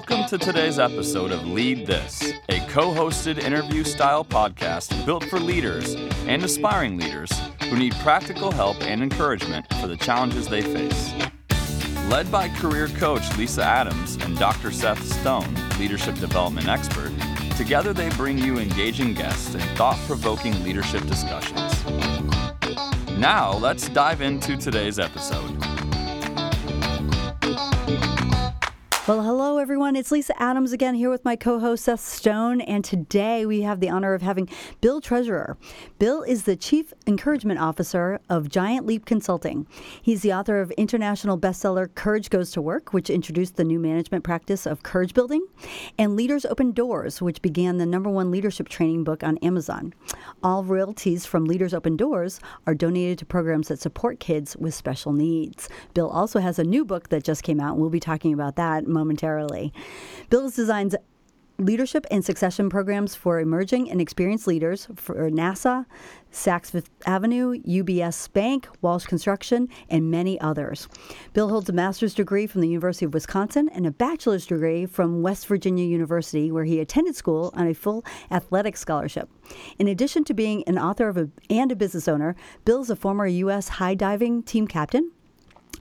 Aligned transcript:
Welcome 0.00 0.24
to 0.28 0.38
today's 0.38 0.78
episode 0.78 1.30
of 1.30 1.46
Lead 1.46 1.86
This, 1.86 2.32
a 2.48 2.58
co 2.68 2.90
hosted 2.90 3.36
interview 3.36 3.84
style 3.84 4.24
podcast 4.24 5.04
built 5.04 5.24
for 5.24 5.38
leaders 5.38 5.94
and 6.26 6.42
aspiring 6.42 6.96
leaders 6.96 7.30
who 7.64 7.76
need 7.76 7.94
practical 7.96 8.50
help 8.50 8.80
and 8.80 9.02
encouragement 9.02 9.66
for 9.74 9.88
the 9.88 9.98
challenges 9.98 10.48
they 10.48 10.62
face. 10.62 11.12
Led 12.08 12.32
by 12.32 12.48
career 12.48 12.88
coach 12.88 13.36
Lisa 13.36 13.62
Adams 13.62 14.16
and 14.24 14.38
Dr. 14.38 14.72
Seth 14.72 15.04
Stone, 15.04 15.54
leadership 15.78 16.14
development 16.14 16.66
expert, 16.66 17.12
together 17.58 17.92
they 17.92 18.08
bring 18.16 18.38
you 18.38 18.58
engaging 18.58 19.12
guests 19.12 19.54
and 19.54 19.62
thought 19.76 19.98
provoking 20.06 20.64
leadership 20.64 21.06
discussions. 21.08 21.84
Now, 23.18 23.52
let's 23.52 23.90
dive 23.90 24.22
into 24.22 24.56
today's 24.56 24.98
episode. 24.98 25.69
Well, 29.10 29.24
hello 29.24 29.58
everyone. 29.58 29.96
It's 29.96 30.12
Lisa 30.12 30.40
Adams 30.40 30.72
again 30.72 30.94
here 30.94 31.10
with 31.10 31.24
my 31.24 31.34
co-host 31.34 31.82
Seth 31.82 31.98
Stone, 31.98 32.60
and 32.60 32.84
today 32.84 33.44
we 33.44 33.62
have 33.62 33.80
the 33.80 33.88
honor 33.88 34.14
of 34.14 34.22
having 34.22 34.48
Bill 34.80 35.00
Treasurer. 35.00 35.58
Bill 35.98 36.22
is 36.22 36.44
the 36.44 36.54
Chief 36.54 36.92
Encouragement 37.08 37.58
Officer 37.58 38.20
of 38.28 38.48
Giant 38.48 38.86
Leap 38.86 39.06
Consulting. 39.06 39.66
He's 40.00 40.22
the 40.22 40.32
author 40.32 40.60
of 40.60 40.70
international 40.72 41.36
bestseller 41.36 41.92
Courage 41.92 42.30
Goes 42.30 42.52
to 42.52 42.62
Work, 42.62 42.92
which 42.92 43.10
introduced 43.10 43.56
the 43.56 43.64
new 43.64 43.80
management 43.80 44.22
practice 44.22 44.64
of 44.64 44.84
courage 44.84 45.12
building, 45.12 45.44
and 45.98 46.14
Leaders 46.14 46.44
Open 46.44 46.70
Doors, 46.70 47.20
which 47.20 47.42
began 47.42 47.78
the 47.78 47.86
number 47.86 48.10
one 48.10 48.30
leadership 48.30 48.68
training 48.68 49.02
book 49.02 49.24
on 49.24 49.38
Amazon. 49.38 49.92
All 50.44 50.62
royalties 50.62 51.26
from 51.26 51.46
Leaders 51.46 51.74
Open 51.74 51.96
Doors 51.96 52.38
are 52.68 52.76
donated 52.76 53.18
to 53.18 53.26
programs 53.26 53.66
that 53.66 53.80
support 53.80 54.20
kids 54.20 54.56
with 54.56 54.72
special 54.72 55.12
needs. 55.12 55.68
Bill 55.94 56.08
also 56.08 56.38
has 56.38 56.60
a 56.60 56.64
new 56.64 56.84
book 56.84 57.08
that 57.08 57.24
just 57.24 57.42
came 57.42 57.58
out, 57.58 57.72
and 57.72 57.80
we'll 57.80 57.90
be 57.90 57.98
talking 57.98 58.32
about 58.32 58.54
that 58.54 58.86
momentarily. 59.00 59.72
Bill's 60.28 60.54
designs 60.54 60.94
leadership 61.60 62.06
and 62.10 62.24
succession 62.24 62.70
programs 62.70 63.14
for 63.14 63.38
emerging 63.38 63.90
and 63.90 64.00
experienced 64.00 64.46
leaders 64.46 64.88
for 64.96 65.30
NASA, 65.30 65.84
Saks 66.32 66.70
Fifth 66.70 66.90
Avenue, 67.06 67.60
UBS 67.62 68.32
Bank, 68.32 68.68
Walsh 68.80 69.04
Construction, 69.04 69.68
and 69.88 70.10
many 70.10 70.40
others. 70.40 70.88
Bill 71.32 71.48
holds 71.48 71.68
a 71.68 71.72
master's 71.72 72.14
degree 72.14 72.46
from 72.46 72.60
the 72.60 72.68
University 72.68 73.04
of 73.04 73.14
Wisconsin 73.14 73.68
and 73.70 73.86
a 73.86 73.90
bachelor's 73.90 74.46
degree 74.46 74.86
from 74.86 75.22
West 75.22 75.46
Virginia 75.46 75.84
University, 75.84 76.50
where 76.50 76.64
he 76.64 76.80
attended 76.80 77.14
school 77.14 77.52
on 77.54 77.66
a 77.66 77.74
full 77.74 78.04
athletic 78.30 78.76
scholarship. 78.76 79.28
In 79.78 79.88
addition 79.88 80.24
to 80.24 80.34
being 80.34 80.64
an 80.66 80.78
author 80.78 81.08
a, 81.10 81.28
and 81.50 81.70
a 81.70 81.76
business 81.76 82.08
owner, 82.08 82.36
Bill 82.64 82.80
is 82.80 82.90
a 82.90 82.96
former 82.96 83.26
U.S. 83.26 83.68
high 83.68 83.94
diving 83.94 84.42
team 84.42 84.66
captain, 84.66 85.10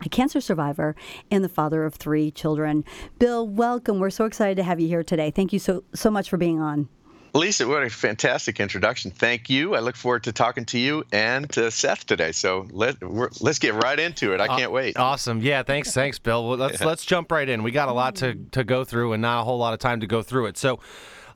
a 0.04 0.10
cancer 0.10 0.42
survivor 0.42 0.96
and 1.32 1.44
the 1.44 1.50
father 1.50 1.86
of 1.86 1.96
three 1.96 2.32
children. 2.32 2.84
Bill, 3.18 3.48
welcome. 3.48 4.00
We're 4.00 4.10
so 4.10 4.26
excited 4.26 4.56
to 4.58 4.64
have 4.64 4.80
you 4.80 4.88
here 4.88 5.04
today. 5.04 5.32
Thank 5.32 5.54
you 5.54 5.60
so 5.60 5.84
so 5.94 6.10
much 6.10 6.30
for 6.30 6.38
being 6.38 6.60
on. 6.60 6.90
Lisa, 7.34 7.68
what 7.68 7.84
a 7.84 7.90
fantastic 7.90 8.60
introduction. 8.60 9.12
Thank 9.12 9.50
you. 9.50 9.76
I 9.76 9.80
look 9.80 9.96
forward 9.96 10.24
to 10.24 10.32
talking 10.32 10.66
to 10.66 10.80
you 10.80 11.04
and 11.12 11.50
to 11.52 11.70
Seth 11.70 12.06
today. 12.06 12.32
So 12.32 12.68
let 12.72 12.98
let's 13.42 13.60
get 13.60 13.76
right 13.76 14.00
into 14.00 14.34
it. 14.34 14.42
I 14.42 14.48
can't 14.48 14.72
wait. 14.72 14.98
Awesome. 14.98 15.42
Yeah, 15.42 15.64
thanks 15.64 15.94
thanks 15.94 16.18
Bill. 16.18 16.48
Well, 16.48 16.58
let's 16.58 16.82
yeah. 16.82 16.88
let's 16.88 17.06
jump 17.06 17.32
right 17.32 17.48
in. 17.48 17.64
We 17.64 17.72
got 17.72 17.90
a 17.90 17.94
lot 17.94 18.16
to 18.18 18.36
to 18.52 18.64
go 18.64 18.84
through 18.84 19.14
and 19.14 19.22
not 19.22 19.42
a 19.42 19.44
whole 19.44 19.58
lot 19.58 19.74
of 19.74 19.80
time 19.80 20.00
to 20.00 20.08
go 20.08 20.22
through 20.22 20.48
it. 20.48 20.58
So 20.58 20.80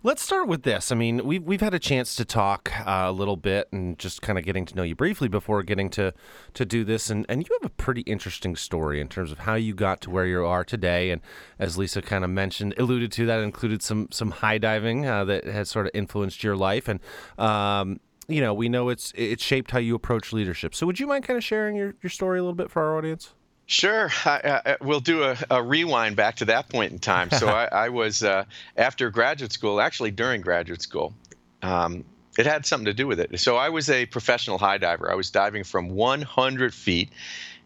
Let's 0.06 0.22
start 0.22 0.50
with 0.50 0.64
this. 0.64 0.92
I 0.92 0.96
mean, 0.96 1.26
we've 1.26 1.42
we've 1.42 1.62
had 1.62 1.74
a 1.74 1.80
chance 1.80 2.14
to 2.18 2.26
talk 2.26 2.70
uh, 2.86 3.06
a 3.08 3.12
little 3.14 3.38
bit 3.38 3.70
and 3.72 3.98
just 3.98 4.22
kind 4.22 4.38
of 4.38 4.44
getting 4.44 4.66
to 4.66 4.76
know 4.76 4.84
you 4.84 4.96
briefly 4.96 5.30
before 5.30 5.64
getting 5.64 5.90
to 5.92 6.14
to 6.56 6.66
do 6.66 6.84
this. 6.84 7.10
And 7.10 7.26
and 7.30 7.42
you 7.42 7.58
have 7.62 7.72
a 7.72 7.74
pretty 7.74 8.02
interesting 8.02 8.58
story 8.58 9.00
in 9.00 9.08
terms 9.08 9.32
of 9.32 9.40
how 9.40 9.56
you 9.56 9.74
got 9.74 10.02
to 10.02 10.10
where 10.10 10.26
you 10.26 10.46
are 10.46 10.66
today. 10.66 11.10
And 11.12 11.22
as 11.58 11.78
Lisa 11.78 12.02
kind 12.02 12.26
of 12.26 12.30
mentioned, 12.30 12.74
alluded 12.78 13.14
to, 13.14 13.26
that 13.28 13.40
included 13.40 13.82
some 13.82 14.10
some 14.12 14.32
high 14.32 14.58
diving 14.58 15.06
uh, 15.06 15.24
that 15.24 15.46
has 15.46 15.70
sort 15.70 15.86
of 15.86 15.92
influenced 15.94 16.44
your 16.44 16.58
life. 16.58 16.90
And 16.90 17.00
um, 17.38 18.02
you 18.28 18.42
know, 18.42 18.54
we 18.54 18.68
know 18.68 18.90
it's 18.90 19.14
it's 19.16 19.42
shaped 19.42 19.72
how 19.72 19.80
you 19.80 19.96
approach 19.96 20.34
leadership. 20.34 20.76
So 20.76 20.86
would 20.86 21.00
you 21.00 21.08
mind 21.08 21.24
kind 21.24 21.38
of 21.38 21.46
sharing 21.46 21.78
your 21.78 21.96
your 22.04 22.10
story 22.10 22.40
a 22.40 22.42
little 22.42 22.56
bit 22.56 22.70
for 22.70 22.82
our 22.82 22.98
audience? 22.98 23.36
Sure. 23.66 24.12
I, 24.26 24.62
I, 24.66 24.78
we'll 24.82 25.00
do 25.00 25.24
a, 25.24 25.38
a, 25.50 25.64
rewind 25.64 26.16
back 26.16 26.36
to 26.38 26.46
that 26.46 26.70
point 26.70 26.92
in 26.92 27.00
time. 27.00 27.32
So 27.32 27.48
I, 27.48 27.66
I 27.66 27.90
was, 27.90 28.24
uh, 28.24 28.46
after 28.76 29.10
graduate 29.10 29.52
school, 29.52 29.80
actually 29.80 30.12
during 30.12 30.42
graduate 30.42 30.82
school, 30.82 31.14
um, 31.62 32.04
it 32.38 32.46
had 32.46 32.66
something 32.66 32.86
to 32.86 32.94
do 32.94 33.08
with 33.08 33.20
it. 33.20 33.40
So 33.40 33.56
I 33.56 33.70
was 33.70 33.90
a 33.90 34.06
professional 34.06 34.58
high 34.58 34.78
diver. 34.78 35.12
I 35.12 35.16
was 35.16 35.32
diving 35.32 35.64
from 35.64 35.90
100 35.90 36.74
feet 36.74 37.10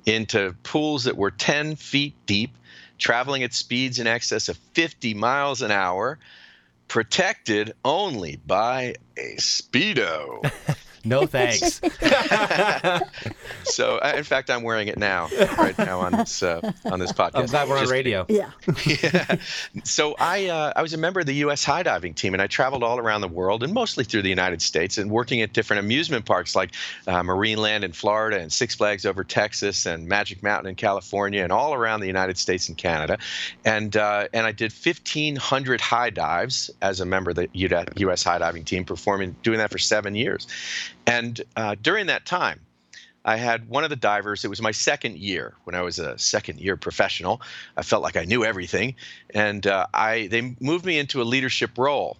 into 0.05 0.55
pools 0.63 1.05
that 1.05 1.17
were 1.17 1.31
10 1.31 1.75
feet 1.75 2.13
deep, 2.25 2.51
traveling 2.97 3.43
at 3.43 3.53
speeds 3.53 3.99
in 3.99 4.07
excess 4.07 4.49
of 4.49 4.57
50 4.73 5.13
miles 5.13 5.61
an 5.61 5.71
hour, 5.71 6.19
protected 6.87 7.73
only 7.83 8.37
by 8.45 8.95
a 9.17 9.35
Speedo. 9.37 10.49
No 11.07 11.25
thanks. 11.25 11.79
so, 13.63 13.97
uh, 13.97 14.13
in 14.15 14.23
fact, 14.23 14.49
I'm 14.49 14.63
wearing 14.63 14.89
it 14.89 14.97
now, 14.97 15.29
right 15.57 15.77
now 15.77 16.01
on 16.01 16.11
this 16.11 16.43
uh, 16.43 16.73
on 16.85 16.99
this 16.99 17.13
podcast. 17.13 17.35
I'm 17.35 17.45
glad 17.45 17.69
we're 17.69 17.79
Just, 17.79 17.91
on 17.91 17.95
radio. 17.95 18.25
Yeah. 18.27 18.51
yeah. 18.85 19.37
So 19.83 20.15
I 20.19 20.47
uh, 20.47 20.73
I 20.75 20.81
was 20.81 20.93
a 20.93 20.97
member 20.97 21.21
of 21.21 21.25
the 21.25 21.35
U.S. 21.35 21.63
high 21.63 21.83
diving 21.83 22.13
team, 22.13 22.33
and 22.33 22.41
I 22.41 22.47
traveled 22.47 22.83
all 22.83 22.99
around 22.99 23.21
the 23.21 23.27
world, 23.27 23.63
and 23.63 23.73
mostly 23.73 24.03
through 24.03 24.23
the 24.23 24.29
United 24.29 24.61
States, 24.61 24.97
and 24.97 25.09
working 25.09 25.41
at 25.41 25.53
different 25.53 25.79
amusement 25.79 26.25
parks 26.25 26.55
like 26.55 26.73
uh, 27.07 27.21
Marineland 27.21 27.83
in 27.83 27.93
Florida, 27.93 28.39
and 28.39 28.51
Six 28.51 28.75
Flags 28.75 29.05
over 29.05 29.23
Texas, 29.23 29.85
and 29.85 30.07
Magic 30.07 30.43
Mountain 30.43 30.69
in 30.69 30.75
California, 30.75 31.41
and 31.41 31.53
all 31.53 31.73
around 31.73 32.01
the 32.01 32.07
United 32.07 32.37
States 32.37 32.67
and 32.67 32.77
Canada, 32.77 33.17
and 33.63 33.95
uh, 33.95 34.27
and 34.33 34.45
I 34.45 34.51
did 34.51 34.73
1,500 34.73 35.79
high 35.79 36.09
dives 36.09 36.69
as 36.81 36.99
a 36.99 37.05
member 37.05 37.29
of 37.29 37.37
the 37.37 37.47
U.S. 37.53 38.23
high 38.23 38.39
diving 38.39 38.65
team, 38.65 38.83
performing 38.83 39.35
doing 39.41 39.59
that 39.59 39.71
for 39.71 39.77
seven 39.77 40.15
years. 40.15 40.47
And 41.07 41.41
uh, 41.55 41.75
during 41.81 42.07
that 42.07 42.25
time, 42.25 42.59
I 43.25 43.37
had 43.37 43.67
one 43.67 43.83
of 43.83 43.89
the 43.89 43.95
divers. 43.95 44.45
It 44.45 44.49
was 44.49 44.61
my 44.61 44.71
second 44.71 45.17
year 45.17 45.53
when 45.63 45.75
I 45.75 45.81
was 45.81 45.99
a 45.99 46.17
second 46.17 46.59
year 46.59 46.77
professional. 46.77 47.41
I 47.75 47.81
felt 47.81 48.03
like 48.03 48.15
I 48.15 48.25
knew 48.25 48.45
everything, 48.45 48.95
and 49.33 49.65
uh, 49.65 49.87
I 49.93 50.27
they 50.27 50.55
moved 50.59 50.85
me 50.85 50.99
into 50.99 51.21
a 51.21 51.23
leadership 51.23 51.77
role, 51.77 52.17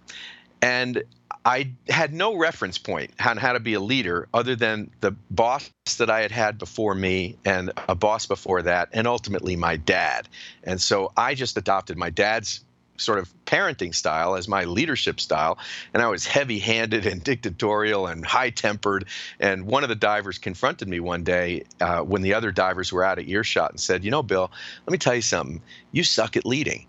and 0.62 1.04
I 1.46 1.72
had 1.88 2.14
no 2.14 2.36
reference 2.36 2.78
point 2.78 3.12
on 3.26 3.38
how 3.38 3.54
to 3.54 3.62
be 3.62 3.74
a 3.74 3.80
leader 3.80 4.28
other 4.34 4.54
than 4.54 4.92
the 5.00 5.12
boss 5.32 5.70
that 5.98 6.10
I 6.10 6.20
had 6.20 6.32
had 6.32 6.58
before 6.58 6.94
me 6.94 7.38
and 7.46 7.72
a 7.88 7.96
boss 7.96 8.26
before 8.26 8.62
that, 8.64 8.90
and 8.92 9.08
ultimately 9.08 9.56
my 9.56 9.78
dad. 9.78 10.28
And 10.64 10.82
so 10.82 11.14
I 11.16 11.36
just 11.36 11.56
adopted 11.56 11.98
my 11.98 12.10
dad's 12.10 12.66
sort 12.98 13.20
of 13.20 13.34
parenting 13.46 13.94
style 13.94 14.36
as 14.36 14.48
my 14.48 14.66
leadership 14.66 15.20
style. 15.20 15.58
And 15.94 16.04
I 16.04 16.08
was 16.08 16.26
heavy 16.26 16.60
handed 16.60 17.06
and 17.06 17.24
dictatorial 17.24 18.08
and 18.08 18.26
high 18.26 18.50
tempered. 18.50 19.06
And 19.40 19.66
one 19.66 19.84
of 19.84 19.90
the 19.90 19.96
divers 19.96 20.38
confronted 20.38 20.88
me 20.88 21.00
one 21.00 21.24
day 21.24 21.64
uh, 21.80 22.02
when 22.02 22.22
the 22.22 22.34
other 22.34 22.52
divers 22.52 22.92
were 22.92 23.04
out 23.04 23.20
of 23.20 23.28
earshot 23.28 23.72
and 23.72 23.80
said, 23.80 24.04
You 24.04 24.12
know, 24.12 24.24
Bill, 24.24 24.52
let 24.86 24.92
me 24.92 24.98
tell 24.98 25.16
you 25.16 25.22
something. 25.22 25.62
You 25.92 26.04
suck 26.04 26.38
at 26.38 26.46
leading. 26.46 26.88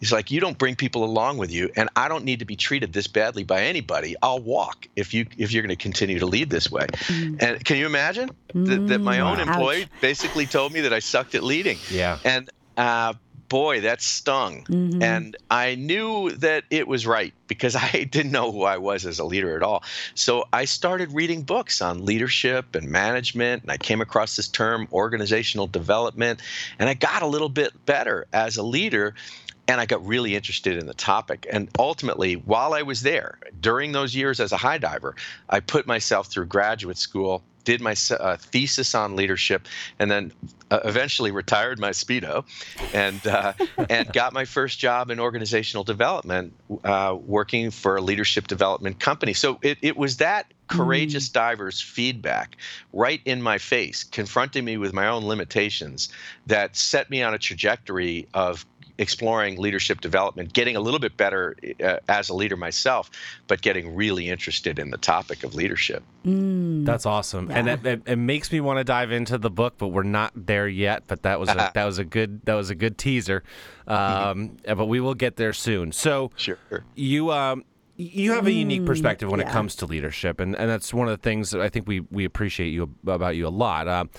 He's 0.00 0.12
like, 0.12 0.30
you 0.30 0.40
don't 0.40 0.56
bring 0.56 0.76
people 0.76 1.04
along 1.04 1.38
with 1.38 1.50
you, 1.50 1.70
and 1.74 1.88
I 1.96 2.08
don't 2.08 2.24
need 2.24 2.38
to 2.38 2.44
be 2.44 2.54
treated 2.54 2.92
this 2.92 3.08
badly 3.08 3.42
by 3.42 3.62
anybody. 3.62 4.14
I'll 4.22 4.38
walk 4.38 4.86
if 4.94 5.12
you 5.12 5.26
if 5.36 5.52
you're 5.52 5.62
going 5.62 5.76
to 5.76 5.82
continue 5.82 6.20
to 6.20 6.26
lead 6.26 6.50
this 6.50 6.70
way. 6.70 6.86
Mm. 6.86 7.42
And 7.42 7.64
can 7.64 7.78
you 7.78 7.86
imagine 7.86 8.30
that, 8.54 8.86
that 8.86 9.00
my 9.00 9.20
own 9.20 9.38
mm, 9.38 9.48
employee 9.48 9.82
Ouch. 9.82 10.00
basically 10.00 10.46
told 10.46 10.72
me 10.72 10.82
that 10.82 10.92
I 10.92 11.00
sucked 11.00 11.34
at 11.34 11.42
leading? 11.42 11.78
Yeah. 11.90 12.18
And 12.24 12.48
uh, 12.76 13.14
boy, 13.48 13.80
that 13.82 14.02
stung. 14.02 14.64
Mm-hmm. 14.64 15.02
And 15.02 15.36
I 15.50 15.74
knew 15.74 16.30
that 16.32 16.64
it 16.70 16.86
was 16.86 17.06
right 17.06 17.32
because 17.46 17.76
I 17.76 18.04
didn't 18.04 18.32
know 18.32 18.52
who 18.52 18.62
I 18.62 18.78
was 18.78 19.06
as 19.06 19.18
a 19.18 19.24
leader 19.24 19.56
at 19.56 19.62
all. 19.62 19.82
So 20.14 20.46
I 20.52 20.64
started 20.64 21.12
reading 21.12 21.42
books 21.42 21.82
on 21.82 22.04
leadership 22.04 22.74
and 22.74 22.88
management. 22.88 23.62
And 23.62 23.72
I 23.72 23.76
came 23.76 24.00
across 24.00 24.36
this 24.36 24.48
term, 24.48 24.88
organizational 24.92 25.66
development. 25.66 26.40
And 26.78 26.88
I 26.88 26.94
got 26.94 27.22
a 27.22 27.26
little 27.26 27.48
bit 27.48 27.86
better 27.86 28.26
as 28.32 28.56
a 28.56 28.62
leader. 28.62 29.14
And 29.66 29.80
I 29.82 29.86
got 29.86 30.06
really 30.06 30.34
interested 30.34 30.78
in 30.78 30.86
the 30.86 30.94
topic. 30.94 31.46
And 31.50 31.68
ultimately, 31.78 32.34
while 32.34 32.72
I 32.72 32.82
was 32.82 33.02
there, 33.02 33.38
during 33.60 33.92
those 33.92 34.14
years 34.14 34.40
as 34.40 34.52
a 34.52 34.56
high 34.56 34.78
diver, 34.78 35.14
I 35.48 35.60
put 35.60 35.86
myself 35.86 36.28
through 36.28 36.46
graduate 36.46 36.96
school 36.96 37.42
did 37.68 37.82
my 37.82 37.94
uh, 38.18 38.38
thesis 38.38 38.94
on 38.94 39.14
leadership, 39.14 39.68
and 39.98 40.10
then 40.10 40.32
uh, 40.70 40.80
eventually 40.86 41.30
retired 41.30 41.78
my 41.78 41.90
speedo, 41.90 42.46
and 42.94 43.26
uh, 43.26 43.52
and 43.90 44.10
got 44.14 44.32
my 44.32 44.46
first 44.46 44.78
job 44.78 45.10
in 45.10 45.20
organizational 45.20 45.84
development, 45.84 46.54
uh, 46.84 47.14
working 47.20 47.70
for 47.70 47.96
a 47.96 48.00
leadership 48.00 48.46
development 48.46 49.00
company. 49.00 49.34
So 49.34 49.58
it, 49.60 49.76
it 49.82 49.98
was 49.98 50.16
that 50.16 50.50
courageous 50.68 51.28
mm. 51.28 51.34
diver's 51.34 51.78
feedback 51.78 52.56
right 52.94 53.20
in 53.26 53.42
my 53.42 53.58
face, 53.58 54.02
confronting 54.02 54.64
me 54.64 54.78
with 54.78 54.94
my 54.94 55.06
own 55.06 55.26
limitations, 55.26 56.08
that 56.46 56.74
set 56.74 57.10
me 57.10 57.22
on 57.22 57.34
a 57.34 57.38
trajectory 57.38 58.26
of 58.32 58.64
exploring 58.98 59.56
leadership 59.58 60.00
development, 60.00 60.52
getting 60.52 60.74
a 60.76 60.80
little 60.80 60.98
bit 61.00 61.16
better 61.16 61.56
uh, 61.82 61.96
as 62.08 62.28
a 62.28 62.34
leader 62.34 62.56
myself, 62.56 63.10
but 63.46 63.62
getting 63.62 63.94
really 63.94 64.28
interested 64.28 64.78
in 64.78 64.90
the 64.90 64.98
topic 64.98 65.44
of 65.44 65.54
leadership. 65.54 66.02
Mm. 66.26 66.84
That's 66.84 67.06
awesome, 67.06 67.48
Yeah. 67.50 67.56
and 67.58 67.68
it, 67.68 67.86
it, 67.86 68.02
it 68.06 68.16
makes 68.16 68.50
me 68.52 68.60
want 68.60 68.78
to 68.78 68.84
dive 68.84 69.12
into 69.12 69.38
the 69.38 69.50
book, 69.50 69.74
but 69.78 69.88
we're 69.88 70.02
not 70.02 70.32
there 70.34 70.66
yet. 70.68 71.04
But 71.06 71.22
that 71.22 71.38
was 71.40 71.48
a, 71.48 71.70
that 71.74 71.84
was 71.84 71.98
a 71.98 72.04
good 72.04 72.44
that 72.44 72.54
was 72.54 72.70
a 72.70 72.74
good 72.74 72.98
teaser. 72.98 73.42
Um, 73.86 74.56
but 74.66 74.86
we 74.86 75.00
will 75.00 75.14
get 75.14 75.36
there 75.36 75.52
soon. 75.52 75.92
So 75.92 76.30
Sure. 76.36 76.58
you 76.94 77.32
um 77.32 77.64
you 77.96 78.32
have 78.32 78.46
a 78.46 78.52
unique 78.52 78.84
perspective 78.86 79.28
when 79.28 79.40
it 79.40 79.48
comes 79.48 79.74
to 79.76 79.86
leadership, 79.86 80.38
and, 80.38 80.54
and 80.54 80.70
that's 80.70 80.94
one 80.94 81.08
of 81.08 81.12
the 81.20 81.22
things 81.22 81.50
that 81.50 81.60
I 81.60 81.68
think 81.68 81.88
we 81.88 82.00
we 82.00 82.24
appreciate 82.24 82.68
you 82.68 82.94
about 83.06 83.34
you 83.36 83.46
a 83.46 83.50
lot. 83.50 83.88
Um, 83.88 84.10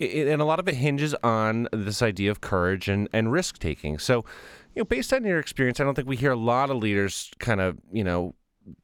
i- 0.00 0.04
and 0.04 0.40
a 0.40 0.44
lot 0.44 0.58
of 0.58 0.68
it 0.68 0.74
hinges 0.74 1.14
on 1.22 1.68
this 1.72 2.02
idea 2.02 2.30
of 2.30 2.40
courage 2.40 2.88
and, 2.88 3.08
and 3.12 3.32
risk 3.32 3.58
taking. 3.58 3.98
So, 3.98 4.24
you 4.74 4.80
know, 4.80 4.84
based 4.84 5.12
on 5.12 5.24
your 5.24 5.38
experience, 5.38 5.80
I 5.80 5.84
don't 5.84 5.94
think 5.94 6.08
we 6.08 6.16
hear 6.16 6.32
a 6.32 6.36
lot 6.36 6.70
of 6.70 6.78
leaders 6.78 7.30
kind 7.38 7.60
of 7.60 7.78
you 7.92 8.04
know 8.04 8.34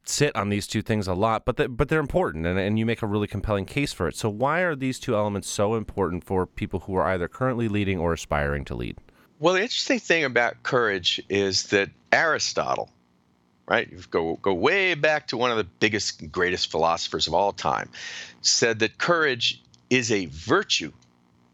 sit 0.05 0.35
on 0.37 0.49
these 0.49 0.67
two 0.67 0.83
things 0.83 1.09
a 1.09 1.15
lot, 1.15 1.45
but 1.45 1.57
they, 1.57 1.67
but 1.67 1.89
they're 1.89 2.01
important, 2.01 2.47
and, 2.47 2.59
and 2.59 2.79
you 2.79 2.87
make 2.87 3.03
a 3.03 3.07
really 3.07 3.27
compelling 3.27 3.65
case 3.65 3.93
for 3.93 4.07
it. 4.09 4.17
So, 4.17 4.29
why 4.29 4.61
are 4.61 4.77
these 4.77 4.99
two 5.01 5.15
elements 5.17 5.49
so 5.49 5.75
important 5.75 6.25
for 6.25 6.47
people 6.47 6.81
who 6.81 6.95
are 6.95 7.07
either 7.09 7.29
currently 7.29 7.69
leading 7.69 7.99
or 7.99 8.13
aspiring 8.13 8.65
to 8.67 8.75
lead? 8.75 8.97
Well, 9.41 9.55
the 9.55 9.63
interesting 9.63 9.99
thing 9.99 10.25
about 10.25 10.63
courage 10.63 11.21
is 11.29 11.65
that 11.69 11.91
Aristotle, 12.13 12.91
right, 13.67 13.91
you 13.91 13.99
go 14.11 14.37
go 14.37 14.55
way 14.55 14.95
back 14.95 15.27
to 15.29 15.37
one 15.37 15.51
of 15.51 15.57
the 15.57 15.65
biggest, 15.65 16.31
greatest 16.31 16.71
philosophers 16.71 17.27
of 17.27 17.35
all 17.35 17.53
time, 17.53 17.89
said 18.41 18.79
that 18.79 18.99
courage 18.99 19.63
is 19.91 20.13
a 20.13 20.27
virtue. 20.27 20.93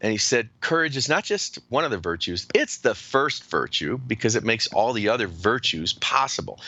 And 0.01 0.11
he 0.11 0.17
said 0.17 0.49
courage 0.61 0.95
is 0.95 1.09
not 1.09 1.23
just 1.23 1.59
one 1.69 1.83
of 1.83 1.91
the 1.91 1.97
virtues, 1.97 2.47
it's 2.55 2.77
the 2.77 2.95
first 2.95 3.43
virtue 3.45 3.97
because 3.97 4.35
it 4.35 4.43
makes 4.43 4.67
all 4.67 4.93
the 4.93 5.09
other 5.09 5.27
virtues 5.27 5.93
possible. 5.93 6.59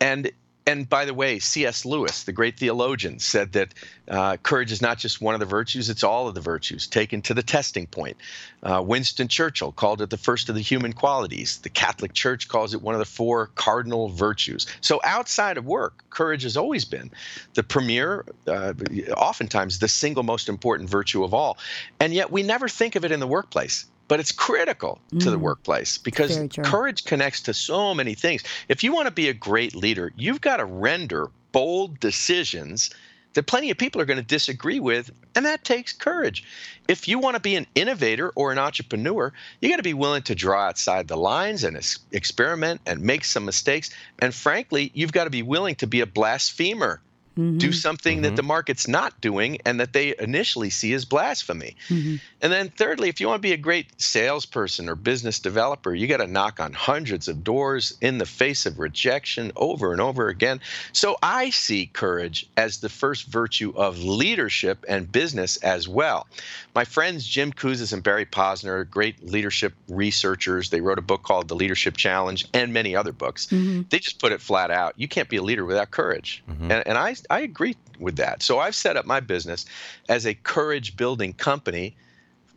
And 0.00 0.30
and 0.66 0.88
by 0.88 1.04
the 1.04 1.12
way, 1.12 1.38
C.S. 1.40 1.84
Lewis, 1.84 2.24
the 2.24 2.32
great 2.32 2.58
theologian, 2.58 3.18
said 3.18 3.52
that 3.52 3.74
uh, 4.08 4.38
courage 4.38 4.72
is 4.72 4.80
not 4.80 4.96
just 4.96 5.20
one 5.20 5.34
of 5.34 5.40
the 5.40 5.46
virtues, 5.46 5.90
it's 5.90 6.02
all 6.02 6.26
of 6.26 6.34
the 6.34 6.40
virtues 6.40 6.86
taken 6.86 7.20
to 7.22 7.34
the 7.34 7.42
testing 7.42 7.86
point. 7.86 8.16
Uh, 8.62 8.82
Winston 8.84 9.28
Churchill 9.28 9.72
called 9.72 10.00
it 10.00 10.08
the 10.08 10.16
first 10.16 10.48
of 10.48 10.54
the 10.54 10.62
human 10.62 10.94
qualities. 10.94 11.58
The 11.58 11.68
Catholic 11.68 12.14
Church 12.14 12.48
calls 12.48 12.72
it 12.72 12.80
one 12.80 12.94
of 12.94 12.98
the 12.98 13.04
four 13.04 13.48
cardinal 13.48 14.08
virtues. 14.08 14.66
So 14.80 15.00
outside 15.04 15.58
of 15.58 15.66
work, 15.66 16.02
courage 16.08 16.44
has 16.44 16.56
always 16.56 16.86
been 16.86 17.10
the 17.52 17.62
premier, 17.62 18.24
uh, 18.46 18.72
oftentimes 19.16 19.80
the 19.80 19.88
single 19.88 20.22
most 20.22 20.48
important 20.48 20.88
virtue 20.88 21.24
of 21.24 21.34
all. 21.34 21.58
And 22.00 22.14
yet 22.14 22.32
we 22.32 22.42
never 22.42 22.68
think 22.68 22.96
of 22.96 23.04
it 23.04 23.12
in 23.12 23.20
the 23.20 23.26
workplace. 23.26 23.84
But 24.06 24.20
it's 24.20 24.32
critical 24.32 25.00
to 25.20 25.30
the 25.30 25.38
workplace 25.38 25.96
because 25.96 26.38
courage 26.62 27.04
connects 27.04 27.40
to 27.42 27.54
so 27.54 27.94
many 27.94 28.14
things. 28.14 28.42
If 28.68 28.84
you 28.84 28.92
want 28.92 29.06
to 29.06 29.12
be 29.12 29.28
a 29.28 29.34
great 29.34 29.74
leader, 29.74 30.12
you've 30.16 30.42
got 30.42 30.58
to 30.58 30.64
render 30.64 31.30
bold 31.52 32.00
decisions 32.00 32.90
that 33.34 33.46
plenty 33.46 33.70
of 33.70 33.78
people 33.78 34.00
are 34.00 34.04
going 34.04 34.18
to 34.18 34.22
disagree 34.22 34.80
with, 34.80 35.10
and 35.34 35.44
that 35.44 35.64
takes 35.64 35.92
courage. 35.92 36.44
If 36.88 37.08
you 37.08 37.18
want 37.18 37.34
to 37.34 37.40
be 37.40 37.56
an 37.56 37.66
innovator 37.74 38.30
or 38.36 38.52
an 38.52 38.58
entrepreneur, 38.58 39.32
you 39.60 39.68
got 39.68 39.76
to 39.76 39.82
be 39.82 39.94
willing 39.94 40.22
to 40.22 40.34
draw 40.34 40.66
outside 40.66 41.08
the 41.08 41.16
lines 41.16 41.64
and 41.64 41.76
ex- 41.76 41.98
experiment 42.12 42.80
and 42.86 43.00
make 43.00 43.24
some 43.24 43.44
mistakes. 43.44 43.90
And 44.20 44.34
frankly, 44.34 44.90
you've 44.94 45.12
got 45.12 45.24
to 45.24 45.30
be 45.30 45.42
willing 45.42 45.74
to 45.76 45.86
be 45.86 46.00
a 46.00 46.06
blasphemer. 46.06 47.00
Do 47.36 47.42
mm-hmm. 47.42 47.70
something 47.72 48.22
that 48.22 48.28
mm-hmm. 48.28 48.36
the 48.36 48.42
market's 48.42 48.88
not 48.88 49.20
doing 49.20 49.58
and 49.64 49.80
that 49.80 49.92
they 49.92 50.14
initially 50.18 50.70
see 50.70 50.92
as 50.94 51.04
blasphemy. 51.04 51.76
Mm-hmm. 51.88 52.16
And 52.40 52.52
then, 52.52 52.68
thirdly, 52.70 53.08
if 53.08 53.20
you 53.20 53.26
want 53.26 53.38
to 53.38 53.46
be 53.48 53.52
a 53.52 53.56
great 53.56 54.00
salesperson 54.00 54.88
or 54.88 54.94
business 54.94 55.38
developer, 55.38 55.94
you 55.94 56.06
got 56.06 56.18
to 56.18 56.26
knock 56.26 56.60
on 56.60 56.72
hundreds 56.72 57.28
of 57.28 57.44
doors 57.44 57.96
in 58.00 58.18
the 58.18 58.26
face 58.26 58.66
of 58.66 58.78
rejection 58.78 59.52
over 59.56 59.92
and 59.92 60.00
over 60.00 60.28
again. 60.28 60.60
So 60.92 61.16
I 61.22 61.50
see 61.50 61.86
courage 61.86 62.46
as 62.56 62.78
the 62.78 62.88
first 62.88 63.26
virtue 63.26 63.72
of 63.76 64.02
leadership 64.02 64.84
and 64.88 65.10
business 65.10 65.56
as 65.58 65.88
well. 65.88 66.26
My 66.74 66.84
friends 66.84 67.26
Jim 67.26 67.52
Kouzes 67.52 67.92
and 67.92 68.02
Barry 68.02 68.26
Posner, 68.26 68.88
great 68.88 69.24
leadership 69.24 69.74
researchers, 69.88 70.70
they 70.70 70.80
wrote 70.80 70.98
a 70.98 71.02
book 71.02 71.22
called 71.22 71.48
The 71.48 71.54
Leadership 71.54 71.96
Challenge 71.96 72.46
and 72.52 72.72
many 72.72 72.96
other 72.96 73.12
books. 73.12 73.46
They 73.46 73.98
just 73.98 74.18
put 74.20 74.32
it 74.32 74.40
flat 74.40 74.70
out 74.70 74.94
you 74.96 75.08
can't 75.08 75.28
be 75.28 75.36
a 75.36 75.42
leader 75.42 75.64
without 75.64 75.90
courage. 75.90 76.42
And, 76.48 76.86
and 76.86 76.98
I, 76.98 77.14
I 77.30 77.40
agree 77.40 77.76
with 77.98 78.16
that. 78.16 78.42
So 78.42 78.58
I've 78.58 78.74
set 78.74 78.96
up 78.96 79.06
my 79.06 79.20
business 79.20 79.64
as 80.08 80.26
a 80.26 80.34
courage 80.34 80.96
building 80.96 81.32
company 81.32 81.96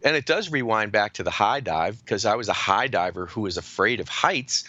and 0.04 0.16
it 0.16 0.26
does 0.26 0.52
rewind 0.52 0.92
back 0.92 1.14
to 1.14 1.24
the 1.24 1.32
high 1.32 1.60
dive 1.60 2.04
because 2.04 2.26
I 2.26 2.36
was 2.36 2.50
a 2.50 2.54
high 2.54 2.88
diver 2.88 3.26
who 3.26 3.42
was 3.42 3.58
afraid 3.58 4.00
of 4.00 4.08
heights. 4.08 4.64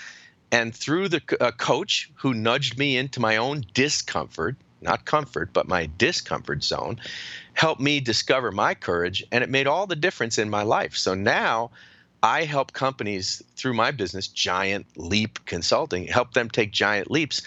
And 0.50 0.74
through 0.74 1.08
the 1.08 1.22
uh, 1.40 1.50
coach 1.52 2.10
who 2.14 2.32
nudged 2.32 2.78
me 2.78 2.96
into 2.96 3.20
my 3.20 3.36
own 3.36 3.64
discomfort, 3.74 4.56
not 4.80 5.04
comfort, 5.04 5.52
but 5.52 5.68
my 5.68 5.90
discomfort 5.98 6.64
zone, 6.64 6.98
helped 7.52 7.80
me 7.80 8.00
discover 8.00 8.50
my 8.50 8.74
courage. 8.74 9.22
And 9.30 9.44
it 9.44 9.50
made 9.50 9.66
all 9.66 9.86
the 9.86 9.96
difference 9.96 10.38
in 10.38 10.48
my 10.48 10.62
life. 10.62 10.96
So 10.96 11.14
now 11.14 11.70
I 12.22 12.44
help 12.44 12.72
companies 12.72 13.42
through 13.56 13.74
my 13.74 13.90
business, 13.90 14.26
Giant 14.28 14.86
Leap 14.96 15.44
Consulting, 15.44 16.06
help 16.06 16.32
them 16.32 16.48
take 16.48 16.72
giant 16.72 17.10
leaps 17.10 17.42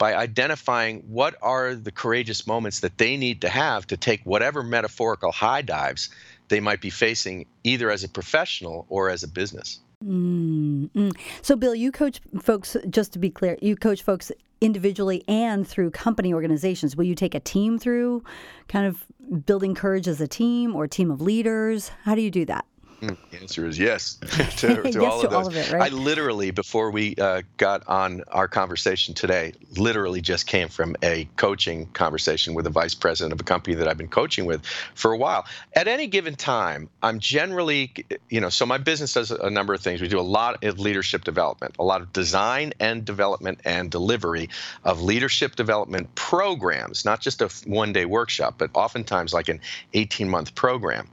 by 0.00 0.14
identifying 0.14 1.00
what 1.06 1.36
are 1.42 1.74
the 1.74 1.92
courageous 1.92 2.46
moments 2.46 2.80
that 2.80 2.96
they 2.96 3.18
need 3.18 3.42
to 3.42 3.50
have 3.50 3.86
to 3.86 3.98
take 3.98 4.22
whatever 4.24 4.62
metaphorical 4.62 5.30
high 5.30 5.60
dives 5.60 6.08
they 6.48 6.58
might 6.58 6.80
be 6.80 6.88
facing 6.88 7.44
either 7.64 7.90
as 7.90 8.02
a 8.02 8.08
professional 8.08 8.86
or 8.88 9.10
as 9.10 9.22
a 9.22 9.28
business. 9.28 9.78
Mm. 10.02 11.12
So, 11.42 11.54
Bill, 11.54 11.74
you 11.74 11.92
coach 11.92 12.22
folks, 12.40 12.78
just 12.88 13.12
to 13.12 13.18
be 13.18 13.28
clear, 13.28 13.58
you 13.60 13.76
coach 13.76 14.02
folks 14.02 14.32
individually 14.62 15.22
and 15.28 15.68
through 15.68 15.90
company 15.90 16.32
organizations. 16.32 16.96
Will 16.96 17.04
you 17.04 17.14
take 17.14 17.34
a 17.34 17.40
team 17.40 17.78
through 17.78 18.24
kind 18.68 18.86
of 18.86 19.04
building 19.44 19.74
courage 19.74 20.08
as 20.08 20.22
a 20.22 20.26
team 20.26 20.74
or 20.74 20.84
a 20.84 20.88
team 20.88 21.10
of 21.10 21.20
leaders? 21.20 21.90
How 22.04 22.14
do 22.14 22.22
you 22.22 22.30
do 22.30 22.46
that? 22.46 22.64
The 23.00 23.16
answer 23.40 23.66
is 23.66 23.78
yes 23.78 24.14
to, 24.58 24.82
to 24.82 25.00
Yes 25.00 25.12
all 25.12 25.20
to 25.22 25.26
of 25.26 25.32
all 25.32 25.44
those. 25.44 25.46
of 25.48 25.56
it, 25.56 25.72
right? 25.72 25.90
I 25.90 25.94
literally, 25.94 26.50
before 26.50 26.90
we 26.90 27.14
uh, 27.16 27.42
got 27.56 27.86
on 27.88 28.22
our 28.28 28.46
conversation 28.48 29.14
today, 29.14 29.52
literally 29.76 30.20
just 30.20 30.46
came 30.46 30.68
from 30.68 30.96
a 31.02 31.26
coaching 31.36 31.86
conversation 31.86 32.54
with 32.54 32.66
a 32.66 32.70
vice 32.70 32.94
president 32.94 33.32
of 33.32 33.40
a 33.40 33.44
company 33.44 33.76
that 33.76 33.88
I've 33.88 33.96
been 33.96 34.08
coaching 34.08 34.44
with 34.44 34.64
for 34.94 35.12
a 35.12 35.16
while. 35.16 35.46
At 35.74 35.88
any 35.88 36.08
given 36.08 36.34
time, 36.34 36.90
I'm 37.02 37.20
generally, 37.20 37.92
you 38.28 38.40
know, 38.40 38.50
so 38.50 38.66
my 38.66 38.78
business 38.78 39.14
does 39.14 39.30
a 39.30 39.50
number 39.50 39.72
of 39.72 39.80
things. 39.80 40.02
We 40.02 40.08
do 40.08 40.20
a 40.20 40.22
lot 40.22 40.62
of 40.62 40.78
leadership 40.78 41.24
development, 41.24 41.76
a 41.78 41.84
lot 41.84 42.02
of 42.02 42.12
design 42.12 42.72
and 42.80 43.04
development 43.04 43.60
and 43.64 43.90
delivery 43.90 44.50
of 44.84 45.00
leadership 45.00 45.56
development 45.56 46.14
programs, 46.16 47.04
not 47.04 47.20
just 47.20 47.40
a 47.40 47.48
one 47.66 47.92
day 47.92 48.04
workshop, 48.04 48.56
but 48.58 48.70
oftentimes 48.74 49.32
like 49.32 49.48
an 49.48 49.60
18 49.94 50.28
month 50.28 50.54
program. 50.54 51.08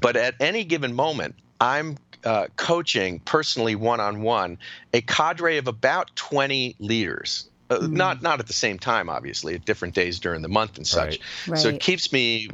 But 0.00 0.16
at 0.16 0.34
any 0.40 0.64
given 0.64 0.94
moment, 0.94 1.25
I'm 1.60 1.96
uh, 2.24 2.46
coaching 2.56 3.20
personally 3.20 3.74
one 3.74 4.00
on 4.00 4.22
one 4.22 4.58
a 4.92 5.00
cadre 5.00 5.58
of 5.58 5.68
about 5.68 6.14
20 6.16 6.76
leaders. 6.78 7.48
Uh, 7.68 7.84
Not 7.90 8.22
not 8.22 8.38
at 8.38 8.46
the 8.46 8.52
same 8.52 8.78
time, 8.78 9.08
obviously, 9.08 9.56
at 9.56 9.64
different 9.64 9.92
days 9.92 10.20
during 10.20 10.42
the 10.42 10.48
month 10.48 10.76
and 10.76 10.86
such. 10.86 11.18
Right. 11.48 11.58
So 11.58 11.70
it 11.70 11.80
keeps 11.80 12.12
me 12.12 12.48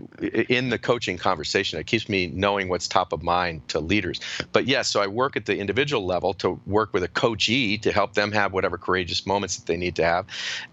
in 0.48 0.70
the 0.70 0.78
coaching 0.78 1.18
conversation. 1.18 1.78
It 1.78 1.86
keeps 1.86 2.08
me 2.08 2.28
knowing 2.28 2.70
what's 2.70 2.88
top 2.88 3.12
of 3.12 3.22
mind 3.22 3.68
to 3.68 3.78
leaders. 3.78 4.20
But 4.52 4.66
yes, 4.66 4.88
so 4.88 5.02
I 5.02 5.06
work 5.06 5.36
at 5.36 5.44
the 5.44 5.58
individual 5.58 6.06
level 6.06 6.32
to 6.34 6.58
work 6.66 6.94
with 6.94 7.02
a 7.02 7.08
coachee 7.08 7.76
to 7.76 7.92
help 7.92 8.14
them 8.14 8.32
have 8.32 8.54
whatever 8.54 8.78
courageous 8.78 9.26
moments 9.26 9.56
that 9.56 9.66
they 9.66 9.76
need 9.76 9.96
to 9.96 10.04
have, 10.04 10.24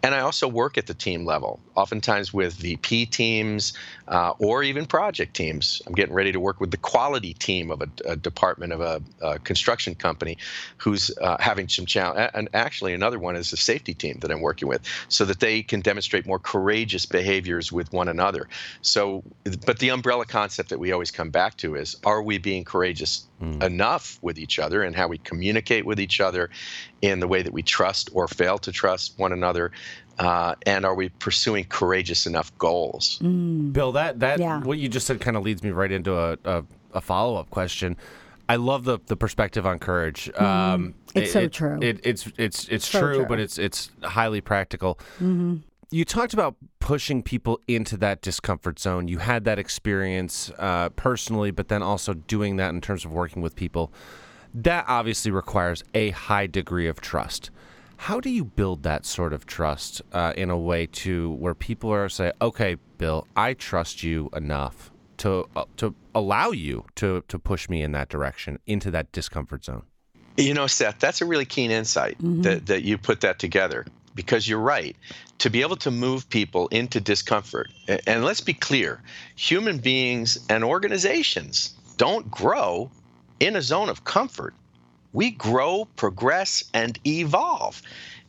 and 0.04 0.16
I 0.16 0.22
also 0.22 0.48
work 0.48 0.78
at 0.78 0.88
the 0.88 0.94
team 0.94 1.26
level, 1.26 1.60
oftentimes 1.76 2.34
with 2.34 2.54
VP 2.54 3.08
teams 3.08 3.74
uh, 4.10 4.34
or 4.40 4.64
even 4.64 4.86
project 4.86 5.36
teams. 5.36 5.82
I'm 5.86 5.94
getting 5.94 6.16
ready 6.16 6.32
to 6.32 6.40
work 6.40 6.60
with 6.60 6.72
the 6.72 6.78
quality 6.78 7.36
team 7.36 7.70
of 7.70 7.82
a, 7.82 7.90
a 8.06 8.16
department 8.16 8.74
of 8.74 8.82
a, 8.82 9.02
a 9.22 9.40
construction 9.40 9.96
company 9.96 10.38
who's 10.78 11.12
uh, 11.22 11.38
having 11.40 11.70
some 11.70 11.86
challenge. 11.86 12.32
And 12.34 12.50
actually, 12.54 12.94
another 12.94 13.20
one 13.20 13.36
is 13.36 13.52
the 13.52 13.58
safety 13.58 13.94
team 13.94 14.18
that 14.22 14.32
I'm 14.32 14.42
working 14.42 14.68
with, 14.68 14.82
so 15.10 15.26
that 15.26 15.40
they 15.40 15.62
can 15.62 15.82
demonstrate 15.82 16.26
more 16.26 16.40
courageous 16.40 17.06
behaviors 17.06 17.72
with 17.72 17.94
one 17.94 18.08
another. 18.08 18.50
So, 18.82 19.24
but 19.66 19.80
the 19.80 19.90
umbrella 19.90 20.26
concept 20.26 20.70
that 20.70 20.80
we 20.80 20.92
always 20.92 21.12
come 21.12 21.30
back 21.30 21.58
to 21.58 21.76
is: 21.76 21.96
Are 22.04 22.24
we 22.24 22.40
being 22.40 22.64
courageous 22.64 23.28
enough 23.62 24.18
with 24.22 24.38
each 24.40 24.60
other, 24.60 24.84
and 24.84 24.96
how 24.96 25.08
we 25.08 25.20
communicate 25.20 25.86
with 25.86 26.00
each 26.00 26.20
other, 26.20 26.50
in 27.02 27.20
the 27.20 27.28
way 27.28 27.44
that 27.44 27.54
we 27.54 27.62
trust 27.62 28.10
or 28.12 28.28
fail 28.28 28.58
to 28.60 28.72
trust 28.72 29.14
one 29.18 29.32
another? 29.32 29.72
Uh, 30.20 30.54
and 30.66 30.86
are 30.86 30.96
we 30.96 31.08
pursuing 31.10 31.64
courageous 31.64 32.28
enough 32.28 32.56
goals? 32.58 33.18
Bill, 33.20 33.92
that 33.94 34.20
that 34.20 34.40
Yeah. 34.40 34.60
what 34.62 34.78
you 34.78 34.90
just 34.90 35.08
said 35.08 35.22
kind 35.22 35.38
of 35.38 35.44
leads 35.44 35.64
me 35.64 35.72
right 35.72 35.92
into 35.92 36.14
a, 36.18 36.38
a, 36.44 36.64
a 36.94 37.02
follow 37.02 37.36
up 37.38 37.50
question. 37.50 37.96
I 38.50 38.58
love 38.58 38.84
the 38.84 39.00
the 39.06 39.16
perspective 39.16 39.66
on 39.66 39.80
courage. 39.80 40.30
Um, 40.36 40.46
Mm-hmm. 41.16 41.18
It's 41.20 41.30
it- 41.30 41.34
so 41.34 41.40
it- 41.42 41.54
true. 41.54 41.80
It, 41.82 42.00
it's 42.04 42.28
it's 42.38 42.68
it's 42.68 42.88
So 42.88 43.00
true, 43.00 43.16
true. 43.18 43.26
but 43.28 43.40
it's 43.40 43.58
it's 43.58 43.92
highly 44.04 44.42
practical. 44.42 44.96
Mm-hmm. 45.16 45.58
You 45.92 46.06
talked 46.06 46.34
about 46.34 46.56
pushing 46.80 47.24
people 47.24 47.60
into 47.68 47.98
that 47.98 48.22
discomfort 48.22 48.78
zone. 48.78 49.08
You 49.08 49.18
had 49.20 49.44
that 49.46 49.58
experience 49.58 50.52
uh, 50.60 50.90
personally, 50.90 51.50
but 51.52 51.68
then 51.70 51.82
also 51.82 52.14
doing 52.14 52.58
that 52.58 52.70
in 52.76 52.82
terms 52.82 53.06
of 53.06 53.12
working 53.12 53.42
with 53.42 53.56
people. 53.56 53.92
that 54.54 54.84
obviously 54.88 55.32
requires 55.32 55.84
a 55.94 56.10
high 56.12 56.46
degree 56.48 56.88
of 56.88 57.00
trust. 57.02 57.50
How 58.04 58.22
do 58.22 58.30
you 58.30 58.46
build 58.46 58.84
that 58.84 59.06
sort 59.06 59.34
of 59.34 59.46
trust 59.46 60.02
uh, 60.14 60.34
in 60.38 60.50
a 60.50 60.58
way 60.58 60.88
to 61.04 61.32
where 61.32 61.54
people 61.54 61.92
are 61.92 62.08
say, 62.08 62.32
"Okay, 62.42 62.78
Bill, 62.98 63.28
I 63.36 63.54
trust 63.54 64.04
you 64.04 64.30
enough 64.34 64.90
to 65.18 65.50
uh, 65.54 65.66
to 65.78 65.94
allow 66.16 66.52
you 66.52 66.86
to 66.96 67.24
to 67.28 67.38
push 67.38 67.68
me 67.68 67.82
in 67.82 67.92
that 67.92 68.08
direction 68.08 68.58
into 68.66 68.90
that 68.92 69.12
discomfort 69.12 69.66
zone." 69.66 69.84
You 70.38 70.54
know, 70.54 70.66
Seth, 70.66 71.00
that's 71.00 71.20
a 71.20 71.26
really 71.26 71.44
keen 71.44 71.72
insight 71.72 72.18
mm-hmm. 72.20 72.42
that 72.44 72.68
that 72.68 72.84
you 72.84 72.98
put 72.98 73.20
that 73.20 73.38
together 73.38 73.86
because 74.16 74.48
you're 74.48 74.60
right. 74.60 74.96
To 75.40 75.50
be 75.50 75.62
able 75.62 75.78
to 75.78 75.92
move 75.92 76.28
people 76.30 76.70
into 76.70 77.02
discomfort, 77.02 77.68
and 78.08 78.24
let's 78.24 78.42
be 78.42 78.54
clear, 78.54 79.02
human 79.36 79.78
beings 79.78 80.40
and 80.50 80.64
organizations 80.64 81.76
don't 81.98 82.32
grow 82.32 82.90
in 83.42 83.58
a 83.58 83.62
zone 83.62 83.90
of 83.90 84.06
comfort 84.06 84.54
we 85.14 85.32
grow, 85.32 85.86
progress, 85.96 86.64
and 86.74 87.00
evolve 87.06 87.82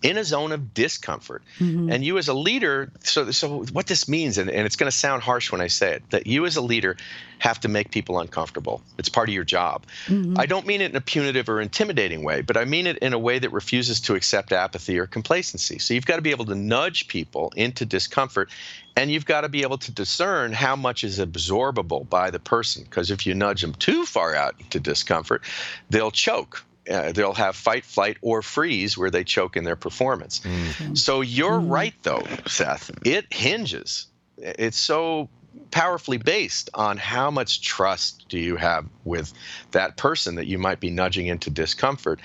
in 0.02 0.16
a 0.16 0.24
zone 0.24 0.52
of 0.52 0.72
discomfort. 0.72 1.42
Mm-hmm. 1.58 1.92
And 1.92 2.04
you 2.04 2.16
as 2.16 2.28
a 2.28 2.34
leader, 2.34 2.90
so 3.02 3.30
so 3.30 3.64
what 3.64 3.86
this 3.86 4.08
means, 4.08 4.38
and, 4.38 4.50
and 4.50 4.66
it's 4.66 4.76
going 4.76 4.90
to 4.90 4.96
sound 4.96 5.22
harsh 5.22 5.52
when 5.52 5.60
I 5.60 5.66
say 5.66 5.94
it, 5.94 6.02
that 6.10 6.26
you 6.26 6.46
as 6.46 6.56
a 6.56 6.62
leader 6.62 6.96
have 7.38 7.60
to 7.60 7.68
make 7.68 7.90
people 7.90 8.18
uncomfortable. 8.18 8.82
It's 8.98 9.08
part 9.08 9.28
of 9.28 9.34
your 9.34 9.44
job. 9.44 9.84
Mm-hmm. 10.06 10.38
I 10.38 10.46
don't 10.46 10.66
mean 10.66 10.80
it 10.80 10.90
in 10.90 10.96
a 10.96 11.00
punitive 11.00 11.48
or 11.48 11.60
intimidating 11.60 12.22
way, 12.22 12.40
but 12.40 12.56
I 12.56 12.64
mean 12.64 12.86
it 12.86 12.98
in 12.98 13.12
a 13.12 13.18
way 13.18 13.38
that 13.38 13.50
refuses 13.50 14.00
to 14.02 14.14
accept 14.14 14.52
apathy 14.52 14.98
or 14.98 15.06
complacency. 15.06 15.78
So 15.78 15.94
you've 15.94 16.06
got 16.06 16.16
to 16.16 16.22
be 16.22 16.30
able 16.30 16.46
to 16.46 16.54
nudge 16.54 17.08
people 17.08 17.52
into 17.56 17.84
discomfort 17.84 18.50
and 18.96 19.10
you've 19.10 19.26
got 19.26 19.42
to 19.42 19.48
be 19.48 19.62
able 19.62 19.78
to 19.78 19.92
discern 19.92 20.52
how 20.52 20.76
much 20.76 21.04
is 21.04 21.18
absorbable 21.18 22.08
by 22.08 22.30
the 22.30 22.40
person 22.40 22.84
because 22.84 23.10
if 23.10 23.26
you 23.26 23.34
nudge 23.34 23.62
them 23.62 23.74
too 23.74 24.04
far 24.04 24.34
out 24.34 24.54
into 24.58 24.80
discomfort, 24.80 25.42
they'll 25.88 26.10
choke 26.10 26.62
uh, 26.90 27.12
they'll 27.12 27.32
have 27.32 27.56
fight, 27.56 27.84
flight, 27.84 28.16
or 28.20 28.42
freeze 28.42 28.98
where 28.98 29.10
they 29.10 29.24
choke 29.24 29.56
in 29.56 29.64
their 29.64 29.76
performance. 29.76 30.40
Mm-hmm. 30.40 30.94
So 30.94 31.20
you're 31.20 31.52
mm-hmm. 31.52 31.72
right, 31.72 31.94
though, 32.02 32.26
Seth. 32.46 32.90
It 33.04 33.32
hinges. 33.32 34.06
It's 34.36 34.78
so 34.78 35.28
powerfully 35.70 36.18
based 36.18 36.70
on 36.74 36.96
how 36.96 37.30
much 37.30 37.62
trust 37.62 38.26
do 38.28 38.38
you 38.38 38.56
have 38.56 38.86
with 39.04 39.32
that 39.72 39.96
person 39.96 40.36
that 40.36 40.46
you 40.46 40.58
might 40.58 40.80
be 40.80 40.90
nudging 40.90 41.26
into 41.26 41.50
discomfort. 41.50 42.20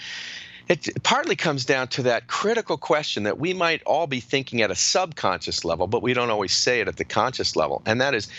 It 0.67 1.03
partly 1.03 1.35
comes 1.35 1.65
down 1.65 1.89
to 1.89 2.03
that 2.03 2.25
critical 2.25 2.77
question 2.77 3.23
that 3.23 3.37
we 3.37 3.53
might 3.53 3.83
all 3.83 4.07
be 4.07 4.19
thinking 4.19 4.63
at 4.63 4.71
a 4.71 4.75
subconscious 4.75 5.63
level, 5.63 5.85
but 5.85 6.01
we 6.01 6.13
don't 6.13 6.31
always 6.31 6.53
say 6.53 6.81
it 6.81 6.87
at 6.87 6.97
the 6.97 7.05
conscious 7.05 7.55
level. 7.55 7.83
And 7.85 8.01
that 8.01 8.15
is, 8.15 8.29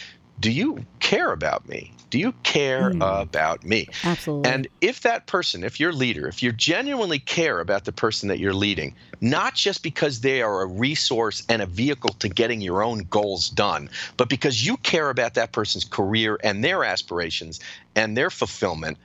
do 0.41 0.51
you 0.51 0.85
care 1.01 1.33
about 1.33 1.69
me? 1.69 1.93
Do 2.11 2.19
you 2.19 2.33
care 2.45 2.91
mm. 2.91 3.21
about 3.23 3.65
me? 3.65 3.89
Absolutely. 4.05 4.51
And 4.51 4.69
if 4.81 5.01
that 5.01 5.27
person, 5.27 5.65
if 5.65 5.81
your 5.81 5.93
leader, 5.93 6.29
if 6.29 6.43
you 6.43 6.53
genuinely 6.53 7.19
care 7.19 7.61
about 7.61 7.85
the 7.85 7.93
person 7.93 8.29
that 8.29 8.39
you're 8.39 8.55
leading, 8.55 8.95
not 9.21 9.55
just 9.55 9.83
because 9.83 10.21
they 10.21 10.41
are 10.41 10.63
a 10.63 10.67
resource 10.67 11.43
and 11.49 11.63
a 11.63 11.67
vehicle 11.67 12.11
to 12.21 12.29
getting 12.29 12.61
your 12.61 12.83
own 12.83 13.07
goals 13.11 13.49
done, 13.49 13.91
but 14.17 14.29
because 14.29 14.65
you 14.65 14.77
care 14.79 15.11
about 15.11 15.35
that 15.35 15.53
person's 15.53 15.85
career 15.85 16.39
and 16.45 16.63
their 16.63 16.85
aspirations 16.85 17.59
and 17.97 18.17
their 18.17 18.31
fulfillment, 18.31 18.99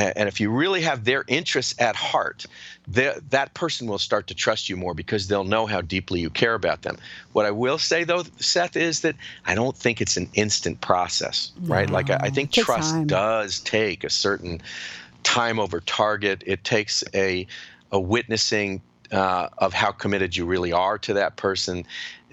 and 0.00 0.28
if 0.28 0.40
you 0.40 0.50
really 0.50 0.82
have 0.82 1.04
their 1.04 1.24
interests 1.28 1.74
at 1.78 1.96
heart, 1.96 2.46
that 2.88 3.54
person 3.54 3.86
will 3.86 3.98
start 3.98 4.26
to 4.28 4.34
trust 4.34 4.68
you 4.68 4.76
more 4.76 4.94
because 4.94 5.28
they'll 5.28 5.44
know 5.44 5.66
how 5.66 5.80
deeply 5.80 6.20
you 6.20 6.30
care 6.30 6.54
about 6.54 6.82
them. 6.82 6.96
What 7.32 7.46
I 7.46 7.50
will 7.50 7.78
say, 7.78 8.04
though, 8.04 8.24
Seth, 8.38 8.76
is 8.76 9.00
that 9.00 9.16
I 9.46 9.54
don't 9.54 9.76
think 9.76 10.00
it's 10.00 10.16
an 10.16 10.28
instant 10.34 10.80
process, 10.80 11.52
right? 11.60 11.88
No, 11.88 11.94
like, 11.94 12.10
I, 12.10 12.18
I 12.22 12.30
think 12.30 12.52
trust 12.52 12.92
time. 12.92 13.06
does 13.06 13.60
take 13.60 14.04
a 14.04 14.10
certain 14.10 14.60
time 15.22 15.58
over 15.58 15.80
target. 15.80 16.42
It 16.46 16.64
takes 16.64 17.04
a, 17.14 17.46
a 17.92 18.00
witnessing 18.00 18.82
uh, 19.12 19.48
of 19.58 19.72
how 19.72 19.92
committed 19.92 20.36
you 20.36 20.46
really 20.46 20.72
are 20.72 20.98
to 20.98 21.14
that 21.14 21.36
person. 21.36 21.84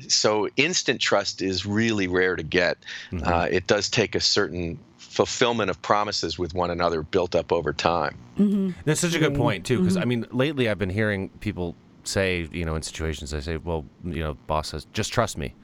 So 0.08 0.48
instant 0.58 1.02
trust 1.02 1.42
is 1.42 1.66
really 1.66 2.08
rare 2.08 2.36
to 2.36 2.44
get. 2.44 2.78
Mm-hmm. 3.12 3.28
Uh, 3.28 3.48
it 3.50 3.68
does 3.68 3.90
take 3.90 4.16
a 4.16 4.20
certain 4.20 4.80
fulfillment 5.18 5.72
of 5.72 5.82
promises 5.82 6.38
with 6.38 6.54
one 6.54 6.70
another 6.70 7.02
built 7.02 7.34
up 7.34 7.52
over 7.52 7.74
time. 7.74 8.16
Mm-hmm. 8.38 8.80
That's 8.86 9.02
such 9.02 9.16
a 9.16 9.20
good 9.20 9.34
point 9.34 9.66
too, 9.66 9.80
because 9.80 9.96
mm-hmm. 9.96 10.04
I 10.04 10.06
mean, 10.06 10.28
lately 10.32 10.70
I've 10.70 10.78
been 10.78 10.92
hearing 10.92 11.30
people 11.40 11.76
say, 12.04 12.48
you 12.52 12.66
know, 12.66 12.76
in 12.76 12.84
situations, 12.84 13.32
they 13.32 13.42
say, 13.42 13.58
"Well, 13.58 13.84
you 14.04 14.22
know, 14.22 14.36
boss 14.46 14.70
says, 14.70 14.86
just 14.94 15.12
trust 15.12 15.36
me." 15.36 15.56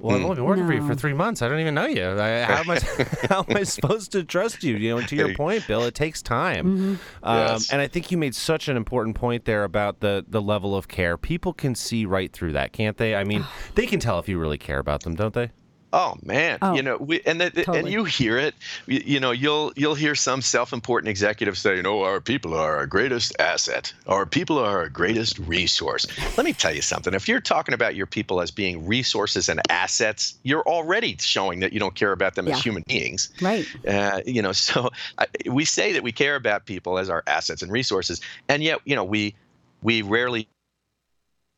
Well, 0.00 0.16
I've 0.16 0.24
only 0.24 0.34
been 0.34 0.44
working 0.46 0.64
no. 0.64 0.68
for 0.68 0.74
you 0.74 0.84
for 0.84 0.96
three 0.96 1.12
months. 1.12 1.42
I 1.42 1.48
don't 1.48 1.60
even 1.60 1.74
know 1.74 1.86
you. 1.86 2.04
I, 2.04 2.42
how, 2.42 2.56
am 2.56 2.70
I, 2.70 2.80
how 3.28 3.44
am 3.48 3.56
I 3.56 3.62
supposed 3.62 4.10
to 4.12 4.24
trust 4.24 4.64
you? 4.64 4.74
You 4.76 4.96
know, 4.96 5.06
to 5.06 5.14
your 5.14 5.32
point, 5.36 5.64
Bill, 5.68 5.84
it 5.84 5.94
takes 5.94 6.20
time. 6.20 6.66
Mm-hmm. 6.66 6.94
Um, 7.22 7.38
yes. 7.38 7.72
And 7.72 7.80
I 7.80 7.86
think 7.86 8.10
you 8.10 8.18
made 8.18 8.34
such 8.34 8.66
an 8.66 8.76
important 8.76 9.14
point 9.14 9.44
there 9.44 9.62
about 9.62 10.00
the 10.00 10.24
the 10.26 10.42
level 10.42 10.74
of 10.74 10.88
care. 10.88 11.16
People 11.16 11.52
can 11.52 11.76
see 11.76 12.04
right 12.04 12.32
through 12.32 12.54
that, 12.54 12.72
can't 12.72 12.96
they? 12.96 13.14
I 13.14 13.22
mean, 13.22 13.44
they 13.76 13.86
can 13.86 14.00
tell 14.00 14.18
if 14.18 14.28
you 14.28 14.40
really 14.40 14.58
care 14.58 14.80
about 14.80 15.04
them, 15.04 15.14
don't 15.14 15.34
they? 15.34 15.52
Oh 15.92 16.16
man, 16.24 16.58
oh, 16.62 16.74
you 16.74 16.82
know, 16.82 16.96
we, 16.96 17.20
and 17.26 17.38
the, 17.40 17.50
totally. 17.50 17.78
and 17.80 17.88
you 17.88 18.04
hear 18.04 18.38
it. 18.38 18.54
You, 18.86 19.02
you, 19.04 19.20
know, 19.20 19.30
you'll 19.30 19.72
you'll 19.76 19.94
hear 19.94 20.14
some 20.14 20.40
self-important 20.40 21.10
executive 21.10 21.58
say, 21.58 21.82
"No, 21.82 22.02
our 22.02 22.20
people 22.20 22.54
are 22.54 22.76
our 22.78 22.86
greatest 22.86 23.34
asset. 23.38 23.92
Our 24.06 24.24
people 24.24 24.58
are 24.58 24.78
our 24.78 24.88
greatest 24.88 25.38
resource." 25.40 26.06
Let 26.38 26.46
me 26.46 26.54
tell 26.54 26.74
you 26.74 26.80
something. 26.80 27.12
If 27.12 27.28
you're 27.28 27.42
talking 27.42 27.74
about 27.74 27.94
your 27.94 28.06
people 28.06 28.40
as 28.40 28.50
being 28.50 28.86
resources 28.86 29.50
and 29.50 29.60
assets, 29.68 30.34
you're 30.44 30.62
already 30.62 31.16
showing 31.18 31.60
that 31.60 31.74
you 31.74 31.80
don't 31.80 31.94
care 31.94 32.12
about 32.12 32.36
them 32.36 32.46
yeah. 32.46 32.54
as 32.54 32.62
human 32.62 32.84
beings. 32.88 33.28
Right. 33.42 33.66
Uh, 33.86 34.22
you 34.24 34.40
know, 34.40 34.52
so 34.52 34.88
I, 35.18 35.26
we 35.50 35.66
say 35.66 35.92
that 35.92 36.02
we 36.02 36.12
care 36.12 36.36
about 36.36 36.64
people 36.64 36.98
as 36.98 37.10
our 37.10 37.22
assets 37.26 37.60
and 37.60 37.70
resources, 37.70 38.22
and 38.48 38.62
yet, 38.62 38.78
you 38.86 38.96
know, 38.96 39.04
we 39.04 39.34
we 39.82 40.00
rarely 40.00 40.48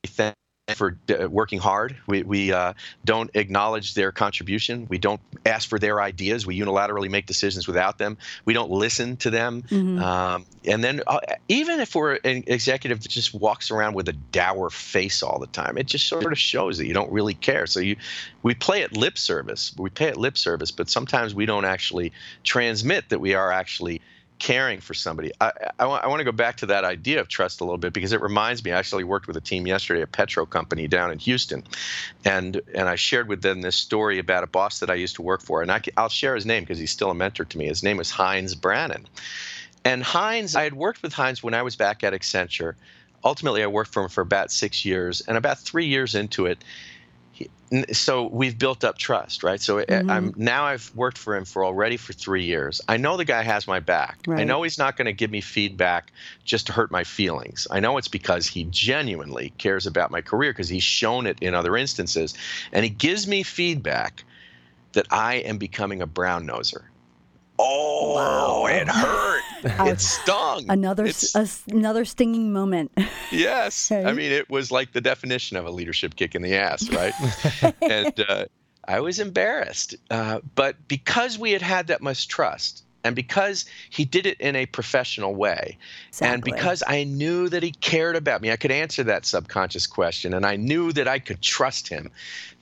think 0.05 0.35
for 0.69 0.97
uh, 1.11 1.29
working 1.29 1.59
hard. 1.59 1.95
We, 2.07 2.23
we 2.23 2.53
uh, 2.53 2.73
don't 3.05 3.31
acknowledge 3.35 3.95
their 3.95 4.13
contribution. 4.13 4.87
We 4.89 4.97
don't 4.97 5.21
ask 5.45 5.69
for 5.69 5.79
their 5.79 6.01
ideas. 6.01 6.47
We 6.47 6.59
unilaterally 6.59 7.11
make 7.11 7.27
decisions 7.27 7.67
without 7.67 7.99
them. 7.99 8.17
We 8.47 8.55
don't 8.55 8.71
listen 8.71 9.19
to 9.19 9.31
them. 9.31 9.63
Mm-hmm. 9.63 10.03
Um, 10.03 10.47
and 10.65 10.83
then, 10.83 11.03
uh, 11.07 11.19
even 11.49 11.81
if 11.81 11.95
we're 11.95 12.15
an 12.25 12.45
executive 12.47 13.03
that 13.03 13.11
just 13.11 13.35
walks 13.35 13.71
around 13.71 13.95
with 13.95 14.09
a 14.09 14.15
dour 14.15 14.71
face 14.71 15.23
all 15.23 15.39
the 15.39 15.47
time, 15.49 15.77
it 15.77 15.87
just 15.87 16.07
sort 16.07 16.33
of 16.33 16.39
shows 16.39 16.79
that 16.79 16.87
you 16.87 16.95
don't 16.95 17.13
really 17.13 17.35
care. 17.35 17.67
So 17.67 17.81
you, 17.81 17.97
we 18.43 18.55
play 18.55 18.83
at 18.83 18.97
lip 18.97 19.19
service. 19.19 19.75
We 19.77 19.91
pay 19.91 20.09
at 20.09 20.17
lip 20.17 20.39
service, 20.39 20.71
but 20.71 20.89
sometimes 20.89 21.35
we 21.35 21.45
don't 21.45 21.67
actually 21.67 22.13
transmit 22.43 23.11
that 23.11 23.21
we 23.21 23.35
are 23.35 23.53
actually 23.53 24.01
caring 24.39 24.81
for 24.81 24.95
somebody. 24.95 25.31
I, 25.41 25.53
I, 25.79 25.85
I 25.85 26.07
want 26.07 26.21
to 26.21 26.25
go 26.25 26.33
back 26.33 26.57
to 26.59 26.67
that 26.67 26.85
idea 26.85 27.21
of 27.21 27.29
trust 27.29 27.61
a 27.61 27.65
little 27.65 27.79
bit 27.79 27.93
because 27.93 28.13
it 28.13 28.21
reminds 28.21 28.65
me. 28.65 28.73
I 28.73 28.79
actually 28.79 29.05
worked 29.05 29.27
with 29.27 29.37
a 29.37 29.41
team 29.41 29.67
yesterday, 29.67 30.03
a 30.03 30.07
petro 30.07 30.45
company 30.45 30.89
down 30.89 31.11
in 31.11 31.19
Houston, 31.19 31.65
and 32.25 32.61
and 32.75 32.89
I 32.89 32.97
shared 32.97 33.29
with 33.29 33.43
them 33.43 33.63
this 33.63 33.77
story 33.77 34.19
about 34.19 34.45
a 34.45 34.49
boss 34.49 34.81
that 34.81 34.91
I 34.91 34.95
used 34.95 35.17
to 35.17 35.23
work 35.23 35.43
for, 35.43 35.63
and 35.63 35.71
I, 35.71 35.81
I'll 35.97 36.09
share 36.09 36.35
his 36.35 36.47
name 36.47 36.63
because 36.65 36.79
he's 36.79 36.91
still 36.91 37.11
a 37.11 37.15
mentor 37.15 37.45
to 37.45 37.59
me. 37.59 37.67
His 37.67 37.83
name 37.83 37.97
was 37.97 38.11
Heinz 38.11 38.55
Brannon, 38.55 39.07
and 39.85 40.03
Heinz, 40.03 40.57
I 40.57 40.65
had 40.65 40.75
worked 40.75 41.03
with 41.03 41.13
Heinz 41.13 41.43
when 41.43 41.55
I 41.55 41.63
was 41.63 41.77
back 41.77 42.05
at 42.05 42.13
Accenture. 42.13 42.75
Ultimately, 43.25 43.63
I 43.63 43.69
worked 43.69 43.93
for 43.93 44.03
him 44.03 44.11
for 44.11 44.21
about 44.21 44.51
six 44.51 44.85
years, 44.85 45.23
and 45.23 45.37
about 45.39 45.59
three 45.59 45.87
years 45.87 46.15
into 46.15 46.47
it, 46.47 46.63
so 47.93 48.27
we've 48.27 48.59
built 48.59 48.85
up 48.85 48.97
trust 48.99 49.43
right? 49.43 49.61
So 49.61 49.79
mm-hmm. 49.79 50.11
i'm 50.11 50.35
now 50.37 50.65
i've 50.65 50.95
worked 50.95 51.19
for 51.19 51.37
him 51.37 51.45
for 51.45 51.65
already 51.65 51.97
for 51.97 52.13
three 52.13 52.45
years. 52.45 52.81
I 52.89 52.97
know 52.97 53.17
the 53.17 53.25
guy 53.25 53.43
has 53.43 53.67
my 53.67 53.81
back. 53.81 54.19
Right. 54.27 54.41
i 54.41 54.45
know 54.45 54.63
he's 54.63 54.79
not 54.79 54.97
going 54.97 55.07
to 55.07 55.13
give 55.13 55.31
me 55.31 55.41
feedback 55.41 56.13
just 56.45 56.67
to 56.67 56.73
hurt 56.73 56.91
my 56.91 57.05
feelings. 57.05 57.67
I 57.71 57.81
know 57.81 57.97
it's 57.99 58.09
because 58.09 58.47
he 58.47 58.65
genuinely 58.65 59.53
cares 59.59 59.87
about 59.87 60.11
my 60.11 60.21
career 60.21 60.53
because 60.53 60.69
he's 60.69 60.83
shown 60.83 61.27
it 61.27 61.39
in 61.41 61.55
other 61.55 61.77
instances 61.77 62.35
and 62.73 62.85
he 62.85 62.91
gives 62.91 63.27
me 63.27 63.43
feedback 63.43 64.25
that 64.93 65.07
i 65.11 65.35
am 65.35 65.59
becoming 65.59 66.01
a 66.03 66.07
brown 66.07 66.47
noser 66.47 66.83
Oh, 67.59 68.15
wow. 68.15 68.67
it 68.67 68.89
hurt. 68.89 69.43
it 69.89 70.01
stung. 70.01 70.67
Another 70.69 71.11
a, 71.35 71.49
another 71.69 72.05
stinging 72.05 72.53
moment. 72.53 72.93
yes. 73.31 73.91
I 73.91 74.13
mean, 74.13 74.33
it 74.33 74.51
was 74.51 74.71
like 74.71 74.93
the 74.93 75.01
definition 75.01 75.57
of 75.57 75.67
a 75.67 75.71
leadership 75.71 76.17
kick 76.17 76.35
in 76.35 76.43
the 76.43 76.57
ass, 76.57 76.89
right? 76.91 77.15
and 77.83 78.21
uh, 78.29 78.47
I 78.87 79.01
was 79.01 79.21
embarrassed. 79.21 79.95
Uh, 80.11 80.41
but 80.55 80.77
because 80.89 81.39
we 81.39 81.53
had 81.53 81.63
had 81.63 81.87
that 81.89 82.03
much 82.03 82.29
trust, 82.29 82.84
and 83.05 83.15
because 83.15 83.67
he 83.91 84.05
did 84.05 84.27
it 84.27 84.41
in 84.41 84.57
a 84.57 84.67
professional 84.67 85.35
way 85.35 85.77
exactly. 86.09 86.35
and 86.35 86.43
because 86.43 86.83
i 86.89 87.05
knew 87.05 87.49
that 87.49 87.63
he 87.63 87.71
cared 87.71 88.17
about 88.17 88.41
me 88.41 88.51
i 88.51 88.57
could 88.57 88.71
answer 88.71 89.05
that 89.05 89.25
subconscious 89.27 89.87
question 89.87 90.35
and 90.35 90.45
i 90.45 90.57
knew 90.57 90.91
that 90.93 91.07
i 91.07 91.19
could 91.19 91.41
trust 91.43 91.87
him 91.87 92.11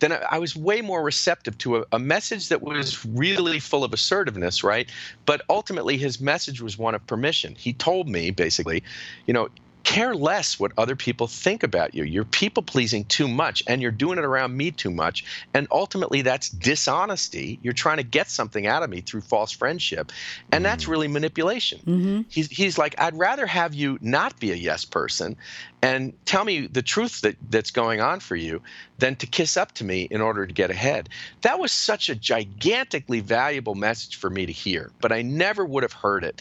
then 0.01 0.13
i 0.31 0.39
was 0.39 0.55
way 0.55 0.83
more 0.83 1.03
receptive 1.03 1.57
to 1.57 1.79
a, 1.79 1.85
a 1.93 1.99
message 1.99 2.49
that 2.49 2.61
was 2.61 3.05
really 3.07 3.61
full 3.61 3.85
of 3.85 3.93
assertiveness 3.93 4.63
right 4.63 4.91
but 5.25 5.41
ultimately 5.49 5.97
his 5.97 6.21
message 6.21 6.61
was 6.61 6.77
one 6.77 6.95
of 6.95 7.07
permission 7.07 7.55
he 7.55 7.73
told 7.73 8.09
me 8.09 8.31
basically 8.31 8.83
you 9.27 9.33
know 9.33 9.49
care 9.85 10.15
less 10.15 10.59
what 10.59 10.73
other 10.79 10.97
people 10.97 11.27
think 11.27 11.63
about 11.63 11.95
you. 11.95 12.05
You're 12.05 12.25
people 12.25 12.63
pleasing 12.63 13.05
too 13.05 13.29
much 13.29 13.63
and 13.67 13.83
you're 13.83 13.91
doing 13.91 14.19
it 14.19 14.25
around 14.25 14.57
me 14.57 14.71
too 14.71 14.91
much. 14.91 15.25
And 15.55 15.67
ultimately, 15.71 16.23
that's 16.23 16.49
dishonesty. 16.49 17.59
You're 17.63 17.73
trying 17.73 17.99
to 17.99 18.03
get 18.03 18.31
something 18.31 18.67
out 18.67 18.83
of 18.83 18.91
me 18.91 19.01
through 19.01 19.23
false 19.23 19.53
friendship. 19.53 20.13
And 20.51 20.65
that's 20.65 20.89
really 20.89 21.09
manipulation. 21.09 21.81
Mm-hmm. 21.81 22.21
He's, 22.29 22.49
he's 22.51 22.79
like, 22.79 22.95
I'd 22.99 23.19
rather 23.19 23.47
have 23.47 23.75
you 23.75 23.99
not 24.01 24.39
be 24.39 24.53
a 24.53 24.57
yes 24.57 24.85
person 24.85 25.37
and 25.83 26.13
tell 26.25 26.45
me 26.45 26.67
the 26.69 26.83
truth 26.83 27.23
that, 27.23 27.37
that's 27.51 27.73
going 27.73 28.01
on 28.01 28.21
for 28.21 28.37
you 28.37 28.63
than 28.99 29.17
to 29.17 29.27
kiss 29.27 29.57
up 29.57 29.73
to 29.73 29.85
me 29.85 30.07
in 30.11 30.21
order 30.21 30.47
to 30.47 30.53
get 30.55 30.71
ahead. 30.71 31.09
That 31.41 31.59
was 31.59 31.73
such 31.73 32.09
a 32.09 32.15
gigantically 32.15 33.21
valuable 33.21 33.75
message 33.75 34.17
for 34.17 34.31
me 34.31 34.47
to 34.47 34.53
hear, 34.53 34.93
but 35.01 35.11
I 35.11 35.23
never 35.23 35.65
would 35.65 35.83
have 35.83 35.93
heard 35.93 36.23
it 36.23 36.41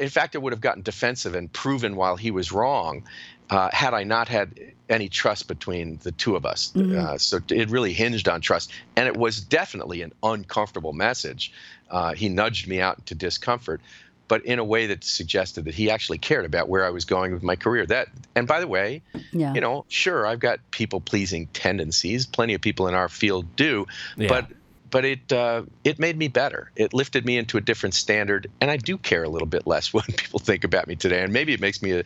in 0.00 0.08
fact, 0.08 0.36
I 0.36 0.38
would 0.38 0.52
have 0.52 0.60
gotten 0.60 0.82
defensive 0.82 1.34
and 1.34 1.52
proven 1.52 1.96
while 1.96 2.16
he 2.16 2.30
was 2.30 2.52
wrong 2.52 3.04
uh, 3.50 3.68
had 3.72 3.94
I 3.94 4.04
not 4.04 4.28
had 4.28 4.72
any 4.88 5.08
trust 5.08 5.48
between 5.48 5.98
the 6.02 6.12
two 6.12 6.36
of 6.36 6.46
us. 6.46 6.72
Mm-hmm. 6.74 6.98
Uh, 6.98 7.18
so 7.18 7.38
it 7.50 7.70
really 7.70 7.92
hinged 7.92 8.28
on 8.28 8.40
trust. 8.40 8.70
And 8.96 9.06
it 9.08 9.16
was 9.16 9.40
definitely 9.40 10.02
an 10.02 10.12
uncomfortable 10.22 10.92
message. 10.92 11.52
Uh, 11.90 12.14
he 12.14 12.28
nudged 12.28 12.66
me 12.68 12.80
out 12.80 12.98
into 12.98 13.14
discomfort, 13.14 13.80
but 14.28 14.46
in 14.46 14.58
a 14.58 14.64
way 14.64 14.86
that 14.86 15.04
suggested 15.04 15.66
that 15.66 15.74
he 15.74 15.90
actually 15.90 16.18
cared 16.18 16.46
about 16.46 16.68
where 16.68 16.86
I 16.86 16.90
was 16.90 17.04
going 17.04 17.32
with 17.34 17.42
my 17.42 17.56
career. 17.56 17.84
That, 17.84 18.08
and 18.34 18.46
by 18.46 18.60
the 18.60 18.68
way, 18.68 19.02
Yeah. 19.32 19.52
you 19.52 19.60
know, 19.60 19.84
sure, 19.88 20.26
I've 20.26 20.40
got 20.40 20.58
people 20.70 21.00
pleasing 21.00 21.48
tendencies. 21.48 22.24
Plenty 22.24 22.54
of 22.54 22.60
people 22.62 22.88
in 22.88 22.94
our 22.94 23.08
field 23.10 23.56
do, 23.56 23.86
Yeah. 24.16 24.28
but 24.28 24.46
but 24.92 25.04
it 25.04 25.32
uh, 25.32 25.62
it 25.82 25.98
made 25.98 26.16
me 26.16 26.28
better. 26.28 26.70
It 26.76 26.94
lifted 26.94 27.26
me 27.26 27.38
into 27.38 27.56
a 27.56 27.60
different 27.60 27.94
standard, 27.94 28.48
and 28.60 28.70
I 28.70 28.76
do 28.76 28.96
care 28.98 29.24
a 29.24 29.28
little 29.28 29.48
bit 29.48 29.66
less 29.66 29.92
what 29.94 30.06
people 30.16 30.38
think 30.38 30.62
about 30.62 30.86
me 30.86 30.94
today. 30.94 31.22
And 31.22 31.32
maybe 31.32 31.52
it 31.52 31.60
makes 31.60 31.82
me 31.82 32.02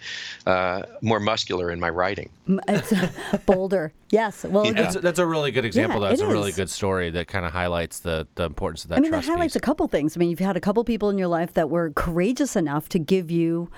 a, 0.47 0.51
uh, 0.51 0.83
more 1.03 1.21
muscular 1.21 1.71
in 1.71 1.79
my 1.79 1.91
writing. 1.91 2.31
It's 2.69 2.95
bolder. 3.47 3.93
Yes. 4.11 4.45
Well, 4.45 4.73
That's, 4.73 4.95
that's 4.95 5.19
a 5.19 5.27
really 5.27 5.51
good 5.51 5.65
example. 5.65 6.01
Yeah, 6.01 6.11
That's 6.11 6.21
it 6.21 6.29
a 6.29 6.29
really 6.29 6.53
good 6.53 6.71
story 6.71 7.11
that 7.11 7.27
kind 7.27 7.45
of 7.45 7.53
highlights 7.53 7.99
the, 7.99 8.29
the 8.37 8.45
importance 8.45 8.85
of 8.85 8.91
that 8.91 8.99
I 8.99 9.01
mean, 9.01 9.11
that 9.11 9.25
highlights 9.25 9.55
piece. 9.55 9.57
a 9.57 9.61
couple 9.61 9.89
things. 9.89 10.17
I 10.17 10.21
mean, 10.21 10.31
you've 10.31 10.39
had 10.39 10.57
a 10.57 10.61
couple 10.61 10.85
people 10.85 11.11
in 11.11 11.19
your 11.19 11.27
life 11.27 11.55
that 11.55 11.71
were 11.71 11.91
courageous 11.91 12.55
enough 12.55 12.89
to 12.91 13.01
give 13.01 13.33
you 13.33 13.69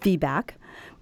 feedback, 0.00 0.54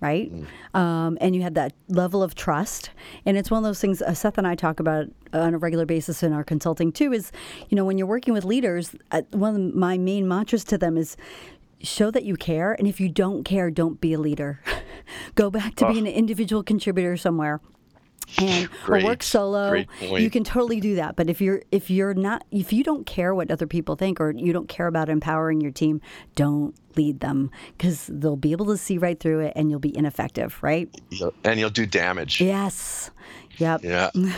right? 0.03 0.31
Um, 0.75 1.17
and 1.21 1.35
you 1.35 1.43
have 1.43 1.55
that 1.55 1.73
level 1.89 2.23
of 2.23 2.35
trust. 2.35 2.91
And 3.25 3.39
it's 3.39 3.51
one 3.51 3.59
of 3.59 3.65
those 3.65 3.81
things 3.81 4.03
uh, 4.03 4.13
Seth 4.15 4.37
and 4.37 4.47
I 4.47 4.55
talk 4.55 4.81
about 4.81 5.07
on 5.33 5.55
a 5.55 5.59
regular 5.59 5.87
basis 5.87 6.23
in 6.23 6.33
our 6.33 6.45
consulting 6.45 6.93
too. 6.93 7.13
Is 7.13 7.33
you 7.69 7.77
know 7.77 7.85
when 7.85 7.97
you're 7.97 8.07
working 8.07 8.35
with 8.35 8.45
leaders, 8.45 8.95
uh, 9.13 9.23
one 9.31 9.55
of 9.55 9.75
my 9.75 9.97
main 9.97 10.29
mantras 10.29 10.65
to 10.65 10.79
them 10.79 10.97
is 10.99 11.17
show 11.81 12.11
that 12.11 12.25
you 12.25 12.37
care, 12.37 12.73
and 12.73 12.87
if 12.87 13.01
you 13.01 13.09
don't 13.09 13.45
care, 13.45 13.71
don't 13.71 14.01
be 14.01 14.13
a 14.13 14.19
leader. 14.19 14.61
Go 15.35 15.51
back 15.51 15.75
to 15.77 15.89
being 15.89 16.07
an 16.07 16.13
individual 16.13 16.63
contributor 16.63 17.17
somewhere 17.17 17.61
and 18.39 18.69
or 18.89 19.03
work 19.03 19.23
solo 19.23 19.71
Great 19.71 19.89
you 20.01 20.31
can 20.31 20.45
totally 20.45 20.81
do 20.81 20.97
that. 20.97 21.17
But 21.17 21.29
if 21.29 21.41
you're 21.41 21.63
if 21.71 21.91
you're 21.91 22.15
not 22.15 22.45
if 22.51 22.73
you 22.73 22.85
don't 22.85 23.07
care 23.07 23.35
what 23.35 23.51
other 23.51 23.67
people 23.67 23.97
think 23.97 24.21
or 24.21 24.33
you 24.33 24.53
don't 24.53 24.69
care 24.69 24.87
about 24.87 25.09
empowering 25.09 25.61
your 25.61 25.73
team 25.73 26.01
don't 26.35 26.75
lead 26.97 27.21
them 27.21 27.51
because 27.77 28.09
they'll 28.13 28.37
be 28.37 28.53
able 28.53 28.67
to 28.67 28.77
see 28.77 28.99
right 28.99 29.19
through 29.19 29.41
it 29.41 29.53
and 29.57 29.71
you'll 29.71 29.81
be 29.81 29.97
ineffective 29.97 30.59
right? 30.63 30.89
And 31.45 31.59
you'll 31.59 31.71
do 31.71 31.87
damage. 31.87 32.41
yes. 32.41 33.11
Yep. 33.59 33.85
Yeah. 33.85 34.11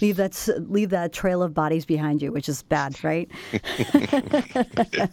leave 0.00 0.16
that 0.16 0.48
leave 0.68 0.90
that 0.90 1.12
trail 1.12 1.42
of 1.42 1.52
bodies 1.54 1.84
behind 1.84 2.22
you 2.22 2.30
which 2.30 2.48
is 2.48 2.62
bad 2.62 3.02
right? 3.02 3.28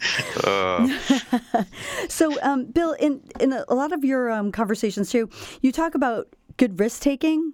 So 2.09 2.37
um, 2.41 2.65
bill 2.65 2.93
in 2.93 3.21
in 3.39 3.53
a, 3.53 3.63
a 3.67 3.75
lot 3.75 3.91
of 3.91 4.03
your 4.03 4.31
um, 4.31 4.51
conversations 4.51 5.11
too 5.11 5.29
you 5.61 5.71
talk 5.71 5.95
about 5.95 6.27
good 6.57 6.79
risk 6.79 7.01
taking 7.01 7.53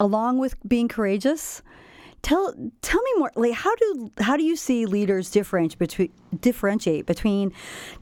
along 0.00 0.38
with 0.38 0.56
being 0.66 0.88
courageous 0.88 1.62
tell 2.22 2.52
tell 2.82 3.00
me 3.02 3.10
more 3.16 3.32
like 3.36 3.52
how 3.52 3.74
do 3.76 4.10
how 4.18 4.36
do 4.36 4.42
you 4.42 4.56
see 4.56 4.84
leaders 4.84 5.30
differentiate 5.30 5.78
between 5.78 6.12
differentiate 6.40 7.06
between 7.06 7.52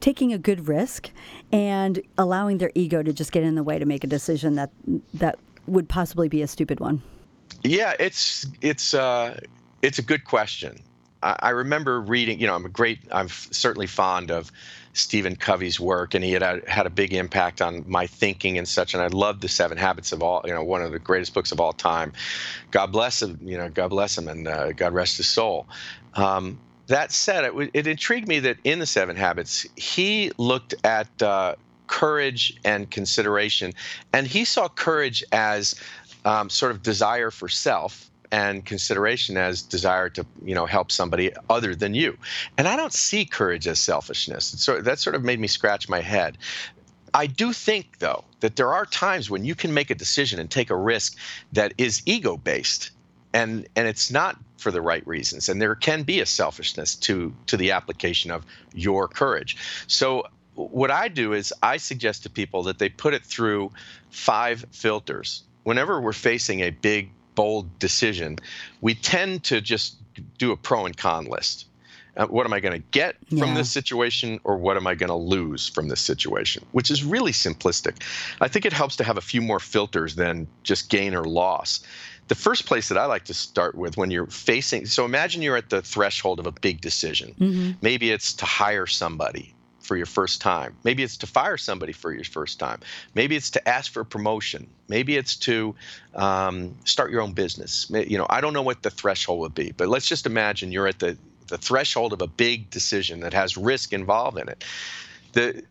taking 0.01 0.33
a 0.33 0.39
good 0.39 0.67
risk 0.67 1.11
and 1.53 2.01
allowing 2.17 2.59
their 2.59 2.73
ego 2.75 3.03
to 3.03 3.13
just 3.13 3.31
get 3.31 3.45
in 3.45 3.55
the 3.55 3.63
way 3.63 3.79
to 3.79 3.85
make 3.85 4.03
a 4.03 4.09
decision 4.09 4.55
that 4.57 4.71
that 5.15 5.39
would 5.67 5.89
possibly 5.89 6.29
be 6.29 6.43
a 6.43 6.49
stupid 6.49 6.81
one 6.81 7.03
Yeah, 7.65 7.95
it's 7.99 8.47
it's 8.61 8.95
uh, 8.95 9.39
it's 9.83 9.99
a 9.99 10.03
good 10.03 10.25
question. 10.25 10.79
I, 11.23 11.51
remember 11.51 12.01
reading. 12.01 12.41
You 12.41 12.47
know, 12.47 12.55
I'm 12.55 12.65
a 12.65 12.71
great. 12.71 13.01
I'm 13.13 13.29
certainly 13.29 13.87
fond 13.87 14.31
of 14.31 14.51
Stephen 14.93 15.37
Covey's 15.37 15.81
work, 15.81 16.15
and 16.15 16.25
he 16.25 16.33
had 16.33 16.43
a, 16.43 16.61
had 16.67 16.87
a 16.87 16.91
big 16.91 17.13
impact 17.13 17.61
on 17.61 17.85
my 17.87 18.07
thinking 18.07 18.59
and 18.59 18.69
such. 18.69 18.95
And 18.95 19.03
I 19.03 19.09
loved 19.09 19.43
the 19.43 19.49
Seven 19.49 19.79
Habits 19.79 20.13
of 20.13 20.23
all. 20.23 20.43
You 20.45 20.55
know, 20.55 20.63
one 20.63 20.83
of 20.83 20.93
the 20.93 20.99
greatest 20.99 21.35
books 21.35 21.53
of 21.53 21.61
all 21.61 21.73
time. 21.73 22.13
God 22.71 22.93
bless 22.93 23.23
him. 23.23 23.39
You 23.43 23.59
know, 23.59 23.69
God 23.69 23.89
bless 23.89 24.17
him, 24.17 24.29
and 24.29 24.47
uh, 24.49 24.73
God 24.73 24.93
rest 24.93 25.17
his 25.17 25.29
soul. 25.29 25.69
Um, 26.15 26.59
that 26.89 27.13
said, 27.13 27.45
it, 27.45 27.49
w- 27.49 27.71
it 27.75 27.87
intrigued 27.87 28.29
me 28.29 28.41
that 28.41 28.57
in 28.65 28.79
the 28.79 28.87
Seven 28.87 29.17
Habits, 29.17 29.67
he 29.77 30.33
looked 30.39 30.75
at 30.85 31.23
uh, 31.23 31.55
courage 31.87 32.59
and 32.65 32.91
consideration, 32.91 33.73
and 34.13 34.27
he 34.27 34.45
saw 34.45 34.69
courage 34.69 35.23
as 35.33 35.75
um, 36.25 36.49
sort 36.51 36.73
of 36.73 36.83
desire 36.83 37.31
for 37.31 37.49
self 37.49 38.08
and 38.31 38.65
consideration 38.65 39.37
as 39.37 39.63
desire 39.63 40.09
to 40.11 40.27
you 40.45 40.55
know 40.55 40.67
help 40.67 40.91
somebody 40.91 41.33
other 41.49 41.75
than 41.75 41.95
you. 41.95 42.17
And 42.57 42.69
i 42.69 42.77
don't 42.77 42.93
see 42.93 43.25
courage 43.25 43.67
as 43.67 43.79
selfishness. 43.79 44.45
Sort 44.45 44.85
that 44.85 44.99
sort 44.99 45.17
of 45.17 45.25
made 45.25 45.41
me 45.41 45.49
scratch 45.49 45.89
my 45.89 46.01
head. 46.01 46.39
I 47.15 47.27
do 47.27 47.53
think 47.53 47.99
though 47.99 48.25
that 48.41 48.57
there 48.57 48.73
are 48.73 48.87
times 48.87 49.31
when 49.31 49.45
you 49.45 49.55
can 49.55 49.73
make 49.73 49.91
a 49.91 49.95
decision 49.95 50.39
and 50.39 50.51
take 50.51 50.71
a 50.71 50.77
risk 50.77 51.17
that 51.53 51.73
is 51.79 52.03
ego 52.07 52.37
based 52.37 52.91
and 53.33 53.67
and 53.77 53.89
it's 53.89 54.11
not 54.11 54.37
for 54.59 54.71
the 54.71 54.83
right 54.83 55.07
reasons. 55.07 55.49
And 55.49 55.63
there 55.63 55.75
can 55.75 56.03
be 56.03 56.21
a 56.21 56.27
selfishness 56.27 56.95
to 56.97 57.35
to 57.47 57.57
the 57.57 57.71
application 57.73 58.31
of 58.31 58.45
your 58.75 59.09
courage. 59.09 59.57
So 59.87 60.25
what 60.55 60.91
i 60.91 61.07
do 61.07 61.35
is 61.35 61.55
i 61.63 61.77
suggest 61.77 62.25
to 62.25 62.31
people 62.31 62.65
that 62.65 62.81
they 62.81 62.89
put 62.89 63.15
it 63.15 63.25
through 63.25 63.71
five 64.11 64.65
filters. 64.73 65.45
Whenever 65.63 66.01
we're 66.01 66.13
facing 66.13 66.61
a 66.61 66.71
big 66.71 67.11
bold 67.39 67.67
decision 67.79 68.37
we 68.81 68.95
tend 68.95 69.45
to 69.45 69.61
just 69.61 69.97
do 70.39 70.51
a 70.51 70.57
pro 70.57 70.87
and 70.87 70.97
con 70.97 71.25
list 71.27 71.69
uh, 72.19 72.27
what 72.27 72.45
am 72.45 72.53
I 72.53 72.59
going 72.59 72.73
to 72.73 72.85
get 72.91 73.15
from 73.29 73.55
this 73.55 73.71
situation, 73.71 74.41
or 74.43 74.57
what 74.57 74.77
am 74.77 74.89
I 74.89 74.97
going 74.97 75.09
to 75.09 75.15
lose 75.15 75.69
from 75.69 75.87
this 75.87 76.01
situation? 76.01 76.67
Which 76.73 76.91
is 76.91 77.05
really 77.05 77.31
simplistic. 77.31 78.03
I 78.41 78.49
think 78.49 78.67
it 78.67 78.73
helps 78.73 78.97
to 78.97 79.05
have 79.05 79.17
a 79.17 79.21
few 79.21 79.41
more 79.41 79.61
filters 79.61 80.17
than 80.17 80.49
just 80.65 80.91
gain 80.91 81.15
or 81.15 81.25
loss. 81.25 81.81
The 82.27 82.35
first 82.35 82.67
place 82.67 82.89
that 82.89 82.99
I 82.99 83.05
like 83.05 83.25
to 83.27 83.35
start 83.35 83.77
with 83.77 83.97
when 83.97 84.11
you're 84.11 84.27
facing 84.27 84.87
so 84.87 85.05
imagine 85.05 85.43
you're 85.43 85.57
at 85.57 85.71
the 85.71 85.81
threshold 85.81 86.41
of 86.41 86.47
a 86.47 86.53
big 86.53 86.81
decision. 86.81 87.35
Maybe 87.81 88.11
it's 88.11 88.33
to 88.35 88.45
hire 88.45 88.87
somebody 88.87 89.55
for 89.89 89.97
your 89.97 90.07
first 90.07 90.43
time. 90.43 90.77
Maybe 90.85 91.03
it's 91.03 91.17
to 91.17 91.27
fire 91.27 91.57
somebody 91.57 91.93
for 91.93 92.13
your 92.13 92.23
first 92.23 92.59
time. 92.59 92.81
Maybe 93.15 93.37
it's 93.37 93.51
to 93.53 93.69
ask 93.69 93.91
for 93.91 94.01
a 94.01 94.05
promotion. 94.05 94.69
Maybe 94.87 95.17
it's 95.17 95.35
to 95.37 95.75
um, 96.15 96.77
start 96.85 97.11
your 97.11 97.23
own 97.23 97.33
business. 97.33 97.91
You 97.91 98.19
know, 98.19 98.27
I 98.29 98.43
don't 98.43 98.53
know 98.53 98.63
what 98.63 98.83
the 98.83 98.91
threshold 98.91 99.41
would 99.41 99.55
be, 99.55 99.73
but 99.73 99.89
let's 99.89 100.07
just 100.07 100.27
imagine 100.27 100.71
you're 100.71 100.87
at 100.87 100.99
the 100.99 101.17
the 101.49 101.57
threshold 101.57 102.13
of 102.13 102.21
a 102.21 102.27
big 102.27 102.69
decision 102.69 103.21
that 103.21 103.33
has 103.33 103.57
risk 103.57 103.95
involved 103.95 104.39
in 104.39 104.51
it. 104.51 104.63
The 105.33 105.63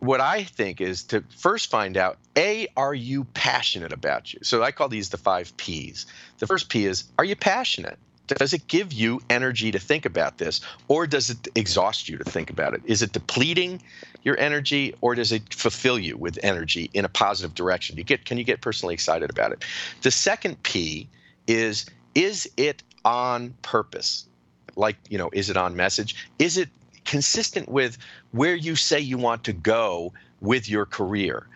what 0.00 0.20
I 0.20 0.44
think 0.44 0.82
is 0.82 1.04
to 1.04 1.24
first 1.38 1.70
find 1.70 1.96
out 1.96 2.18
A, 2.36 2.68
are 2.76 2.92
you 2.94 3.24
passionate 3.24 3.94
about 3.94 4.34
you? 4.34 4.40
So 4.42 4.62
I 4.62 4.70
call 4.70 4.88
these 4.90 5.08
the 5.08 5.16
five 5.16 5.56
P's. 5.56 6.04
The 6.38 6.46
first 6.46 6.68
P 6.68 6.84
is, 6.84 7.04
are 7.18 7.24
you 7.24 7.34
passionate? 7.34 7.98
Does 8.26 8.52
it 8.52 8.66
give 8.66 8.92
you 8.92 9.20
energy 9.30 9.70
to 9.70 9.78
think 9.78 10.04
about 10.04 10.38
this, 10.38 10.60
or 10.88 11.06
does 11.06 11.30
it 11.30 11.48
exhaust 11.54 12.08
you 12.08 12.18
to 12.18 12.24
think 12.24 12.50
about 12.50 12.74
it? 12.74 12.82
Is 12.84 13.02
it 13.02 13.12
depleting 13.12 13.80
your 14.22 14.38
energy, 14.38 14.94
or 15.00 15.14
does 15.14 15.32
it 15.32 15.54
fulfill 15.54 15.98
you 15.98 16.16
with 16.16 16.38
energy 16.42 16.90
in 16.94 17.04
a 17.04 17.08
positive 17.08 17.54
direction? 17.54 17.96
You 17.96 18.04
get, 18.04 18.24
can 18.24 18.38
you 18.38 18.44
get 18.44 18.60
personally 18.60 18.94
excited 18.94 19.30
about 19.30 19.52
it? 19.52 19.64
The 20.02 20.10
second 20.10 20.62
P 20.62 21.08
is, 21.46 21.86
is 22.14 22.50
it 22.56 22.82
on 23.04 23.54
purpose? 23.62 24.26
Like, 24.74 24.96
you 25.08 25.16
know, 25.16 25.30
is 25.32 25.48
it 25.48 25.56
on 25.56 25.76
message? 25.76 26.28
Is 26.38 26.58
it 26.58 26.68
consistent 27.04 27.68
with 27.68 27.96
where 28.32 28.56
you 28.56 28.76
say 28.76 28.98
you 29.00 29.16
want 29.16 29.44
to 29.44 29.52
go 29.52 30.12
with 30.40 30.68
your 30.68 30.86
career. 30.86 31.46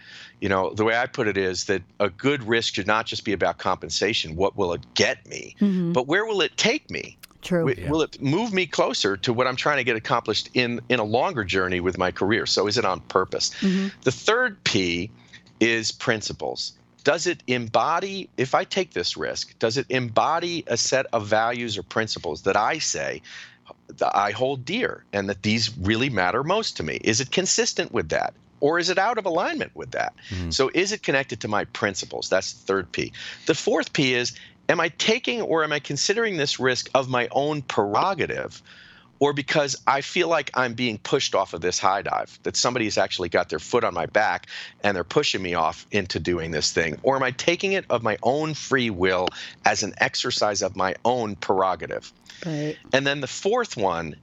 You 0.41 0.49
know, 0.49 0.73
the 0.73 0.85
way 0.85 0.97
I 0.97 1.07
put 1.07 1.29
it 1.29 1.37
is 1.37 1.65
that 1.65 1.83
a 1.99 2.09
good 2.09 2.43
risk 2.45 2.75
should 2.75 2.87
not 2.87 3.07
just 3.07 3.25
be 3.25 3.33
about 3.33 3.59
compensation. 3.59 4.37
What 4.37 4.57
will 4.57 4.73
it 4.73 4.95
get 4.95 5.27
me? 5.29 5.55
Mm-hmm. 5.61 5.93
But 5.93 6.07
where 6.07 6.25
will 6.25 6.41
it 6.41 6.57
take 6.57 6.91
me? 6.91 7.19
True. 7.43 7.67
Wi- 7.67 7.91
Will 7.91 8.03
it 8.03 8.21
move 8.21 8.53
me 8.53 8.67
closer 8.67 9.17
to 9.19 9.33
what 9.33 9.47
I'm 9.47 9.57
trying 9.57 9.79
to 9.79 9.85
get 9.85 9.97
accomplished 9.97 10.51
in 10.55 10.81
in 10.89 10.99
a 10.99 11.05
longer 11.05 11.45
journey 11.45 11.81
with 11.81 11.97
my 11.99 12.11
career? 12.11 12.47
So 12.47 12.67
is 12.67 12.77
it 12.77 12.85
on 12.85 13.01
purpose? 13.01 13.51
Mm-hmm. 13.61 13.89
The 14.03 14.13
third 14.13 14.63
P 14.65 15.11
is 15.59 15.93
principles. 15.93 16.73
Does 17.03 17.27
it 17.27 17.43
embody, 17.47 18.29
if 18.37 18.55
I 18.55 18.65
take 18.65 18.93
this 18.93 19.17
risk, 19.17 19.59
does 19.59 19.79
it 19.79 19.87
embody 19.89 20.65
a 20.67 20.77
set 20.77 21.07
of 21.15 21.27
values 21.27 21.79
or 21.79 21.83
principles 21.83 22.43
that 22.43 22.57
I 22.57 22.79
say 22.79 23.23
that 23.97 24.15
I 24.15 24.33
hold 24.33 24.67
dear 24.67 25.05
and 25.13 25.29
that 25.31 25.43
these 25.43 25.77
really 25.79 26.11
matter 26.11 26.45
most 26.45 26.77
to 26.77 26.83
me? 26.83 26.99
Is 27.03 27.21
it 27.21 27.31
consistent 27.31 27.93
with 27.93 28.11
that? 28.11 28.35
Or 28.61 28.79
is 28.79 28.89
it 28.91 28.99
out 28.99 29.19
of 29.19 29.27
alignment 29.27 29.75
with 29.75 29.93
that? 29.93 30.15
Mm-hmm. 30.31 30.51
So 30.51 30.71
is 30.73 30.93
it 30.93 31.03
connected 31.03 31.41
to 31.41 31.49
my 31.49 31.65
principles? 31.65 32.29
That's 32.29 32.53
the 32.53 32.67
third 32.67 32.93
P. 32.93 33.13
The 33.47 33.55
fourth 33.55 33.93
P 33.93 34.15
is 34.15 34.33
am 34.69 34.81
I 34.81 34.89
taking 34.89 35.41
or 35.43 35.65
am 35.65 35.73
I 35.73 35.81
considering 35.81 36.37
this 36.37 36.61
risk 36.61 36.89
of 36.95 37.09
my 37.09 37.29
own 37.33 37.63
prerogative? 37.63 38.63
or 39.21 39.35
because 39.35 39.77
I 39.87 40.01
feel 40.01 40.29
like 40.29 40.51
I'm 40.55 40.73
being 40.73 40.99
pushed 40.99 41.35
off 41.35 41.53
of 41.53 41.61
this 41.61 41.79
high 41.79 42.03
dive, 42.03 42.39
that 42.43 42.57
somebody's 42.57 42.99
actually 42.99 43.29
got 43.29 43.51
their 43.51 43.59
foot 43.59 43.85
on 43.85 43.95
my 43.95 44.07
back 44.07 44.47
and 44.83 44.97
they're 44.97 45.05
pushing 45.05 45.43
me 45.43 45.55
off 45.55 45.87
into 45.93 46.19
doing 46.19 46.51
this 46.51 46.73
thing? 46.73 46.99
Or 47.03 47.17
am 47.17 47.23
I 47.23 47.31
taking 47.31 47.73
it 47.73 47.85
of 47.91 48.03
my 48.03 48.17
own 48.23 48.55
free 48.55 48.91
will 48.91 49.29
as 49.65 49.83
an 49.83 49.93
exercise 49.99 50.63
of 50.63 50.75
my 50.75 50.97
own 51.05 51.37
prerogative? 51.37 52.11
Right. 52.45 52.77
And 52.95 53.07
then 53.07 53.21
the 53.21 53.27
fourth 53.27 53.77
one, 53.77 54.17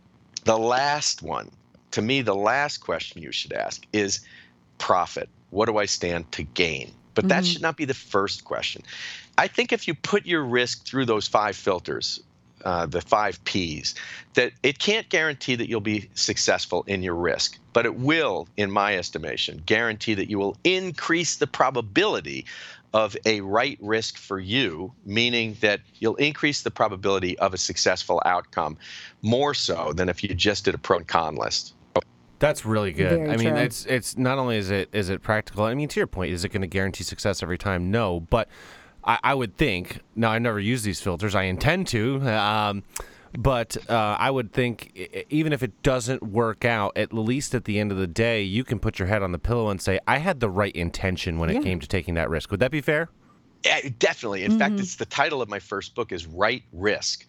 the 0.43 0.58
last 0.58 1.21
one, 1.21 1.52
to 1.91 2.02
me, 2.02 2.21
the 2.21 2.36
last 2.36 2.80
question 2.80 3.21
you 3.21 3.32
should 3.32 3.54
ask 3.54 3.86
is 3.93 4.21
profit. 4.78 5.30
What 5.50 5.67
do 5.67 5.78
I 5.78 5.86
stand 5.86 6.32
to 6.34 6.43
gain? 6.43 6.91
But 7.13 7.23
mm-hmm. 7.23 7.30
that 7.30 7.45
should 7.45 7.62
not 7.62 7.78
be 7.78 7.86
the 7.86 7.93
first 7.93 8.43
question. 8.43 8.84
I 9.38 9.47
think 9.47 9.71
if 9.71 9.88
you 9.88 9.93
put 9.93 10.26
your 10.26 10.43
risk 10.43 10.86
through 10.86 11.06
those 11.06 11.28
five 11.28 11.56
filters, 11.56 12.19
uh, 12.65 12.86
the 12.86 13.02
five 13.02 13.43
P's, 13.45 13.95
that 14.34 14.52
it 14.63 14.80
can't 14.80 15.08
guarantee 15.10 15.56
that 15.56 15.69
you'll 15.69 15.80
be 15.80 16.10
successful 16.15 16.84
in 16.88 17.04
your 17.04 17.15
risk, 17.15 17.58
but 17.71 17.86
it 17.86 17.95
will, 17.95 18.47
in 18.58 18.71
my 18.71 18.97
estimation, 18.97 19.62
guarantee 19.65 20.15
that 20.15 20.30
you 20.30 20.39
will 20.39 20.58
increase 20.63 21.38
the 21.38 21.47
probability 21.47 22.45
of 22.93 23.15
a 23.26 23.41
right 23.41 23.78
risk 23.82 24.17
for 24.17 24.39
you, 24.39 24.91
meaning 25.06 25.56
that 25.62 25.82
you'll 26.00 26.15
increase 26.15 26.62
the 26.62 26.71
probability 26.71 27.38
of 27.39 27.54
a 27.54 27.58
successful 27.58 28.21
outcome 28.26 28.78
more 29.21 29.54
so 29.54 29.93
than 29.93 30.10
if 30.10 30.23
you 30.23 30.34
just 30.34 30.65
did 30.65 30.73
a 30.73 30.78
pro 30.78 30.97
and 30.97 31.08
con 31.08 31.36
list. 31.36 31.73
That's 32.39 32.65
really 32.65 32.93
good. 32.93 33.19
Very 33.19 33.30
I 33.30 33.38
mean, 33.38 33.50
true. 33.50 33.58
it's 33.58 33.86
it's 33.86 34.17
not 34.17 34.38
only 34.38 34.58
is 34.58 34.69
it 34.69 34.89
is 34.93 35.10
it 35.10 35.21
practical. 35.21 35.63
I 35.63 35.73
mean, 35.73 35.88
to 35.89 36.00
your 36.00 36.08
point, 36.08 36.32
is 36.32 36.43
it 36.45 36.50
going 36.50 36.62
to 36.62 36.67
guarantee 36.67 37.04
success 37.04 37.41
every 37.41 37.58
time? 37.58 37.89
No, 37.89 38.19
but 38.19 38.47
I, 39.04 39.19
I 39.23 39.34
would 39.34 39.58
think. 39.58 40.02
Now, 40.15 40.32
I 40.32 40.39
never 40.39 40.60
use 40.60 40.84
these 40.84 41.02
filters. 41.02 41.34
I 41.34 41.43
intend 41.43 41.88
to. 41.88 42.21
Um, 42.30 42.84
but 43.38 43.78
uh, 43.89 44.15
I 44.19 44.32
would 44.32 44.54
think 44.54 45.26
even 45.30 45.52
if 45.52 45.62
it 45.62 45.82
doesn't 45.84 46.23
work 46.23 46.63
out, 46.63 46.95
at 46.95 47.13
least 47.13 47.54
at 47.54 47.65
the 47.65 47.80
end 47.80 47.91
of 47.91 47.97
the 47.97 48.08
day, 48.08 48.41
you 48.41 48.63
can 48.63 48.80
put 48.80 49.00
your 49.00 49.08
head 49.08 49.21
on 49.21 49.32
the 49.32 49.39
pillow 49.39 49.69
and 49.69 49.82
say, 49.82 50.00
"I 50.08 50.19
had 50.19 50.39
the 50.39 50.50
right 50.50 50.76
intention 50.76 51.39
when 51.39 51.50
yeah. 51.50 51.60
it 51.60 51.63
came 51.63 51.80
to 51.80 51.88
taking 51.88 52.13
that 52.15 52.30
risk." 52.30 52.52
Would 52.52 52.60
that 52.60 52.71
be 52.71 52.82
fair? 52.82 53.10
Yeah, 53.65 53.80
definitely. 54.00 54.43
In 54.43 54.52
mm-hmm. 54.52 54.60
fact, 54.60 54.80
it's 54.80 54.95
the 54.95 55.06
title 55.06 55.41
of 55.41 55.50
my 55.50 55.60
first 55.60 55.95
book 55.95 56.12
is 56.12 56.28
Right 56.28 56.63
Risk 56.71 57.26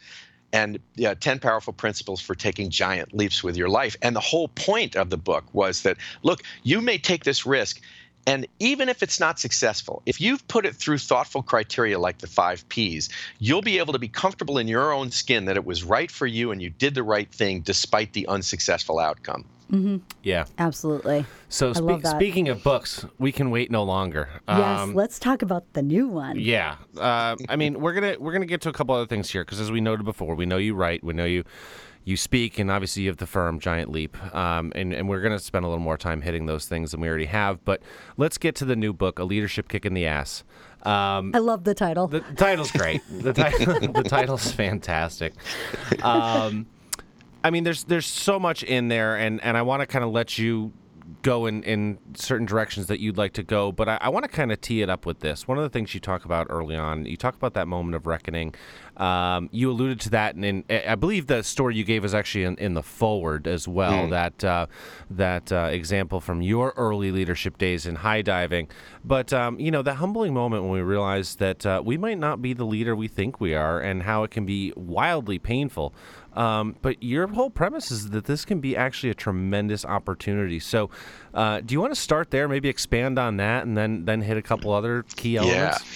and 0.52 0.78
yeah, 0.94 1.14
10 1.14 1.38
powerful 1.40 1.72
principles 1.72 2.20
for 2.20 2.34
taking 2.34 2.70
giant 2.70 3.14
leaps 3.14 3.42
with 3.44 3.56
your 3.56 3.68
life. 3.68 3.96
And 4.02 4.16
the 4.16 4.20
whole 4.20 4.48
point 4.48 4.96
of 4.96 5.10
the 5.10 5.16
book 5.16 5.44
was 5.52 5.82
that 5.82 5.96
look, 6.22 6.42
you 6.62 6.80
may 6.80 6.98
take 6.98 7.24
this 7.24 7.44
risk 7.44 7.80
and 8.28 8.46
even 8.58 8.90
if 8.90 9.02
it's 9.02 9.18
not 9.18 9.38
successful, 9.38 10.02
if 10.04 10.20
you've 10.20 10.46
put 10.48 10.66
it 10.66 10.76
through 10.76 10.98
thoughtful 10.98 11.42
criteria 11.42 11.98
like 11.98 12.18
the 12.18 12.26
five 12.26 12.68
P's, 12.68 13.08
you'll 13.38 13.62
be 13.62 13.78
able 13.78 13.94
to 13.94 13.98
be 13.98 14.08
comfortable 14.08 14.58
in 14.58 14.68
your 14.68 14.92
own 14.92 15.10
skin 15.10 15.46
that 15.46 15.56
it 15.56 15.64
was 15.64 15.82
right 15.82 16.10
for 16.10 16.26
you 16.26 16.50
and 16.50 16.60
you 16.60 16.68
did 16.68 16.94
the 16.94 17.02
right 17.02 17.32
thing 17.32 17.62
despite 17.62 18.12
the 18.12 18.26
unsuccessful 18.28 18.98
outcome. 18.98 19.46
Mm-hmm. 19.72 19.96
Yeah, 20.22 20.44
absolutely. 20.58 21.24
So 21.48 21.72
spe- 21.72 22.04
speaking 22.04 22.50
of 22.50 22.62
books, 22.62 23.06
we 23.18 23.32
can 23.32 23.50
wait 23.50 23.70
no 23.70 23.82
longer. 23.82 24.28
Yes, 24.46 24.80
um, 24.80 24.94
let's 24.94 25.18
talk 25.18 25.40
about 25.40 25.72
the 25.72 25.82
new 25.82 26.06
one. 26.06 26.38
Yeah, 26.38 26.76
uh, 26.98 27.36
I 27.48 27.56
mean 27.56 27.80
we're 27.80 27.94
gonna 27.94 28.16
we're 28.18 28.32
gonna 28.32 28.46
get 28.46 28.60
to 28.62 28.68
a 28.68 28.72
couple 28.72 28.94
other 28.94 29.06
things 29.06 29.30
here 29.30 29.44
because 29.44 29.60
as 29.60 29.70
we 29.70 29.80
noted 29.80 30.04
before, 30.04 30.34
we 30.34 30.44
know 30.44 30.58
you 30.58 30.74
write, 30.74 31.02
we 31.02 31.14
know 31.14 31.26
you 31.26 31.44
you 32.08 32.16
speak, 32.16 32.58
and 32.58 32.70
obviously 32.70 33.02
you 33.02 33.10
have 33.10 33.18
the 33.18 33.26
firm 33.26 33.60
Giant 33.60 33.90
Leap. 33.90 34.16
Um, 34.34 34.72
and, 34.74 34.94
and 34.94 35.10
we're 35.10 35.20
going 35.20 35.36
to 35.36 35.38
spend 35.38 35.66
a 35.66 35.68
little 35.68 35.82
more 35.84 35.98
time 35.98 36.22
hitting 36.22 36.46
those 36.46 36.66
things 36.66 36.92
than 36.92 37.02
we 37.02 37.08
already 37.08 37.26
have. 37.26 37.62
But 37.66 37.82
let's 38.16 38.38
get 38.38 38.54
to 38.56 38.64
the 38.64 38.76
new 38.76 38.94
book, 38.94 39.18
A 39.18 39.24
Leadership 39.24 39.68
Kick 39.68 39.84
in 39.84 39.92
the 39.92 40.06
Ass. 40.06 40.42
Um, 40.84 41.32
I 41.34 41.38
love 41.38 41.64
the 41.64 41.74
title. 41.74 42.06
The 42.08 42.20
title's 42.20 42.70
great. 42.70 43.02
the, 43.10 43.34
title, 43.34 43.74
the 43.92 44.04
title's 44.04 44.50
fantastic. 44.50 45.34
Um, 46.02 46.66
I 47.44 47.50
mean, 47.50 47.64
there's 47.64 47.84
there's 47.84 48.06
so 48.06 48.40
much 48.40 48.62
in 48.62 48.88
there, 48.88 49.16
and, 49.16 49.42
and 49.44 49.56
I 49.56 49.62
want 49.62 49.80
to 49.80 49.86
kind 49.86 50.04
of 50.04 50.10
let 50.10 50.38
you 50.38 50.72
go 51.22 51.46
in, 51.46 51.62
in 51.62 51.98
certain 52.14 52.46
directions 52.46 52.86
that 52.86 53.00
you'd 53.00 53.16
like 53.16 53.32
to 53.34 53.42
go, 53.42 53.72
but 53.72 53.88
I, 53.88 53.98
I 54.02 54.08
want 54.08 54.24
to 54.24 54.30
kind 54.30 54.52
of 54.52 54.60
tee 54.60 54.82
it 54.82 54.90
up 54.90 55.06
with 55.06 55.20
this. 55.20 55.48
One 55.48 55.58
of 55.58 55.64
the 55.64 55.70
things 55.70 55.94
you 55.94 56.00
talk 56.00 56.24
about 56.24 56.46
early 56.50 56.76
on, 56.76 57.06
you 57.06 57.16
talk 57.16 57.34
about 57.34 57.54
that 57.54 57.66
moment 57.66 57.96
of 57.96 58.06
reckoning. 58.06 58.54
Um, 58.98 59.48
you 59.52 59.70
alluded 59.70 60.00
to 60.00 60.10
that, 60.10 60.34
and 60.34 60.44
in, 60.44 60.64
I 60.68 60.96
believe 60.96 61.28
the 61.28 61.42
story 61.42 61.76
you 61.76 61.84
gave 61.84 62.04
is 62.04 62.14
actually 62.14 62.44
in, 62.44 62.56
in 62.56 62.74
the 62.74 62.82
forward 62.82 63.46
as 63.46 63.68
well. 63.68 64.08
Mm. 64.08 64.10
That 64.10 64.44
uh, 64.44 64.66
that 65.10 65.52
uh, 65.52 65.68
example 65.70 66.20
from 66.20 66.42
your 66.42 66.74
early 66.76 67.12
leadership 67.12 67.58
days 67.58 67.86
in 67.86 67.96
high 67.96 68.22
diving, 68.22 68.68
but 69.04 69.32
um, 69.32 69.60
you 69.60 69.70
know 69.70 69.82
that 69.82 69.94
humbling 69.94 70.34
moment 70.34 70.64
when 70.64 70.72
we 70.72 70.80
realize 70.80 71.36
that 71.36 71.64
uh, 71.64 71.80
we 71.84 71.96
might 71.96 72.18
not 72.18 72.42
be 72.42 72.52
the 72.52 72.64
leader 72.64 72.96
we 72.96 73.06
think 73.06 73.40
we 73.40 73.54
are, 73.54 73.80
and 73.80 74.02
how 74.02 74.24
it 74.24 74.32
can 74.32 74.44
be 74.44 74.72
wildly 74.74 75.38
painful. 75.38 75.94
Um, 76.34 76.76
but 76.82 77.02
your 77.02 77.26
whole 77.28 77.50
premise 77.50 77.90
is 77.90 78.10
that 78.10 78.24
this 78.26 78.44
can 78.44 78.60
be 78.60 78.76
actually 78.76 79.10
a 79.10 79.14
tremendous 79.14 79.84
opportunity. 79.84 80.60
So, 80.60 80.90
uh, 81.34 81.60
do 81.60 81.72
you 81.72 81.80
want 81.80 81.94
to 81.94 82.00
start 82.00 82.30
there? 82.30 82.48
Maybe 82.48 82.68
expand 82.68 83.18
on 83.18 83.36
that, 83.36 83.64
and 83.64 83.76
then 83.76 84.04
then 84.06 84.22
hit 84.22 84.36
a 84.36 84.42
couple 84.42 84.72
other 84.72 85.04
key 85.16 85.36
elements. 85.36 85.82
Yeah. 85.82 85.88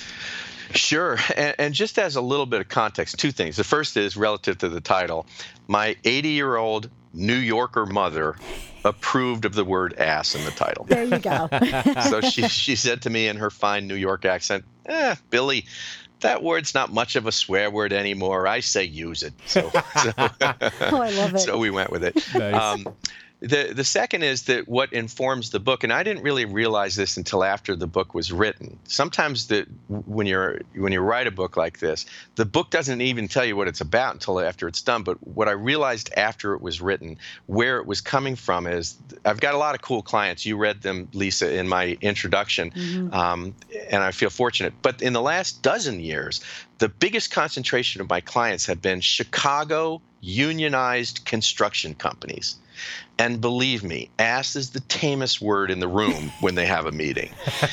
Sure. 0.74 1.18
And, 1.36 1.54
and, 1.58 1.74
just 1.74 1.98
as 1.98 2.16
a 2.16 2.20
little 2.20 2.46
bit 2.46 2.60
of 2.60 2.68
context, 2.68 3.18
two 3.18 3.32
things. 3.32 3.56
The 3.56 3.64
first 3.64 3.96
is 3.96 4.16
relative 4.16 4.58
to 4.58 4.68
the 4.68 4.80
title. 4.80 5.26
My 5.68 5.96
80 6.04 6.28
year 6.30 6.56
old 6.56 6.90
New 7.14 7.36
Yorker 7.36 7.86
mother 7.86 8.36
approved 8.84 9.44
of 9.44 9.54
the 9.54 9.64
word 9.64 9.94
ass 9.98 10.34
in 10.34 10.44
the 10.44 10.50
title. 10.50 10.84
There 10.84 11.04
you 11.04 11.18
go. 11.18 11.48
so 12.10 12.20
she, 12.20 12.48
she 12.48 12.76
said 12.76 13.02
to 13.02 13.10
me 13.10 13.28
in 13.28 13.36
her 13.36 13.50
fine 13.50 13.86
New 13.86 13.94
York 13.94 14.24
accent, 14.24 14.64
eh, 14.86 15.14
Billy, 15.30 15.66
that 16.20 16.42
word's 16.42 16.74
not 16.74 16.92
much 16.92 17.16
of 17.16 17.26
a 17.26 17.32
swear 17.32 17.70
word 17.70 17.92
anymore. 17.92 18.46
I 18.46 18.60
say 18.60 18.84
use 18.84 19.22
it. 19.22 19.34
So, 19.46 19.70
so, 19.70 20.12
oh, 20.18 20.30
I 20.40 21.10
love 21.10 21.34
it. 21.34 21.40
So 21.42 21.58
we 21.58 21.70
went 21.70 21.90
with 21.90 22.04
it. 22.04 22.16
Nice. 22.34 22.54
Um, 22.54 22.86
the 23.42 23.72
the 23.74 23.82
second 23.82 24.22
is 24.22 24.44
that 24.44 24.68
what 24.68 24.92
informs 24.92 25.50
the 25.50 25.58
book, 25.58 25.82
and 25.82 25.92
I 25.92 26.04
didn't 26.04 26.22
really 26.22 26.44
realize 26.44 26.94
this 26.94 27.16
until 27.16 27.42
after 27.42 27.74
the 27.74 27.88
book 27.88 28.14
was 28.14 28.30
written. 28.30 28.78
Sometimes 28.84 29.48
the 29.48 29.66
when 29.88 30.28
you're 30.28 30.60
when 30.76 30.92
you 30.92 31.00
write 31.00 31.26
a 31.26 31.32
book 31.32 31.56
like 31.56 31.80
this, 31.80 32.06
the 32.36 32.44
book 32.44 32.70
doesn't 32.70 33.00
even 33.00 33.26
tell 33.26 33.44
you 33.44 33.56
what 33.56 33.66
it's 33.66 33.80
about 33.80 34.14
until 34.14 34.38
after 34.38 34.68
it's 34.68 34.80
done. 34.80 35.02
But 35.02 35.16
what 35.26 35.48
I 35.48 35.52
realized 35.52 36.12
after 36.16 36.54
it 36.54 36.62
was 36.62 36.80
written, 36.80 37.18
where 37.46 37.78
it 37.78 37.86
was 37.86 38.00
coming 38.00 38.36
from, 38.36 38.68
is 38.68 38.96
I've 39.24 39.40
got 39.40 39.54
a 39.54 39.58
lot 39.58 39.74
of 39.74 39.82
cool 39.82 40.02
clients. 40.02 40.46
You 40.46 40.56
read 40.56 40.82
them, 40.82 41.08
Lisa, 41.12 41.52
in 41.52 41.68
my 41.68 41.98
introduction, 42.00 42.70
mm-hmm. 42.70 43.12
um, 43.12 43.56
and 43.90 44.04
I 44.04 44.12
feel 44.12 44.30
fortunate. 44.30 44.72
But 44.82 45.02
in 45.02 45.14
the 45.14 45.22
last 45.22 45.62
dozen 45.62 45.98
years, 45.98 46.40
the 46.78 46.88
biggest 46.88 47.32
concentration 47.32 48.00
of 48.00 48.08
my 48.08 48.20
clients 48.20 48.66
have 48.66 48.80
been 48.80 49.00
Chicago 49.00 50.00
unionized 50.22 51.24
construction 51.26 51.94
companies. 51.94 52.56
And 53.18 53.40
believe 53.40 53.84
me, 53.84 54.08
ass 54.18 54.56
is 54.56 54.70
the 54.70 54.80
tamest 54.80 55.42
word 55.42 55.70
in 55.70 55.80
the 55.80 55.86
room 55.86 56.32
when 56.40 56.54
they 56.54 56.64
have 56.66 56.86
a 56.86 56.92
meeting. 56.92 57.30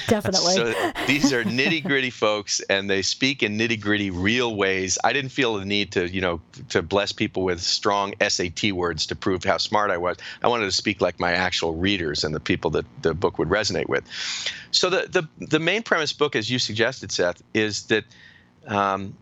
Definitely. 0.07 0.55
So 0.55 0.73
these 1.07 1.31
are 1.31 1.43
nitty 1.43 1.83
gritty 1.83 2.09
folks 2.09 2.59
and 2.69 2.89
they 2.89 3.01
speak 3.01 3.41
in 3.41 3.57
nitty 3.57 3.79
gritty 3.79 4.11
real 4.11 4.55
ways. 4.55 4.97
I 5.03 5.13
didn't 5.13 5.31
feel 5.31 5.57
the 5.57 5.65
need 5.65 5.93
to, 5.93 6.09
you 6.09 6.21
know, 6.21 6.41
to 6.69 6.81
bless 6.81 7.11
people 7.11 7.43
with 7.43 7.61
strong 7.61 8.13
SAT 8.21 8.73
words 8.73 9.05
to 9.07 9.15
prove 9.15 9.43
how 9.43 9.57
smart 9.57 9.89
I 9.89 9.97
was. 9.97 10.17
I 10.43 10.49
wanted 10.49 10.65
to 10.65 10.71
speak 10.71 11.01
like 11.01 11.19
my 11.19 11.31
actual 11.31 11.75
readers 11.75 12.23
and 12.23 12.35
the 12.35 12.39
people 12.39 12.71
that 12.71 12.85
the 13.01 13.13
book 13.13 13.39
would 13.39 13.49
resonate 13.49 13.87
with. 13.87 14.03
So 14.71 14.89
the 14.89 15.07
the, 15.09 15.45
the 15.45 15.59
main 15.59 15.83
premise 15.83 16.13
book, 16.13 16.35
as 16.35 16.49
you 16.49 16.59
suggested, 16.59 17.11
Seth, 17.11 17.41
is 17.53 17.83
that 17.83 18.03
um, 18.67 19.15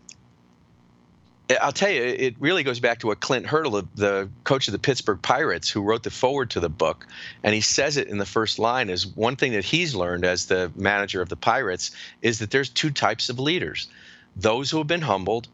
I'll 1.62 1.72
tell 1.72 1.90
you, 1.90 2.02
it 2.02 2.34
really 2.38 2.62
goes 2.62 2.78
back 2.78 2.98
to 2.98 3.06
what 3.06 3.20
Clint 3.20 3.46
Hurdle, 3.46 3.82
the 3.94 4.28
coach 4.44 4.68
of 4.68 4.72
the 4.72 4.78
Pittsburgh 4.78 5.20
Pirates, 5.22 5.70
who 5.70 5.80
wrote 5.80 6.02
the 6.02 6.10
foreword 6.10 6.50
to 6.50 6.60
the 6.60 6.68
book, 6.68 7.06
and 7.42 7.54
he 7.54 7.62
says 7.62 7.96
it 7.96 8.08
in 8.08 8.18
the 8.18 8.26
first 8.26 8.58
line 8.58 8.90
is 8.90 9.06
one 9.06 9.36
thing 9.36 9.52
that 9.52 9.64
he's 9.64 9.94
learned 9.94 10.24
as 10.24 10.46
the 10.46 10.70
manager 10.76 11.22
of 11.22 11.30
the 11.30 11.36
Pirates 11.36 11.90
is 12.20 12.38
that 12.40 12.50
there's 12.50 12.68
two 12.68 12.90
types 12.90 13.30
of 13.30 13.38
leaders: 13.38 13.88
those 14.36 14.70
who 14.70 14.78
have 14.78 14.86
been 14.86 15.00
humbled, 15.00 15.48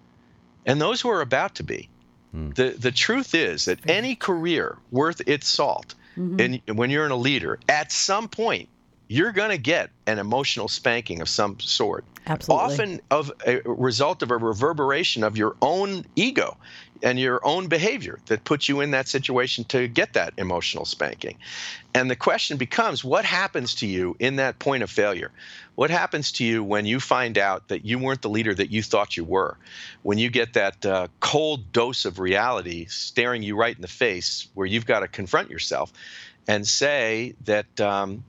and 0.66 0.80
those 0.80 1.00
who 1.00 1.10
are 1.10 1.20
about 1.20 1.54
to 1.56 1.62
be. 1.62 1.88
Hmm. 2.32 2.50
The 2.50 2.70
the 2.70 2.90
truth 2.90 3.34
is 3.34 3.66
that 3.66 3.78
any 3.88 4.16
career 4.16 4.78
worth 4.90 5.22
its 5.28 5.46
salt, 5.46 5.94
mm-hmm. 6.16 6.60
and 6.66 6.76
when 6.76 6.90
you're 6.90 7.06
in 7.06 7.12
a 7.12 7.16
leader, 7.16 7.60
at 7.68 7.92
some 7.92 8.26
point 8.26 8.68
you're 9.14 9.32
going 9.32 9.50
to 9.50 9.58
get 9.58 9.90
an 10.08 10.18
emotional 10.18 10.66
spanking 10.66 11.20
of 11.20 11.28
some 11.28 11.60
sort. 11.60 12.04
Absolutely. 12.26 12.64
Often 12.64 13.00
of 13.12 13.32
a 13.46 13.60
result 13.64 14.22
of 14.22 14.32
a 14.32 14.36
reverberation 14.36 15.22
of 15.22 15.36
your 15.36 15.54
own 15.62 16.04
ego 16.16 16.56
and 17.00 17.20
your 17.20 17.38
own 17.46 17.68
behavior 17.68 18.18
that 18.26 18.42
puts 18.42 18.68
you 18.68 18.80
in 18.80 18.90
that 18.90 19.06
situation 19.06 19.62
to 19.66 19.86
get 19.86 20.14
that 20.14 20.34
emotional 20.36 20.84
spanking. 20.84 21.36
And 21.94 22.10
the 22.10 22.16
question 22.16 22.56
becomes 22.56 23.04
what 23.04 23.24
happens 23.24 23.76
to 23.76 23.86
you 23.86 24.16
in 24.18 24.36
that 24.36 24.58
point 24.58 24.82
of 24.82 24.90
failure? 24.90 25.30
What 25.76 25.90
happens 25.90 26.32
to 26.32 26.44
you 26.44 26.64
when 26.64 26.84
you 26.84 26.98
find 26.98 27.38
out 27.38 27.68
that 27.68 27.84
you 27.84 28.00
weren't 28.00 28.22
the 28.22 28.30
leader 28.30 28.54
that 28.54 28.72
you 28.72 28.82
thought 28.82 29.16
you 29.16 29.22
were? 29.22 29.56
When 30.02 30.18
you 30.18 30.28
get 30.28 30.54
that 30.54 30.84
uh, 30.84 31.06
cold 31.20 31.70
dose 31.72 32.04
of 32.04 32.18
reality 32.18 32.86
staring 32.86 33.44
you 33.44 33.54
right 33.54 33.76
in 33.76 33.82
the 33.82 33.86
face 33.86 34.48
where 34.54 34.66
you've 34.66 34.86
got 34.86 35.00
to 35.00 35.08
confront 35.08 35.50
yourself 35.50 35.92
and 36.48 36.66
say 36.66 37.34
that 37.44 37.80
um, 37.80 38.24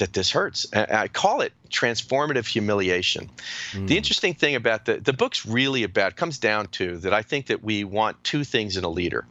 that 0.00 0.14
this 0.14 0.30
hurts. 0.30 0.66
I 0.72 1.08
call 1.08 1.42
it 1.42 1.52
transformative 1.68 2.46
humiliation. 2.46 3.30
Mm. 3.72 3.86
The 3.86 3.98
interesting 3.98 4.32
thing 4.32 4.54
about 4.54 4.86
the 4.86 4.96
the 4.96 5.12
book's 5.12 5.44
really 5.44 5.84
about 5.84 6.16
comes 6.16 6.38
down 6.38 6.68
to 6.68 6.96
that 6.98 7.12
I 7.12 7.20
think 7.22 7.46
that 7.46 7.62
we 7.62 7.84
want 7.84 8.22
two 8.24 8.42
things 8.42 8.78
in 8.78 8.84
a 8.84 8.88
leader. 8.88 9.26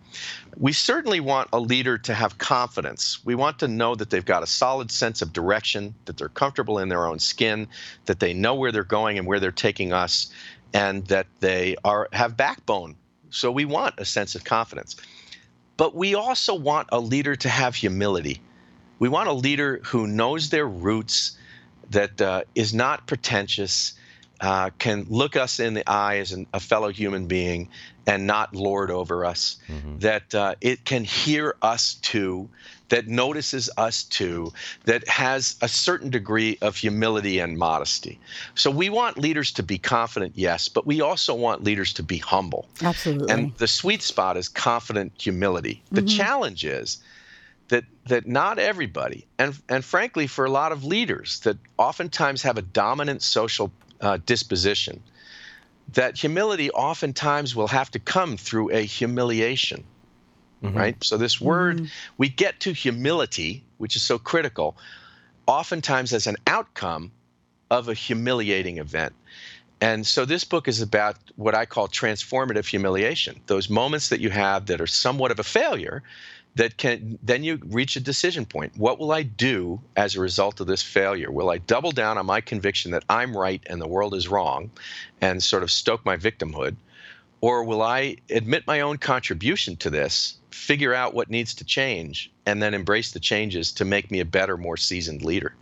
We 0.58 0.71
certainly 0.71 1.19
want 1.19 1.49
a 1.51 1.60
leader 1.60 1.97
to 1.97 2.13
have 2.13 2.38
confidence. 2.38 3.19
We 3.25 3.34
want 3.34 3.58
to 3.60 3.67
know 3.67 3.95
that 3.95 4.12
they've 4.12 4.23
got 4.23 4.43
a 4.43 4.47
solid 4.47 4.91
sense 4.91 5.23
of 5.23 5.34
direction, 5.34 5.95
that 6.05 6.17
they're 6.17 6.29
comfortable 6.29 6.77
in 6.77 6.89
their 6.89 7.08
own 7.08 7.17
skin, 7.17 7.67
that 8.05 8.19
they 8.19 8.34
know 8.34 8.53
where 8.53 8.71
they're 8.71 8.84
going 8.84 9.17
and 9.17 9.25
where 9.25 9.39
they're 9.39 9.51
taking 9.51 9.91
us, 9.91 10.32
and 10.71 11.05
that 11.08 11.25
they 11.39 11.77
are 11.84 12.08
have 12.13 12.38
backbone. 12.38 12.95
So 13.32 13.51
we 13.51 13.65
want 13.65 13.95
a 13.97 14.05
sense 14.05 14.36
of 14.36 14.43
confidence. 14.43 14.95
But 15.77 15.95
we 15.95 16.13
also 16.13 16.53
want 16.53 16.89
a 16.91 16.99
leader 16.99 17.36
to 17.38 17.49
have 17.49 17.73
humility 17.73 18.41
we 19.00 19.10
want 19.10 19.30
a 19.30 19.34
leader 19.34 19.82
who 19.86 20.06
knows 20.06 20.50
their 20.50 20.68
roots, 20.68 21.38
that 21.90 22.22
uh, 22.22 22.44
is 22.54 22.74
not 22.74 23.08
pretentious, 23.08 23.94
uh, 24.42 24.70
can 24.78 25.06
look 25.10 25.36
us 25.36 25.60
in 25.60 25.74
the 25.74 25.90
eye 25.90 26.18
as 26.18 26.32
an, 26.32 26.46
a 26.54 26.60
fellow 26.60 26.90
human 26.90 27.26
being 27.26 27.70
and 28.06 28.28
not 28.28 28.56
lord 28.56 28.92
over 28.92 29.26
us, 29.26 29.58
mm-hmm. 29.68 30.00
that 30.00 30.34
uh, 30.36 30.56
it 30.62 30.86
can 30.86 31.04
hear 31.04 31.56
us 31.62 31.96
too, 31.96 32.50
that 32.90 33.08
notices 33.08 33.70
us 33.78 34.04
too, 34.04 34.52
that 34.86 35.08
has 35.08 35.58
a 35.62 35.68
certain 35.68 36.10
degree 36.10 36.58
of 36.62 36.76
humility 36.76 37.40
and 37.40 37.58
modesty. 37.58 38.20
So 38.56 38.72
we 38.72 38.90
want 38.90 39.18
leaders 39.18 39.52
to 39.54 39.64
be 39.64 39.78
confident, 39.78 40.34
yes, 40.36 40.68
but 40.68 40.88
we 40.88 41.02
also 41.02 41.36
want 41.36 41.64
leaders 41.64 41.94
to 41.94 42.04
be 42.04 42.18
humble. 42.18 42.68
Absolutely. 42.82 43.32
And 43.32 43.56
the 43.58 43.68
sweet 43.68 44.02
spot 44.02 44.38
is 44.38 44.48
confident 44.48 45.14
humility. 45.20 45.84
The 45.92 46.02
mm-hmm. 46.02 46.18
challenge 46.18 46.66
is 46.66 47.00
that 48.10 48.19
that 48.19 48.28
not 48.28 48.60
everybody, 48.60 49.26
and 49.38 49.58
and 49.69 49.84
frankly, 49.84 50.28
for 50.28 50.45
a 50.45 50.50
lot 50.50 50.72
of 50.72 50.84
leaders 50.84 51.39
that 51.41 51.58
oftentimes 51.78 52.43
have 52.43 52.58
a 52.58 52.62
dominant 52.62 53.22
social 53.22 53.72
uh, 54.02 54.17
disposition, 54.26 55.02
that 55.93 56.17
humility 56.17 56.69
oftentimes 56.72 57.56
will 57.56 57.67
have 57.67 57.89
to 57.91 58.00
come 58.00 58.38
through 58.38 58.72
a 58.72 58.82
humiliation. 58.82 59.84
Mm-hmm. 60.63 60.78
Right? 60.78 61.04
So, 61.04 61.17
this 61.17 61.39
word, 61.39 61.78
mm-hmm. 61.78 61.86
we 62.17 62.28
get 62.28 62.60
to 62.62 62.74
humility, 62.74 63.63
which 63.78 63.95
is 63.95 64.02
so 64.02 64.19
critical, 64.19 64.76
oftentimes 65.48 66.12
as 66.12 66.28
an 66.28 66.36
outcome 66.45 67.12
of 67.72 67.88
a 67.88 67.93
humiliating 67.93 68.78
event. 68.78 69.13
And 69.82 70.06
so 70.06 70.26
this 70.26 70.43
book 70.43 70.67
is 70.67 70.82
about 70.82 71.15
what 71.38 71.56
I 71.56 71.65
call 71.65 71.88
transformative 71.88 72.65
humiliation, 72.65 73.39
those 73.45 73.69
moments 73.69 74.10
that 74.10 74.19
you 74.19 74.30
have 74.30 74.65
that 74.65 74.82
are 74.82 74.88
somewhat 74.88 75.32
of 75.32 75.39
a 75.39 75.43
failure, 75.43 76.04
that 76.56 76.78
can 76.78 77.18
then 77.24 77.44
you 77.44 77.60
reach 77.68 77.96
a 77.96 78.00
decision 78.00 78.46
point. 78.46 78.76
What 78.76 79.00
will 79.00 79.12
I 79.12 79.24
do 79.24 79.80
as 79.96 80.16
a 80.16 80.22
result 80.22 80.60
of 80.60 80.68
this 80.68 80.82
failure? 80.82 81.32
Will 81.32 81.50
I 81.50 81.60
double 81.60 81.92
down 81.92 82.18
on 82.18 82.26
my 82.26 82.42
conviction 82.42 82.92
that 82.92 83.06
I'm 83.10 83.36
right 83.36 83.62
and 83.68 83.82
the 83.82 83.88
world 83.88 84.14
is 84.14 84.28
wrong 84.28 84.72
and 85.22 85.42
sort 85.42 85.64
of 85.64 85.72
stoke 85.72 86.04
my 86.06 86.18
victimhood? 86.18 86.76
Or 87.42 87.64
will 87.64 87.82
I 87.82 88.18
admit 88.30 88.68
my 88.68 88.82
own 88.82 88.98
contribution 88.98 89.78
to 89.78 89.90
this, 89.90 90.38
figure 90.52 90.94
out 90.94 91.14
what 91.14 91.30
needs 91.30 91.54
to 91.56 91.64
change, 91.64 92.30
and 92.46 92.62
then 92.62 92.74
embrace 92.74 93.12
the 93.12 93.20
changes 93.22 93.72
to 93.74 93.86
make 93.86 94.12
me 94.12 94.20
a 94.20 94.26
better, 94.26 94.58
more 94.58 94.76
seasoned 94.76 95.22
leader? 95.22 95.56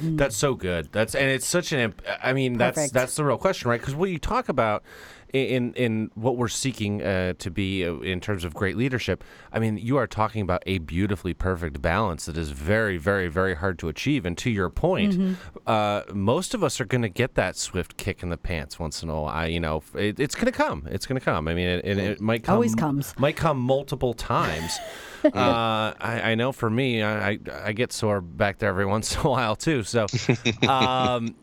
That's 0.00 0.36
so 0.36 0.54
good. 0.54 0.88
That's 0.92 1.14
and 1.14 1.28
it's 1.28 1.46
such 1.46 1.72
an. 1.72 1.94
I 2.22 2.32
mean, 2.32 2.56
Perfect. 2.56 2.76
that's 2.76 2.92
that's 2.92 3.16
the 3.16 3.24
real 3.24 3.38
question, 3.38 3.68
right? 3.68 3.80
Because 3.80 3.94
what 3.94 4.10
you 4.10 4.18
talk 4.18 4.48
about 4.48 4.84
in 5.32 5.74
in 5.74 6.10
what 6.14 6.36
we're 6.36 6.48
seeking 6.48 7.02
uh, 7.02 7.34
to 7.38 7.50
be 7.50 7.86
uh, 7.86 7.94
in 7.98 8.20
terms 8.20 8.44
of 8.44 8.54
great 8.54 8.76
leadership, 8.76 9.22
I 9.52 9.58
mean, 9.58 9.76
you 9.76 9.96
are 9.96 10.06
talking 10.06 10.42
about 10.42 10.62
a 10.66 10.78
beautifully 10.78 11.34
perfect 11.34 11.80
balance 11.82 12.26
that 12.26 12.36
is 12.36 12.50
very, 12.50 12.98
very, 12.98 13.28
very 13.28 13.56
hard 13.56 13.78
to 13.80 13.88
achieve. 13.88 14.24
And 14.24 14.36
to 14.38 14.50
your 14.50 14.70
point, 14.70 15.14
mm-hmm. 15.14 15.34
uh, 15.66 16.02
most 16.12 16.54
of 16.54 16.64
us 16.64 16.80
are 16.80 16.84
going 16.84 17.02
to 17.02 17.08
get 17.08 17.34
that 17.34 17.56
swift 17.56 17.96
kick 17.96 18.22
in 18.22 18.30
the 18.30 18.36
pants 18.36 18.78
once 18.78 19.02
in 19.02 19.08
a 19.08 19.14
while. 19.14 19.26
I, 19.26 19.46
you 19.46 19.60
know, 19.60 19.82
it, 19.94 20.18
it's 20.18 20.34
going 20.34 20.46
to 20.46 20.52
come. 20.52 20.86
It's 20.90 21.06
going 21.06 21.18
to 21.18 21.24
come. 21.24 21.48
I 21.48 21.54
mean, 21.54 21.68
it, 21.68 21.84
it, 21.84 21.98
it 21.98 22.20
might 22.20 22.44
come. 22.44 22.54
Always 22.54 22.74
comes. 22.74 23.14
Might 23.18 23.36
come 23.36 23.58
multiple 23.58 24.14
times. 24.14 24.78
uh, 25.24 25.30
I, 25.34 26.20
I, 26.24 26.34
know 26.34 26.52
for 26.52 26.70
me, 26.70 27.02
I, 27.02 27.30
I, 27.30 27.38
I 27.64 27.72
get 27.72 27.92
sore 27.92 28.20
back 28.20 28.58
there 28.58 28.68
every 28.68 28.86
once 28.98 29.14
in 29.14 29.20
a 29.20 29.30
while 29.30 29.56
too. 29.56 29.82
So, 29.82 30.06
um, 30.68 31.34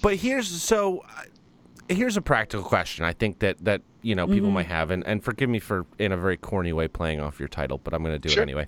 but 0.00 0.16
here's 0.16 0.48
so 0.48 1.04
here's 1.90 2.16
a 2.16 2.22
practical 2.22 2.64
question. 2.64 3.04
I 3.04 3.12
think 3.12 3.40
that 3.40 3.62
that 3.64 3.82
you 4.02 4.14
know 4.14 4.26
people 4.26 4.48
mm-hmm. 4.48 4.54
might 4.54 4.66
have, 4.66 4.90
and, 4.90 5.06
and 5.06 5.22
forgive 5.22 5.50
me 5.50 5.58
for 5.58 5.86
in 5.98 6.12
a 6.12 6.16
very 6.16 6.36
corny 6.36 6.72
way 6.72 6.88
playing 6.88 7.20
off 7.20 7.38
your 7.38 7.48
title, 7.48 7.78
but 7.78 7.92
I'm 7.92 8.02
going 8.02 8.14
to 8.14 8.18
do 8.18 8.28
sure. 8.28 8.42
it 8.42 8.46
anyway. 8.46 8.66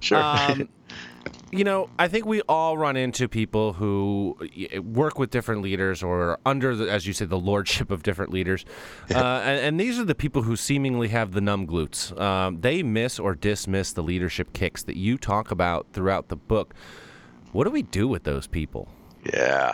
Sure. 0.00 0.18
Um, 0.18 0.68
you 1.50 1.64
know, 1.64 1.88
I 1.98 2.08
think 2.08 2.26
we 2.26 2.42
all 2.42 2.76
run 2.76 2.96
into 2.96 3.28
people 3.28 3.72
who 3.72 4.36
work 4.82 5.18
with 5.18 5.30
different 5.30 5.62
leaders 5.62 6.02
or 6.02 6.38
under, 6.44 6.76
the, 6.76 6.90
as 6.90 7.06
you 7.06 7.12
say, 7.12 7.24
the 7.24 7.38
lordship 7.38 7.90
of 7.90 8.02
different 8.02 8.32
leaders. 8.32 8.64
Uh, 9.10 9.18
and, 9.18 9.60
and, 9.60 9.80
these 9.80 9.98
are 9.98 10.04
the 10.04 10.14
people 10.14 10.42
who 10.42 10.56
seemingly 10.56 11.08
have 11.08 11.32
the 11.32 11.40
numb 11.40 11.66
glutes. 11.66 12.18
Um, 12.20 12.60
they 12.60 12.82
miss 12.82 13.18
or 13.18 13.34
dismiss 13.34 13.92
the 13.92 14.02
leadership 14.02 14.52
kicks 14.52 14.82
that 14.84 14.96
you 14.96 15.18
talk 15.18 15.50
about 15.50 15.86
throughout 15.92 16.28
the 16.28 16.36
book. 16.36 16.74
What 17.52 17.64
do 17.64 17.70
we 17.70 17.82
do 17.82 18.06
with 18.06 18.24
those 18.24 18.46
people? 18.46 18.88
Yeah 19.32 19.72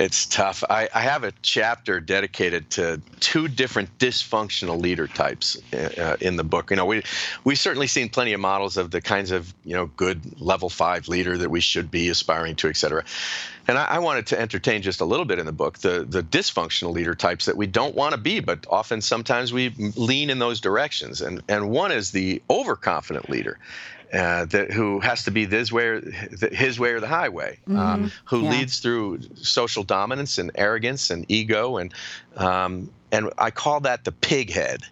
it's 0.00 0.24
tough. 0.24 0.64
I, 0.70 0.88
I, 0.94 1.02
have 1.02 1.24
a 1.24 1.32
chapter 1.42 2.00
dedicated 2.00 2.70
to 2.70 3.02
two 3.20 3.48
different 3.48 3.98
dysfunctional 3.98 4.80
leader 4.80 5.06
types 5.06 5.60
uh, 5.74 6.16
in 6.22 6.36
the 6.36 6.42
book. 6.42 6.70
You 6.70 6.76
know, 6.76 6.86
we 6.86 7.02
we 7.44 7.54
certainly 7.54 7.86
seen 7.86 8.08
plenty 8.08 8.32
of 8.32 8.40
models 8.40 8.78
of 8.78 8.92
the 8.92 9.02
kinds 9.02 9.30
of 9.30 9.52
you 9.62 9.74
know 9.74 9.86
good 9.98 10.40
level 10.40 10.70
five 10.70 11.06
leader 11.06 11.36
that 11.36 11.50
we 11.50 11.60
should 11.60 11.90
be 11.90 12.08
aspiring 12.08 12.56
to, 12.56 12.68
et 12.68 12.78
cetera. 12.78 13.04
And 13.68 13.76
I, 13.76 13.84
I 13.84 13.98
wanted 13.98 14.26
to 14.28 14.40
entertain 14.40 14.80
just 14.80 15.02
a 15.02 15.04
little 15.04 15.26
bit 15.26 15.38
in 15.38 15.44
the 15.44 15.52
book 15.52 15.78
the 15.80 16.06
the 16.08 16.22
dysfunctional 16.22 16.94
leader 16.94 17.14
types 17.14 17.44
that 17.44 17.58
we 17.58 17.66
don't 17.66 17.94
want 17.94 18.12
to 18.12 18.18
be, 18.18 18.40
but 18.40 18.66
often 18.70 19.02
sometimes 19.02 19.52
we 19.52 19.68
lean 19.96 20.30
in 20.30 20.38
those 20.38 20.62
directions. 20.62 21.20
And 21.20 21.42
and 21.46 21.68
one 21.68 21.92
is 21.92 22.12
the 22.12 22.40
overconfident 22.48 23.28
leader 23.28 23.58
uh, 24.12 24.44
that 24.46 24.72
who 24.72 25.00
has 25.00 25.24
to 25.24 25.30
be 25.30 25.44
this 25.44 25.70
way 25.70 25.86
or 25.86 26.00
his 26.52 26.80
way 26.80 26.90
or 26.90 27.00
the 27.00 27.06
highway, 27.06 27.58
mm-hmm. 27.68 27.78
um, 27.78 28.12
who 28.24 28.42
yeah. 28.42 28.50
leads 28.50 28.80
through 28.80 29.20
social 29.34 29.84
dominance 29.84 30.38
and 30.38 30.50
arrogance 30.54 31.10
and 31.10 31.24
ego 31.28 31.76
and 31.76 31.94
um, 32.36 32.90
and 33.12 33.30
I 33.38 33.50
call 33.50 33.80
that 33.80 34.04
the 34.04 34.12
pig 34.12 34.50
head. 34.50 34.82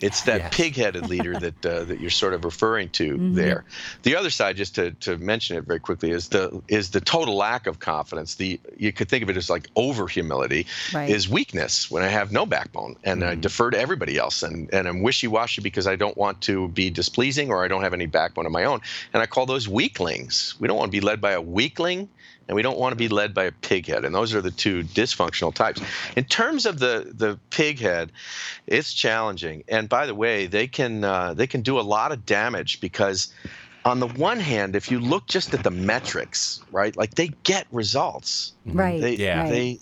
It's 0.00 0.22
that 0.22 0.40
yes. 0.40 0.56
pig-headed 0.56 1.08
leader 1.08 1.38
that 1.38 1.66
uh, 1.66 1.84
that 1.84 2.00
you're 2.00 2.10
sort 2.10 2.34
of 2.34 2.44
referring 2.44 2.90
to 2.90 3.14
mm-hmm. 3.14 3.34
there. 3.34 3.64
The 4.04 4.16
other 4.16 4.30
side, 4.30 4.56
just 4.56 4.76
to, 4.76 4.92
to 4.92 5.18
mention 5.18 5.56
it 5.56 5.64
very 5.64 5.80
quickly, 5.80 6.10
is 6.10 6.28
the 6.28 6.62
is 6.68 6.90
the 6.90 7.00
total 7.00 7.36
lack 7.36 7.66
of 7.66 7.80
confidence. 7.80 8.36
The 8.36 8.60
you 8.76 8.92
could 8.92 9.08
think 9.08 9.22
of 9.24 9.30
it 9.30 9.36
as 9.36 9.50
like 9.50 9.68
over 9.74 10.06
humility 10.06 10.66
right. 10.94 11.10
is 11.10 11.28
weakness 11.28 11.90
when 11.90 12.04
I 12.04 12.08
have 12.08 12.30
no 12.30 12.46
backbone 12.46 12.96
and 13.02 13.22
mm-hmm. 13.22 13.30
I 13.30 13.34
defer 13.34 13.70
to 13.70 13.78
everybody 13.78 14.18
else 14.18 14.42
and 14.42 14.72
and 14.72 14.86
I'm 14.86 15.02
wishy-washy 15.02 15.62
because 15.62 15.86
I 15.86 15.96
don't 15.96 16.16
want 16.16 16.42
to 16.42 16.68
be 16.68 16.90
displeasing 16.90 17.50
or 17.50 17.64
I 17.64 17.68
don't 17.68 17.82
have 17.82 17.94
any 17.94 18.06
backbone 18.06 18.46
of 18.46 18.52
my 18.52 18.64
own. 18.64 18.80
And 19.12 19.22
I 19.22 19.26
call 19.26 19.46
those 19.46 19.68
weaklings. 19.68 20.54
We 20.60 20.68
don't 20.68 20.76
want 20.76 20.92
to 20.92 20.96
be 20.96 21.04
led 21.04 21.20
by 21.20 21.32
a 21.32 21.40
weakling 21.40 22.08
and 22.48 22.56
we 22.56 22.62
don't 22.62 22.78
want 22.78 22.92
to 22.92 22.96
be 22.96 23.08
led 23.08 23.34
by 23.34 23.44
a 23.44 23.52
pighead. 23.52 24.04
And 24.04 24.14
those 24.14 24.34
are 24.34 24.40
the 24.40 24.50
two 24.50 24.82
dysfunctional 24.82 25.54
types. 25.54 25.80
In 26.16 26.24
terms 26.24 26.66
of 26.66 26.78
the 26.78 27.12
the 27.14 27.38
pighead, 27.50 28.08
it's 28.66 28.92
challenging. 28.92 29.62
And 29.68 29.88
by 29.88 30.06
the 30.06 30.14
way, 30.14 30.46
they 30.46 30.66
can 30.66 31.04
uh, 31.04 31.34
they 31.34 31.46
can 31.46 31.60
do 31.60 31.78
a 31.78 31.82
lot 31.82 32.12
of 32.12 32.26
damage 32.26 32.80
because. 32.80 33.32
On 33.84 34.00
the 34.00 34.08
one 34.08 34.40
hand, 34.40 34.76
if 34.76 34.90
you 34.90 34.98
look 34.98 35.28
just 35.28 35.54
at 35.54 35.62
the 35.62 35.70
metrics, 35.70 36.60
right, 36.72 36.94
like 36.96 37.14
they 37.14 37.28
get 37.44 37.66
results, 37.70 38.52
right? 38.66 39.00
They, 39.00 39.14
yeah. 39.14 39.42
Right. 39.42 39.50
They 39.50 39.78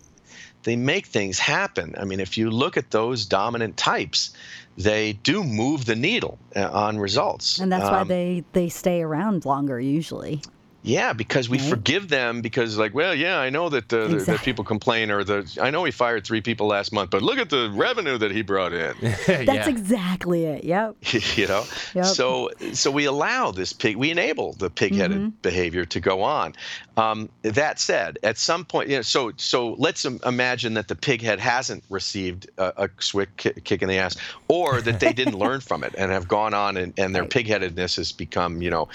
they 0.62 0.76
make 0.76 1.06
things 1.06 1.38
happen. 1.38 1.94
I 1.98 2.04
mean, 2.04 2.20
if 2.20 2.36
you 2.36 2.50
look 2.50 2.76
at 2.76 2.90
those 2.90 3.24
dominant 3.24 3.76
types, 3.76 4.34
they 4.76 5.14
do 5.14 5.42
move 5.42 5.86
the 5.86 5.96
needle 5.96 6.38
uh, 6.54 6.68
on 6.70 6.98
results. 6.98 7.58
And 7.58 7.72
that's 7.72 7.86
um, 7.86 7.92
why 7.92 8.04
they, 8.04 8.44
they 8.52 8.68
stay 8.68 9.02
around 9.02 9.44
longer 9.44 9.80
usually. 9.80 10.42
Yeah, 10.86 11.12
because 11.14 11.48
we 11.48 11.58
right. 11.58 11.68
forgive 11.68 12.08
them 12.08 12.42
because, 12.42 12.78
like, 12.78 12.94
well, 12.94 13.12
yeah, 13.12 13.40
I 13.40 13.50
know 13.50 13.68
that 13.68 13.92
uh, 13.92 14.02
exactly. 14.02 14.24
that 14.34 14.44
people 14.44 14.64
complain, 14.64 15.10
or 15.10 15.24
the 15.24 15.58
I 15.60 15.70
know 15.70 15.82
he 15.82 15.90
fired 15.90 16.24
three 16.24 16.40
people 16.40 16.68
last 16.68 16.92
month, 16.92 17.10
but 17.10 17.22
look 17.22 17.38
at 17.38 17.50
the 17.50 17.72
revenue 17.74 18.16
that 18.18 18.30
he 18.30 18.42
brought 18.42 18.72
in. 18.72 18.94
That's 19.26 19.66
exactly 19.66 20.44
it. 20.44 20.62
Yep. 20.62 20.96
you 21.36 21.48
know, 21.48 21.64
yep. 21.92 22.04
so 22.04 22.50
so 22.72 22.92
we 22.92 23.04
allow 23.06 23.50
this 23.50 23.72
pig, 23.72 23.96
we 23.96 24.12
enable 24.12 24.52
the 24.52 24.70
pig-headed 24.70 25.18
mm-hmm. 25.18 25.28
behavior 25.42 25.84
to 25.86 25.98
go 25.98 26.22
on. 26.22 26.54
Um, 26.96 27.28
that 27.42 27.80
said, 27.80 28.18
at 28.22 28.38
some 28.38 28.64
point, 28.64 28.88
you 28.88 28.96
know, 28.96 29.02
so 29.02 29.32
so 29.36 29.74
let's 29.78 30.04
imagine 30.04 30.74
that 30.74 30.86
the 30.86 30.94
pighead 30.94 31.40
hasn't 31.40 31.82
received 31.90 32.48
a, 32.58 32.84
a 32.84 32.90
swift 33.00 33.36
kick 33.36 33.82
in 33.82 33.88
the 33.88 33.98
ass, 33.98 34.16
or 34.46 34.80
that 34.80 35.00
they 35.00 35.12
didn't 35.12 35.36
learn 35.38 35.60
from 35.60 35.82
it 35.82 35.96
and 35.98 36.12
have 36.12 36.28
gone 36.28 36.54
on 36.54 36.76
and, 36.76 36.94
and 36.96 37.12
their 37.12 37.22
right. 37.22 37.30
pigheadedness 37.30 37.96
has 37.96 38.12
become, 38.12 38.62
you 38.62 38.70
know, 38.70 38.88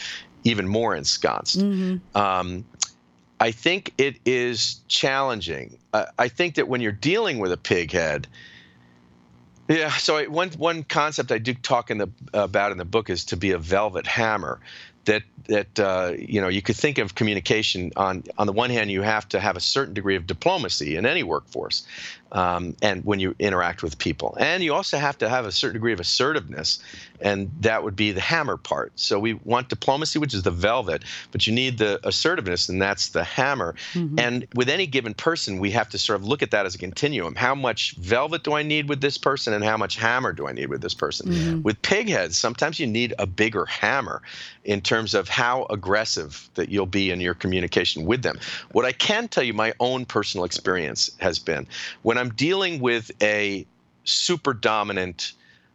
even 0.43 0.67
more 0.67 0.95
ensconced. 0.95 1.59
Mm-hmm. 1.59 2.17
Um, 2.17 2.65
I 3.39 3.51
think 3.51 3.93
it 3.97 4.17
is 4.25 4.81
challenging. 4.87 5.77
Uh, 5.93 6.05
I 6.19 6.27
think 6.27 6.55
that 6.55 6.67
when 6.67 6.81
you're 6.81 6.91
dealing 6.91 7.39
with 7.39 7.51
a 7.51 7.57
pig 7.57 7.91
head, 7.91 8.27
yeah. 9.67 9.91
So 9.91 10.17
I, 10.17 10.27
one 10.27 10.49
one 10.51 10.83
concept 10.83 11.31
I 11.31 11.37
do 11.37 11.53
talk 11.53 11.89
in 11.89 11.97
the 11.97 12.09
about 12.33 12.71
in 12.71 12.77
the 12.77 12.85
book 12.85 13.09
is 13.09 13.25
to 13.25 13.37
be 13.37 13.51
a 13.51 13.57
velvet 13.57 14.05
hammer. 14.05 14.59
that 15.05 15.23
that 15.45 15.79
uh, 15.79 16.13
you 16.17 16.41
know 16.41 16.47
you 16.47 16.61
could 16.61 16.75
think 16.75 16.97
of 16.97 17.15
communication 17.15 17.91
on 17.95 18.23
on 18.37 18.47
the 18.47 18.53
one 18.53 18.69
hand 18.69 18.91
you 18.91 19.01
have 19.01 19.27
to 19.29 19.39
have 19.39 19.55
a 19.55 19.59
certain 19.59 19.93
degree 19.93 20.15
of 20.15 20.27
diplomacy 20.27 20.95
in 20.95 21.05
any 21.05 21.23
workforce 21.23 21.85
um, 22.31 22.75
and 22.81 23.03
when 23.03 23.19
you 23.19 23.35
interact 23.39 23.83
with 23.83 23.97
people. 23.97 24.35
And 24.39 24.63
you 24.63 24.73
also 24.73 24.97
have 24.97 25.17
to 25.19 25.29
have 25.29 25.45
a 25.45 25.51
certain 25.51 25.73
degree 25.73 25.93
of 25.93 25.99
assertiveness 25.99 26.79
and 27.19 27.51
that 27.59 27.83
would 27.83 27.95
be 27.95 28.11
the 28.11 28.21
hammer 28.21 28.57
part. 28.57 28.91
So 28.95 29.19
we 29.19 29.33
want 29.33 29.69
diplomacy 29.69 30.17
which 30.17 30.33
is 30.33 30.43
the 30.43 30.51
velvet 30.51 31.03
but 31.31 31.45
you 31.45 31.53
need 31.53 31.77
the 31.77 31.99
assertiveness 32.07 32.69
and 32.69 32.81
that's 32.81 33.09
the 33.09 33.23
hammer. 33.23 33.75
Mm-hmm. 33.93 34.19
and 34.19 34.47
with 34.55 34.69
any 34.69 34.87
given 34.87 35.13
person 35.13 35.59
we 35.59 35.71
have 35.71 35.89
to 35.89 35.97
sort 35.97 36.19
of 36.19 36.27
look 36.27 36.41
at 36.41 36.51
that 36.51 36.65
as 36.65 36.75
a 36.75 36.77
continuum. 36.77 37.35
How 37.35 37.55
much 37.55 37.95
velvet 37.97 38.43
do 38.43 38.53
i 38.53 38.63
need 38.63 38.87
with 38.87 39.01
this 39.01 39.17
person 39.17 39.53
and 39.53 39.63
how 39.63 39.77
much 39.77 39.97
hammer 39.97 40.31
do 40.31 40.47
i 40.47 40.51
need 40.51 40.67
with 40.67 40.81
this 40.81 40.93
person? 40.93 41.29
Mm-hmm. 41.31 41.61
with 41.61 41.81
pigheads 41.81 42.33
sometimes 42.33 42.79
you 42.79 42.87
need 42.87 43.13
a 43.19 43.27
bigger 43.27 43.65
hammer 43.65 44.21
in 44.63 44.81
terms 44.81 45.13
of 45.13 45.27
how 45.31 45.65
aggressive 45.69 46.49
that 46.55 46.69
you'll 46.69 46.85
be 46.85 47.09
in 47.09 47.21
your 47.21 47.33
communication 47.33 48.05
with 48.05 48.21
them. 48.21 48.39
What 48.73 48.85
I 48.85 48.91
can 48.91 49.27
tell 49.27 49.43
you, 49.43 49.53
my 49.53 49.73
own 49.79 50.05
personal 50.05 50.45
experience 50.45 51.09
has 51.17 51.39
been 51.39 51.65
when 52.03 52.17
I'm 52.17 52.29
dealing 52.29 52.81
with 52.81 53.11
a 53.21 53.65
super 54.03 54.53
dominant, 54.53 55.33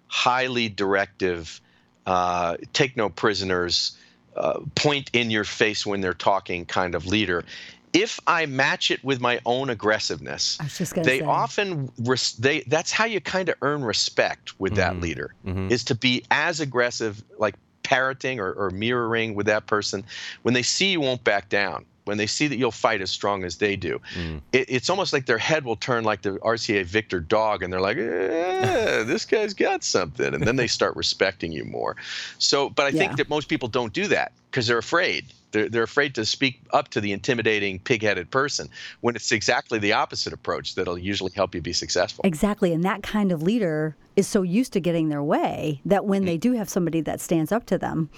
highly 0.09 0.69
directive, 0.69 1.61
uh, 2.07 2.57
take 2.73 2.97
no 2.97 3.09
prisoners, 3.09 3.97
uh, 4.37 4.61
point 4.75 5.11
in 5.13 5.31
your 5.31 5.45
face 5.45 5.87
when 5.87 6.01
they're 6.01 6.15
talking 6.15 6.67
kind 6.67 6.95
of 6.95 7.07
leader. 7.07 7.45
If 7.93 8.21
I 8.27 8.45
match 8.45 8.91
it 8.91 9.03
with 9.03 9.21
my 9.21 9.41
own 9.47 9.71
aggressiveness, 9.71 10.59
they 10.95 11.21
say. 11.21 11.21
often 11.23 11.91
res- 12.01 12.33
they 12.35 12.61
that's 12.67 12.93
how 12.93 13.07
you 13.07 13.23
kind 13.23 13.49
of 13.49 13.55
earn 13.63 13.83
respect 13.83 14.61
with 14.61 14.73
mm-hmm. 14.73 14.81
that 14.81 15.01
leader 15.01 15.35
mm-hmm. 15.47 15.73
is 15.73 15.83
to 15.85 15.95
be 15.95 16.23
as 16.31 16.61
aggressive, 16.61 17.25
like 17.39 17.55
parroting 17.87 18.41
or, 18.41 18.53
or 18.53 18.71
mirroring 18.71 19.37
with 19.37 19.47
that 19.47 19.67
person, 19.67 20.05
when 20.43 20.55
they 20.55 20.63
see 20.63 20.91
you 20.91 21.01
won't 21.01 21.23
back 21.23 21.49
down, 21.49 21.87
when 22.05 22.19
they 22.19 22.27
see 22.27 22.49
that 22.49 22.57
you'll 22.57 22.73
fight 22.73 23.01
as 23.01 23.11
strong 23.11 23.45
as 23.45 23.59
they 23.59 23.77
do, 23.77 24.01
mm. 24.15 24.41
it, 24.53 24.67
it's 24.69 24.91
almost 24.91 25.13
like 25.13 25.27
their 25.27 25.39
head 25.39 25.65
will 25.65 25.77
turn 25.77 26.03
like 26.03 26.23
the 26.23 26.33
RCA 26.39 26.85
Victor 26.85 27.21
dog, 27.21 27.63
and 27.63 27.73
they're 27.73 27.81
like, 27.81 27.97
eh, 27.97 29.05
"This 29.05 29.25
guy's 29.25 29.55
got 29.55 29.85
something," 29.85 30.35
and 30.35 30.43
then 30.43 30.57
they 30.57 30.67
start 30.67 30.97
respecting 31.05 31.53
you 31.53 31.65
more. 31.65 31.97
So, 32.39 32.71
but 32.71 32.87
I 32.87 32.89
yeah. 32.89 32.99
think 32.99 33.17
that 33.19 33.29
most 33.29 33.49
people 33.49 33.69
don't 33.69 33.93
do 33.93 34.09
that 34.09 34.33
because 34.51 34.67
they're 34.67 34.79
afraid. 34.79 35.27
They're, 35.53 35.69
they're 35.69 35.83
afraid 35.83 36.15
to 36.17 36.25
speak 36.25 36.61
up 36.73 36.89
to 36.89 37.01
the 37.01 37.13
intimidating, 37.13 37.79
pig-headed 37.79 38.31
person 38.31 38.69
when 39.01 39.17
it's 39.17 39.33
exactly 39.33 39.79
the 39.79 39.93
opposite 39.93 40.33
approach 40.33 40.75
that'll 40.75 40.99
usually 40.99 41.33
help 41.35 41.55
you 41.55 41.63
be 41.63 41.73
successful. 41.73 42.23
Exactly, 42.25 42.73
and 42.73 42.85
that 42.85 43.03
kind 43.03 43.33
of 43.33 43.43
leader 43.43 43.97
is 44.17 44.27
so 44.27 44.43
used 44.43 44.73
to 44.73 44.81
getting 44.81 45.09
their 45.09 45.23
way 45.23 45.81
that 45.85 46.05
when 46.05 46.23
mm. 46.23 46.27
they 46.27 46.37
do 46.37 46.53
have 46.53 46.69
somebody 46.69 47.01
that 47.03 47.21
stands 47.21 47.53
up 47.53 47.67
to 47.67 47.79
them, 47.79 48.11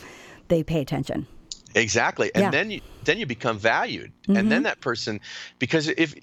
they 0.48 0.62
pay 0.62 0.80
attention. 0.80 1.26
Exactly, 1.74 2.30
and 2.34 2.44
yeah. 2.44 2.50
then 2.50 2.70
you 2.70 2.80
then 3.04 3.18
you 3.18 3.26
become 3.26 3.58
valued, 3.58 4.10
mm-hmm. 4.22 4.36
and 4.36 4.50
then 4.50 4.58
mm-hmm. 4.58 4.64
that 4.64 4.80
person, 4.80 5.20
because 5.58 5.88
if 5.88 6.14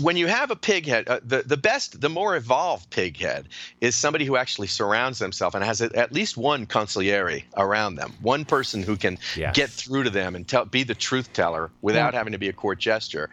when 0.00 0.16
you 0.16 0.26
have 0.26 0.50
a 0.50 0.56
pig 0.56 0.86
head, 0.86 1.08
uh, 1.08 1.20
the, 1.24 1.42
the 1.42 1.56
best, 1.56 2.00
the 2.00 2.08
more 2.08 2.36
evolved 2.36 2.90
pig 2.90 3.16
head 3.16 3.48
is 3.80 3.94
somebody 3.94 4.24
who 4.24 4.36
actually 4.36 4.68
surrounds 4.68 5.18
themselves 5.18 5.54
and 5.54 5.64
has 5.64 5.80
a, 5.80 5.94
at 5.96 6.12
least 6.12 6.36
one 6.36 6.66
consigliere 6.66 7.44
around 7.56 7.96
them, 7.96 8.14
one 8.20 8.44
person 8.44 8.82
who 8.82 8.96
can 8.96 9.18
yes. 9.36 9.54
get 9.54 9.70
through 9.70 10.04
to 10.04 10.10
them 10.10 10.34
and 10.34 10.46
tell, 10.46 10.64
be 10.64 10.82
the 10.82 10.94
truth 10.94 11.32
teller 11.32 11.70
without 11.82 12.12
yeah. 12.12 12.18
having 12.18 12.32
to 12.32 12.38
be 12.38 12.48
a 12.48 12.52
court 12.52 12.78
jester. 12.78 13.30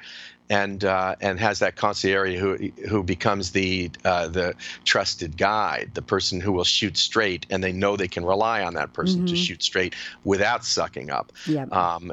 And 0.47 0.85
uh, 0.85 1.15
and 1.21 1.39
has 1.39 1.57
that 1.59 1.75
consigliere 1.75 2.37
who 2.37 2.71
who 2.87 3.01
becomes 3.01 3.49
the 3.51 3.89
uh, 4.03 4.27
the 4.27 4.53
trusted 4.83 5.37
guide, 5.37 5.89
the 5.95 6.03
person 6.03 6.39
who 6.39 6.51
will 6.51 6.63
shoot 6.63 6.97
straight, 6.97 7.47
and 7.49 7.63
they 7.63 7.71
know 7.71 7.97
they 7.97 8.07
can 8.07 8.23
rely 8.23 8.61
on 8.61 8.75
that 8.75 8.93
person 8.93 9.21
mm-hmm. 9.21 9.33
to 9.33 9.35
shoot 9.35 9.63
straight 9.63 9.95
without 10.23 10.63
sucking 10.63 11.09
up. 11.09 11.31
Yep. 11.47 11.73
Um, 11.73 12.11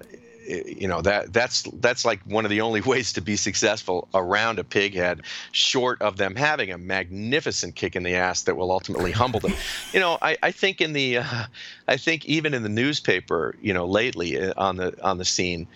you 0.52 0.88
know 0.88 1.00
that 1.00 1.32
that's 1.32 1.62
that's 1.80 2.04
like 2.04 2.20
one 2.24 2.44
of 2.44 2.50
the 2.50 2.60
only 2.60 2.80
ways 2.92 3.12
to 3.12 3.20
be 3.20 3.36
successful 3.36 4.08
around 4.14 4.58
a 4.58 4.64
pig 4.64 4.94
head 4.94 5.22
short 5.52 6.00
of 6.02 6.16
them 6.16 6.34
having 6.34 6.70
a 6.70 6.78
magnificent 6.78 7.74
kick 7.74 7.96
in 7.96 8.02
the 8.02 8.14
ass 8.14 8.42
that 8.42 8.56
will 8.56 8.70
ultimately 8.70 9.12
humble 9.22 9.40
them. 9.40 9.54
You 9.92 10.00
know 10.00 10.18
i, 10.22 10.36
I 10.42 10.50
think 10.50 10.80
in 10.80 10.92
the 10.92 11.18
uh, 11.18 11.44
i 11.88 11.96
think 11.96 12.24
even 12.26 12.54
in 12.54 12.62
the 12.62 12.68
newspaper 12.68 13.54
you 13.60 13.72
know 13.72 13.86
lately 13.86 14.40
uh, 14.40 14.52
on 14.56 14.76
the 14.76 15.02
on 15.02 15.18
the 15.18 15.24
scene 15.24 15.66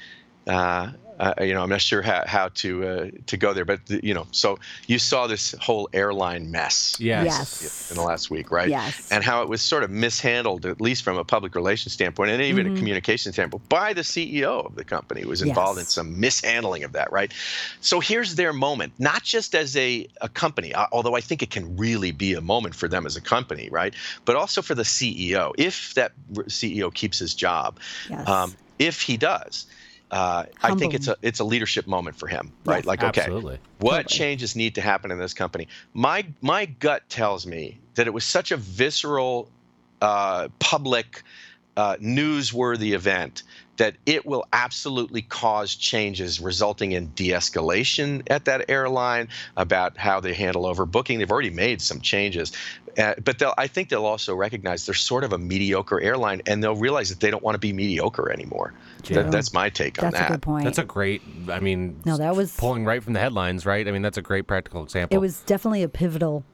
uh, 0.47 0.93
uh, 1.19 1.35
you 1.41 1.55
know, 1.55 1.63
I'm 1.63 1.71
not 1.71 1.81
sure 1.81 2.03
how, 2.03 2.25
how 2.27 2.49
to 2.49 2.87
uh, 2.87 3.11
to 3.27 3.37
go 3.37 3.55
there, 3.55 3.65
but 3.65 3.81
you 3.89 4.13
know, 4.13 4.27
so 4.33 4.59
you 4.87 4.99
saw 4.99 5.27
this 5.27 5.53
whole 5.61 5.89
airline 5.93 6.51
mess, 6.51 6.97
yes. 6.99 7.25
yes, 7.27 7.91
in 7.91 7.97
the 7.97 8.03
last 8.03 8.31
week, 8.31 8.51
right? 8.51 8.69
Yes, 8.69 9.11
and 9.11 9.25
how 9.25 9.43
it 9.43 9.49
was 9.49 9.63
sort 9.63 9.83
of 9.83 9.91
mishandled, 9.91 10.67
at 10.67 10.81
least 10.81 11.03
from 11.03 11.17
a 11.17 11.25
public 11.25 11.55
relations 11.55 11.95
standpoint, 11.95 12.31
and 12.31 12.43
even 12.43 12.67
mm-hmm. 12.67 12.75
a 12.75 12.79
communication 12.79 13.33
standpoint, 13.33 13.67
by 13.69 13.93
the 13.93 14.03
CEO 14.03 14.67
of 14.67 14.75
the 14.75 14.85
company 14.85 15.25
was 15.25 15.41
involved 15.43 15.79
yes. 15.79 15.87
in 15.87 15.91
some 15.91 16.21
mishandling 16.21 16.85
of 16.85 16.93
that, 16.93 17.11
right? 17.11 17.33
So 17.81 18.01
here's 18.01 18.35
their 18.35 18.53
moment, 18.53 18.93
not 18.99 19.23
just 19.23 19.55
as 19.55 19.77
a, 19.77 20.07
a 20.21 20.29
company, 20.29 20.75
although 20.75 21.17
I 21.17 21.21
think 21.21 21.43
it 21.43 21.51
can 21.51 21.77
really 21.77 22.13
be 22.13 22.35
a 22.35 22.41
moment 22.41 22.75
for 22.75 22.89
them 22.89 23.07
as 23.07 23.17
a 23.17 23.23
company, 23.23 23.69
right? 23.71 23.95
But 24.27 24.37
also 24.37 24.61
for 24.61 24.75
the 24.75 24.83
CEO, 24.83 25.55
if 25.57 25.95
that 25.95 26.13
CEO 26.33 26.93
keeps 26.93 27.19
his 27.19 27.35
job, 27.35 27.79
yes. 28.11 28.29
um, 28.29 28.55
if 28.79 29.01
he 29.01 29.17
does 29.17 29.67
uh, 30.11 30.45
I 30.63 30.75
think 30.75 30.95
it's 30.95 31.09
a 31.09 31.17
it's 31.23 31.41
a 31.41 31.45
leadership 31.45 31.87
moment 31.87 32.17
for 32.17 32.29
him, 32.29 32.53
right? 32.65 32.79
Yes, 32.79 32.87
like, 32.87 33.03
okay, 33.03 33.23
absolutely. 33.23 33.59
what 33.79 34.03
totally. 34.03 34.19
changes 34.19 34.55
need 34.55 34.77
to 34.77 34.81
happen 34.81 35.11
in 35.11 35.19
this 35.19 35.35
company? 35.35 35.69
My 35.95 36.27
my 36.41 36.67
gut 36.67 37.09
tells 37.09 37.47
me 37.47 37.79
that 37.97 38.07
it 38.07 38.15
was 38.15 38.25
such 38.25 38.53
a 38.53 38.57
visceral, 38.57 39.49
uh, 40.01 40.49
public, 40.61 41.23
uh, 41.77 41.97
newsworthy 41.97 42.95
event 42.95 43.43
that 43.77 43.97
it 44.07 44.27
will 44.27 44.47
absolutely 44.53 45.23
cause 45.23 45.75
changes 45.75 46.41
resulting 46.41 46.93
in 46.93 47.07
de-escalation 47.09 48.23
at 48.29 48.45
that 48.47 48.69
airline 48.69 49.29
about 49.57 49.97
how 49.97 50.21
they 50.21 50.35
handle 50.35 50.65
overbooking. 50.65 51.19
They've 51.19 51.31
already 51.31 51.51
made 51.51 51.83
some 51.83 52.01
changes, 52.01 52.53
uh, 52.99 53.15
but 53.23 53.43
I 53.59 53.67
think 53.67 53.91
they'll 53.91 54.07
also 54.07 54.35
recognize 54.35 54.87
they're 54.87 54.95
sort 54.95 55.25
of 55.25 55.33
a 55.33 55.39
mediocre 55.39 56.01
airline, 56.01 56.43
and 56.47 56.63
they'll 56.63 56.77
realize 56.77 57.11
that 57.11 57.21
they 57.21 57.31
don't 57.31 57.43
want 57.43 57.55
to 57.55 57.59
be 57.59 57.73
mediocre 57.73 58.31
anymore. 58.31 58.73
Yeah. 59.05 59.23
That, 59.23 59.33
that's 59.33 59.53
my 59.53 59.69
take 59.69 60.03
on 60.03 60.11
that. 60.11 60.19
That's 60.19 60.31
a 60.31 60.33
good 60.33 60.43
point. 60.43 60.65
That's 60.65 60.79
a 60.79 60.85
great. 60.85 61.23
I 61.49 61.61
mean, 61.61 62.01
no, 62.05 62.17
that 62.17 62.35
was 62.35 62.57
pulling 62.57 62.85
right 62.85 63.03
from 63.03 63.13
the 63.13 63.21
headlines, 63.21 63.67
right? 63.67 63.87
I 63.87 63.93
mean, 63.93 64.03
that's 64.03 64.17
a 64.17 64.23
great 64.23 64.47
practical 64.47 64.83
example. 64.83 65.15
It 65.15 65.21
was 65.21 65.41
definitely 65.41 65.83
a 65.83 65.89
pivotal 65.89 66.45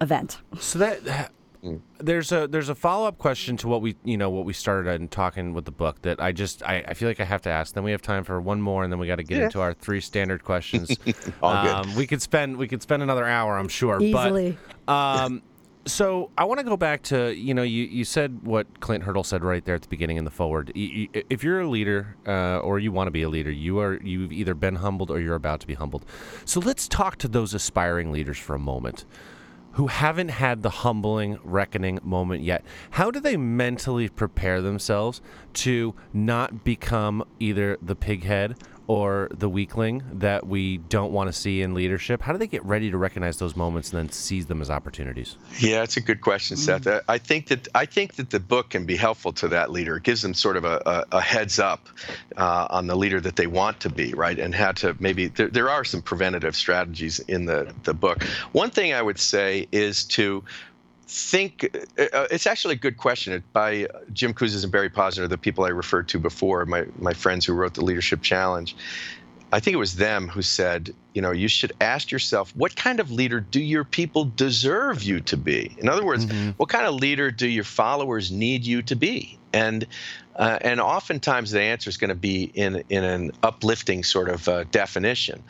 event. 0.00 0.38
So 0.60 0.78
that 0.78 1.32
mm. 1.62 1.80
there's 1.98 2.32
a 2.32 2.46
there's 2.46 2.68
a 2.68 2.74
follow 2.74 3.06
up 3.06 3.18
question 3.18 3.56
to 3.58 3.68
what 3.68 3.82
we 3.82 3.96
you 4.04 4.16
know 4.16 4.30
what 4.30 4.44
we 4.44 4.52
started 4.52 5.00
in 5.00 5.08
talking 5.08 5.52
with 5.52 5.64
the 5.64 5.70
book 5.70 6.02
that 6.02 6.20
I 6.20 6.32
just 6.32 6.62
I, 6.62 6.84
I 6.86 6.94
feel 6.94 7.08
like 7.08 7.20
I 7.20 7.24
have 7.24 7.42
to 7.42 7.50
ask. 7.50 7.74
Then 7.74 7.84
we 7.84 7.90
have 7.90 8.02
time 8.02 8.24
for 8.24 8.40
one 8.40 8.60
more, 8.60 8.84
and 8.84 8.92
then 8.92 8.98
we 8.98 9.06
got 9.06 9.16
to 9.16 9.22
get 9.22 9.38
yeah. 9.38 9.44
into 9.44 9.60
our 9.60 9.74
three 9.74 10.00
standard 10.00 10.44
questions. 10.44 10.96
All 11.42 11.52
um, 11.52 11.86
good. 11.86 11.96
We 11.96 12.06
could 12.06 12.22
spend 12.22 12.56
we 12.56 12.68
could 12.68 12.82
spend 12.82 13.02
another 13.02 13.26
hour, 13.26 13.58
I'm 13.58 13.68
sure. 13.68 14.00
Easily. 14.00 14.56
But, 14.86 14.92
um, 14.92 15.42
so 15.88 16.30
I 16.36 16.44
want 16.44 16.58
to 16.58 16.64
go 16.64 16.76
back 16.76 17.02
to 17.04 17.34
you 17.34 17.54
know 17.54 17.62
you, 17.62 17.84
you 17.84 18.04
said 18.04 18.42
what 18.42 18.80
Clint 18.80 19.04
Hurdle 19.04 19.24
said 19.24 19.42
right 19.42 19.64
there 19.64 19.74
at 19.74 19.82
the 19.82 19.88
beginning 19.88 20.16
in 20.16 20.24
the 20.24 20.30
forward. 20.30 20.72
You, 20.74 20.86
you, 20.86 21.22
if 21.30 21.42
you're 21.42 21.60
a 21.60 21.68
leader 21.68 22.16
uh, 22.26 22.58
or 22.58 22.78
you 22.78 22.92
want 22.92 23.06
to 23.06 23.10
be 23.10 23.22
a 23.22 23.28
leader, 23.28 23.50
you 23.50 23.78
are 23.80 24.00
you've 24.02 24.32
either 24.32 24.54
been 24.54 24.76
humbled 24.76 25.10
or 25.10 25.20
you're 25.20 25.34
about 25.34 25.60
to 25.60 25.66
be 25.66 25.74
humbled. 25.74 26.04
So 26.44 26.60
let's 26.60 26.88
talk 26.88 27.16
to 27.18 27.28
those 27.28 27.54
aspiring 27.54 28.12
leaders 28.12 28.38
for 28.38 28.54
a 28.54 28.58
moment 28.58 29.04
who 29.78 29.86
haven't 29.86 30.30
had 30.30 30.64
the 30.64 30.70
humbling 30.70 31.38
reckoning 31.44 32.00
moment 32.02 32.42
yet. 32.42 32.64
How 32.90 33.12
do 33.12 33.20
they 33.20 33.36
mentally 33.36 34.08
prepare 34.08 34.60
themselves 34.60 35.20
to 35.52 35.94
not 36.12 36.64
become 36.64 37.22
either 37.38 37.78
the 37.80 37.94
pighead 37.94 38.60
or 38.88 39.28
the 39.30 39.48
weakling 39.48 40.02
that 40.14 40.46
we 40.46 40.78
don't 40.78 41.12
want 41.12 41.28
to 41.28 41.32
see 41.32 41.60
in 41.60 41.74
leadership? 41.74 42.22
How 42.22 42.32
do 42.32 42.38
they 42.38 42.46
get 42.46 42.64
ready 42.64 42.90
to 42.90 42.96
recognize 42.96 43.38
those 43.38 43.54
moments 43.54 43.92
and 43.92 44.00
then 44.00 44.10
seize 44.10 44.46
them 44.46 44.62
as 44.62 44.70
opportunities? 44.70 45.36
Yeah, 45.60 45.82
it's 45.82 45.98
a 45.98 46.00
good 46.00 46.22
question, 46.22 46.56
Seth. 46.56 46.84
Mm. 46.84 47.02
I 47.06 47.18
think 47.18 47.48
that 47.48 47.68
I 47.74 47.84
think 47.84 48.14
that 48.14 48.30
the 48.30 48.40
book 48.40 48.70
can 48.70 48.86
be 48.86 48.96
helpful 48.96 49.32
to 49.34 49.48
that 49.48 49.70
leader. 49.70 49.98
It 49.98 50.04
gives 50.04 50.22
them 50.22 50.32
sort 50.32 50.56
of 50.56 50.64
a, 50.64 50.80
a, 50.86 51.16
a 51.18 51.20
heads 51.20 51.58
up 51.58 51.86
uh, 52.36 52.66
on 52.70 52.86
the 52.86 52.96
leader 52.96 53.20
that 53.20 53.36
they 53.36 53.46
want 53.46 53.78
to 53.80 53.90
be, 53.90 54.14
right? 54.14 54.38
And 54.38 54.54
how 54.54 54.72
to 54.72 54.96
maybe 54.98 55.28
there, 55.28 55.48
there 55.48 55.68
are 55.68 55.84
some 55.84 56.00
preventative 56.00 56.56
strategies 56.56 57.20
in 57.20 57.44
the 57.44 57.72
the 57.84 57.94
book. 57.94 58.22
One 58.52 58.70
thing 58.70 58.94
I 58.94 59.02
would 59.02 59.18
say 59.18 59.68
is 59.70 60.06
to 60.06 60.42
think 61.08 61.74
uh, 61.98 62.02
uh, 62.12 62.26
it's 62.30 62.46
actually 62.46 62.74
a 62.74 62.78
good 62.78 62.98
question 62.98 63.42
by 63.52 63.86
Jim 64.12 64.34
Kouzes 64.34 64.62
and 64.62 64.70
Barry 64.70 64.90
Posner, 64.90 65.28
the 65.28 65.38
people 65.38 65.64
I 65.64 65.70
referred 65.70 66.06
to 66.08 66.18
before, 66.18 66.64
my, 66.66 66.84
my 66.98 67.14
friends 67.14 67.46
who 67.46 67.54
wrote 67.54 67.74
the 67.74 67.84
Leadership 67.84 68.22
Challenge. 68.22 68.76
I 69.52 69.60
think 69.60 69.74
it 69.74 69.78
was 69.78 69.96
them 69.96 70.28
who 70.28 70.42
said, 70.42 70.94
you 71.14 71.22
know, 71.22 71.32
you 71.32 71.48
should 71.48 71.72
ask 71.80 72.10
yourself, 72.10 72.54
what 72.54 72.76
kind 72.76 73.00
of 73.00 73.10
leader 73.10 73.40
do 73.40 73.60
your 73.60 73.84
people 73.84 74.24
deserve 74.24 75.02
you 75.02 75.20
to 75.20 75.36
be? 75.36 75.74
In 75.78 75.88
other 75.88 76.04
words, 76.04 76.26
mm-hmm. 76.26 76.50
what 76.58 76.68
kind 76.68 76.86
of 76.86 76.94
leader 76.94 77.30
do 77.30 77.48
your 77.48 77.64
followers 77.64 78.30
need 78.30 78.64
you 78.64 78.82
to 78.82 78.94
be? 78.94 79.38
And 79.52 79.86
uh, 80.36 80.58
and 80.60 80.80
oftentimes 80.80 81.50
the 81.50 81.60
answer 81.60 81.90
is 81.90 81.96
going 81.96 82.10
to 82.10 82.14
be 82.14 82.44
in 82.54 82.84
in 82.90 83.04
an 83.04 83.32
uplifting 83.42 84.04
sort 84.04 84.28
of 84.28 84.48
uh, 84.48 84.64
definition. 84.64 85.42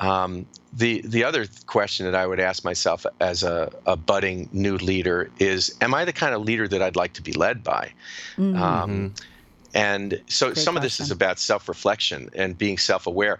Um, 0.00 0.46
the 0.72 1.02
the 1.04 1.24
other 1.24 1.46
question 1.66 2.06
that 2.06 2.14
I 2.14 2.26
would 2.26 2.40
ask 2.40 2.64
myself 2.64 3.06
as 3.20 3.44
a, 3.44 3.72
a, 3.86 3.96
budding 3.96 4.48
new 4.52 4.76
leader 4.76 5.30
is, 5.38 5.76
am 5.80 5.94
I 5.94 6.04
the 6.04 6.12
kind 6.12 6.34
of 6.34 6.42
leader 6.42 6.66
that 6.66 6.82
I'd 6.82 6.96
like 6.96 7.12
to 7.14 7.22
be 7.22 7.32
led 7.32 7.62
by? 7.62 7.92
Mm-hmm. 8.36 8.60
Um, 8.60 9.14
And 9.74 10.22
so 10.28 10.46
Great 10.46 10.58
some 10.58 10.76
of 10.76 10.82
this 10.82 11.00
is 11.00 11.10
about 11.10 11.38
self-reflection 11.40 12.30
and 12.34 12.56
being 12.56 12.78
self-aware. 12.78 13.38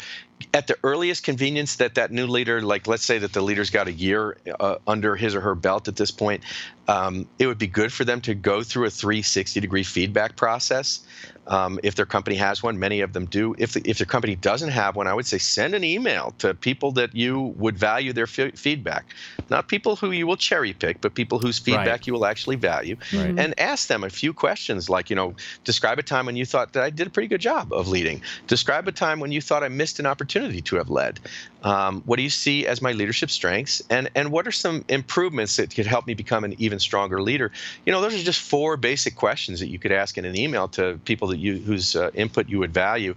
At 0.52 0.66
the 0.66 0.76
earliest 0.82 1.22
convenience 1.22 1.76
that 1.76 1.94
that 1.94 2.10
new 2.10 2.26
leader, 2.26 2.60
like 2.60 2.88
let's 2.88 3.04
say 3.04 3.18
that 3.18 3.32
the 3.32 3.40
leader's 3.40 3.70
got 3.70 3.86
a 3.86 3.92
year 3.92 4.36
uh, 4.58 4.76
under 4.86 5.14
his 5.14 5.36
or 5.36 5.40
her 5.40 5.54
belt 5.54 5.86
at 5.86 5.94
this 5.94 6.10
point, 6.10 6.42
um, 6.88 7.28
it 7.38 7.46
would 7.46 7.58
be 7.58 7.68
good 7.68 7.92
for 7.92 8.04
them 8.04 8.20
to 8.22 8.34
go 8.34 8.64
through 8.64 8.86
a 8.86 8.90
360 8.90 9.60
degree 9.60 9.84
feedback 9.84 10.34
process. 10.34 11.06
Um, 11.46 11.78
if 11.82 11.94
their 11.94 12.06
company 12.06 12.36
has 12.36 12.62
one, 12.62 12.78
many 12.78 13.00
of 13.00 13.12
them 13.12 13.26
do. 13.26 13.54
If, 13.58 13.74
the, 13.74 13.82
if 13.84 13.98
their 13.98 14.06
company 14.06 14.34
doesn't 14.34 14.70
have 14.70 14.96
one, 14.96 15.06
I 15.06 15.14
would 15.14 15.26
say 15.26 15.38
send 15.38 15.74
an 15.74 15.84
email 15.84 16.34
to 16.38 16.54
people 16.54 16.92
that 16.92 17.14
you 17.14 17.54
would 17.56 17.78
value 17.78 18.12
their 18.12 18.24
f- 18.24 18.54
feedback. 18.58 19.06
Not 19.50 19.68
people 19.68 19.96
who 19.96 20.10
you 20.10 20.26
will 20.26 20.38
cherry 20.38 20.72
pick, 20.72 21.00
but 21.02 21.14
people 21.14 21.38
whose 21.38 21.58
feedback 21.58 21.86
Right. 21.86 22.06
you 22.06 22.12
will 22.14 22.24
actually 22.24 22.56
value. 22.56 22.96
Right. 23.12 23.34
And 23.38 23.58
ask 23.60 23.88
them 23.88 24.04
a 24.04 24.10
few 24.10 24.32
questions 24.32 24.88
like, 24.88 25.10
you 25.10 25.16
know, 25.16 25.34
describe 25.64 25.98
a 25.98 26.02
time 26.02 26.24
when 26.24 26.36
you 26.36 26.46
thought 26.46 26.72
that 26.72 26.82
I 26.82 26.90
did 26.90 27.06
a 27.06 27.10
pretty 27.10 27.28
good 27.28 27.42
job 27.42 27.72
of 27.72 27.88
leading. 27.88 28.22
Describe 28.46 28.88
a 28.88 28.92
time 28.92 29.20
when 29.20 29.32
you 29.32 29.42
thought 29.42 29.62
I 29.62 29.68
missed 29.68 29.98
an 29.98 30.06
opportunity 30.06 30.62
to 30.62 30.76
have 30.76 30.88
led. 30.88 31.20
Um, 31.62 32.02
what 32.04 32.16
do 32.16 32.22
you 32.22 32.30
see 32.30 32.66
as 32.66 32.80
my 32.80 32.92
leadership 32.92 33.30
strengths? 33.30 33.82
And, 33.90 34.10
and 34.14 34.30
what 34.30 34.46
are 34.46 34.52
some 34.52 34.84
improvements 34.88 35.56
that 35.56 35.74
could 35.74 35.86
help 35.86 36.06
me 36.06 36.14
become 36.14 36.44
an 36.44 36.54
even 36.58 36.78
stronger 36.78 37.20
leader? 37.22 37.52
You 37.84 37.92
know, 37.92 38.00
those 38.00 38.14
are 38.14 38.24
just 38.24 38.40
four 38.40 38.76
basic 38.76 39.14
questions 39.16 39.60
that 39.60 39.68
you 39.68 39.78
could 39.78 39.92
ask 39.92 40.16
in 40.16 40.24
an 40.24 40.36
email 40.36 40.68
to 40.68 41.00
people 41.04 41.33
that 41.34 41.40
you 41.40 41.58
whose 41.58 41.96
uh, 41.96 42.10
input 42.14 42.48
you 42.48 42.58
would 42.60 42.72
value. 42.72 43.14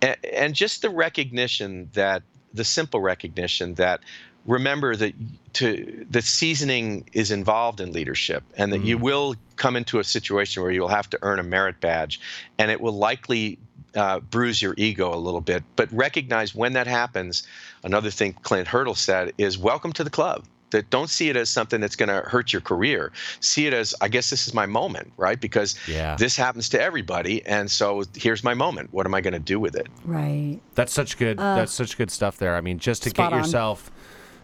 And, 0.00 0.16
and 0.32 0.54
just 0.54 0.82
the 0.82 0.90
recognition 0.90 1.88
that 1.94 2.22
the 2.52 2.64
simple 2.64 3.00
recognition 3.00 3.74
that 3.74 4.00
remember 4.44 4.96
that 4.96 5.14
to 5.54 6.06
the 6.10 6.20
seasoning 6.20 7.08
is 7.12 7.30
involved 7.30 7.80
in 7.80 7.92
leadership 7.92 8.42
and 8.56 8.72
that 8.72 8.82
you 8.82 8.98
will 8.98 9.36
come 9.56 9.76
into 9.76 10.00
a 10.00 10.04
situation 10.04 10.62
where 10.62 10.72
you'll 10.72 10.88
have 10.88 11.08
to 11.10 11.18
earn 11.22 11.38
a 11.38 11.42
merit 11.44 11.80
badge 11.80 12.20
and 12.58 12.70
it 12.70 12.80
will 12.80 12.92
likely 12.92 13.58
uh, 13.94 14.18
bruise 14.18 14.60
your 14.60 14.74
ego 14.76 15.14
a 15.14 15.16
little 15.16 15.40
bit. 15.40 15.62
But 15.76 15.92
recognize 15.92 16.54
when 16.54 16.72
that 16.72 16.86
happens. 16.86 17.46
Another 17.84 18.10
thing 18.10 18.32
clint 18.42 18.66
hurdle 18.66 18.94
said 18.94 19.32
is 19.38 19.56
welcome 19.56 19.92
to 19.92 20.04
the 20.04 20.10
club 20.10 20.44
that 20.72 20.90
don't 20.90 21.08
see 21.08 21.30
it 21.30 21.36
as 21.36 21.48
something 21.48 21.80
that's 21.80 21.96
going 21.96 22.08
to 22.08 22.20
hurt 22.28 22.52
your 22.52 22.60
career 22.62 23.12
see 23.40 23.66
it 23.66 23.72
as 23.72 23.94
i 24.00 24.08
guess 24.08 24.28
this 24.30 24.46
is 24.46 24.52
my 24.52 24.66
moment 24.66 25.12
right 25.16 25.40
because 25.40 25.76
Yeah. 25.86 26.16
this 26.16 26.36
happens 26.36 26.68
to 26.70 26.82
everybody 26.82 27.44
and 27.46 27.70
so 27.70 28.02
here's 28.16 28.42
my 28.42 28.54
moment 28.54 28.92
what 28.92 29.06
am 29.06 29.14
i 29.14 29.20
going 29.20 29.32
to 29.34 29.38
do 29.38 29.60
with 29.60 29.76
it 29.76 29.86
Right. 30.04 30.58
That's 30.74 30.92
such 30.92 31.16
good. 31.16 31.38
Uh, 31.38 31.54
that's 31.56 31.72
such 31.72 31.96
good 31.96 32.10
stuff 32.10 32.38
there. 32.38 32.56
I 32.56 32.60
mean, 32.60 32.78
just 32.78 33.02
to 33.04 33.10
spot 33.10 33.30
get 33.30 33.36
on. 33.36 33.44
yourself 33.44 33.90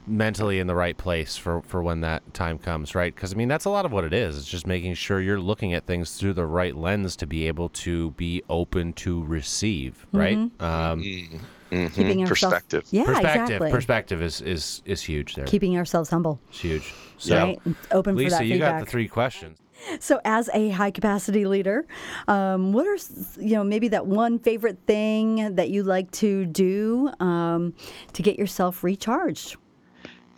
mentally 0.06 0.58
in 0.58 0.66
the 0.66 0.74
right 0.74 0.96
place 0.96 1.36
for 1.36 1.62
for 1.62 1.82
when 1.82 2.00
that 2.02 2.22
time 2.34 2.58
comes, 2.58 2.94
right? 2.94 3.14
Because 3.14 3.32
I 3.32 3.36
mean, 3.36 3.48
that's 3.48 3.64
a 3.64 3.70
lot 3.70 3.84
of 3.84 3.92
what 3.92 4.04
it 4.04 4.12
is. 4.12 4.38
It's 4.38 4.46
just 4.46 4.66
making 4.66 4.94
sure 4.94 5.20
you're 5.20 5.40
looking 5.40 5.74
at 5.74 5.86
things 5.86 6.16
through 6.16 6.34
the 6.34 6.46
right 6.46 6.76
lens 6.76 7.16
to 7.16 7.26
be 7.26 7.46
able 7.48 7.68
to 7.70 8.12
be 8.12 8.42
open 8.48 8.92
to 8.94 9.22
receive, 9.24 10.06
right? 10.12 10.38
Mm-hmm. 10.38 10.64
Um, 10.64 11.02
mm. 11.02 11.40
Keeping 11.70 12.20
ourselves 12.20 12.28
perspective. 12.30 12.84
Yeah, 12.90 13.04
perspective. 13.04 13.42
exactly. 13.42 13.70
Perspective 13.70 14.22
is 14.22 14.40
is 14.40 14.82
is 14.84 15.02
huge 15.02 15.34
there. 15.34 15.44
Keeping 15.44 15.76
ourselves 15.76 16.10
humble. 16.10 16.40
it's 16.50 16.60
huge. 16.60 16.94
So, 17.18 17.36
Right. 17.36 17.58
Open 17.90 18.14
for 18.14 18.18
Lisa, 18.22 18.36
that 18.36 18.46
you 18.46 18.54
feedback. 18.54 18.78
got 18.78 18.84
the 18.84 18.90
three 18.90 19.08
questions. 19.08 19.58
So, 20.00 20.20
as 20.24 20.48
a 20.54 20.70
high 20.70 20.90
capacity 20.90 21.44
leader, 21.46 21.86
um, 22.26 22.72
what 22.72 22.86
are 22.86 22.96
you 23.40 23.54
know 23.54 23.64
maybe 23.64 23.88
that 23.88 24.06
one 24.06 24.38
favorite 24.38 24.78
thing 24.86 25.54
that 25.54 25.70
you 25.70 25.82
like 25.84 26.10
to 26.12 26.44
do 26.46 27.10
um, 27.20 27.74
to 28.14 28.22
get 28.22 28.38
yourself 28.38 28.82
recharged? 28.82 29.56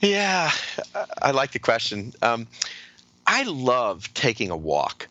Yeah, 0.01 0.51
I- 0.95 1.07
I 1.23 1.31
like 1.31 1.53
the 1.53 1.59
question. 1.59 2.13
Um, 2.23 2.47
I 3.27 3.45
love 3.45 4.13
taking 4.15 4.51
a 4.51 4.57
walk. 4.57 5.09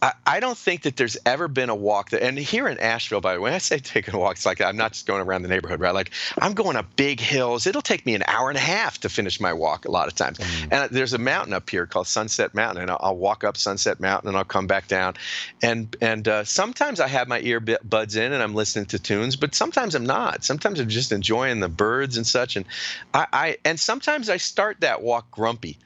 I, 0.00 0.12
I 0.24 0.40
don't 0.40 0.56
think 0.56 0.82
that 0.82 0.96
there's 0.96 1.16
ever 1.26 1.48
been 1.48 1.70
a 1.70 1.74
walk 1.74 2.10
that, 2.10 2.22
and 2.22 2.38
here 2.38 2.68
in 2.68 2.78
Asheville, 2.78 3.20
by 3.20 3.34
the 3.34 3.40
way, 3.40 3.50
when 3.50 3.52
I 3.54 3.58
say 3.58 3.78
taking 3.78 4.14
a 4.14 4.18
walk, 4.18 4.36
it's 4.36 4.46
like 4.46 4.60
I'm 4.60 4.76
not 4.76 4.92
just 4.92 5.06
going 5.06 5.22
around 5.22 5.42
the 5.42 5.48
neighborhood, 5.48 5.80
right? 5.80 5.94
Like 5.94 6.12
I'm 6.40 6.54
going 6.54 6.76
up 6.76 6.94
big 6.96 7.20
hills. 7.20 7.66
It'll 7.66 7.82
take 7.82 8.06
me 8.06 8.14
an 8.14 8.22
hour 8.26 8.48
and 8.48 8.56
a 8.56 8.62
half 8.62 8.98
to 9.00 9.08
finish 9.08 9.40
my 9.40 9.52
walk 9.52 9.86
a 9.86 9.90
lot 9.90 10.08
of 10.08 10.14
times. 10.14 10.38
And 10.70 10.90
there's 10.90 11.12
a 11.12 11.18
mountain 11.18 11.52
up 11.52 11.68
here 11.68 11.86
called 11.86 12.06
Sunset 12.06 12.54
Mountain, 12.54 12.82
and 12.82 12.90
I'll, 12.90 13.00
I'll 13.00 13.16
walk 13.16 13.44
up 13.44 13.56
Sunset 13.56 13.98
Mountain 14.00 14.28
and 14.28 14.36
I'll 14.36 14.44
come 14.44 14.66
back 14.66 14.88
down. 14.88 15.14
And 15.62 15.94
and 16.00 16.26
uh, 16.28 16.44
sometimes 16.44 17.00
I 17.00 17.08
have 17.08 17.28
my 17.28 17.40
earbuds 17.40 18.16
in 18.16 18.32
and 18.32 18.42
I'm 18.42 18.54
listening 18.54 18.86
to 18.86 18.98
tunes, 18.98 19.36
but 19.36 19.54
sometimes 19.54 19.94
I'm 19.94 20.06
not. 20.06 20.44
Sometimes 20.44 20.78
I'm 20.80 20.88
just 20.88 21.12
enjoying 21.12 21.60
the 21.60 21.68
birds 21.68 22.16
and 22.16 22.26
such. 22.26 22.56
And 22.56 22.66
I, 23.12 23.26
I 23.32 23.56
and 23.64 23.80
sometimes 23.80 24.30
I 24.30 24.36
start 24.36 24.80
that 24.80 25.02
walk 25.02 25.30
grumpy 25.30 25.78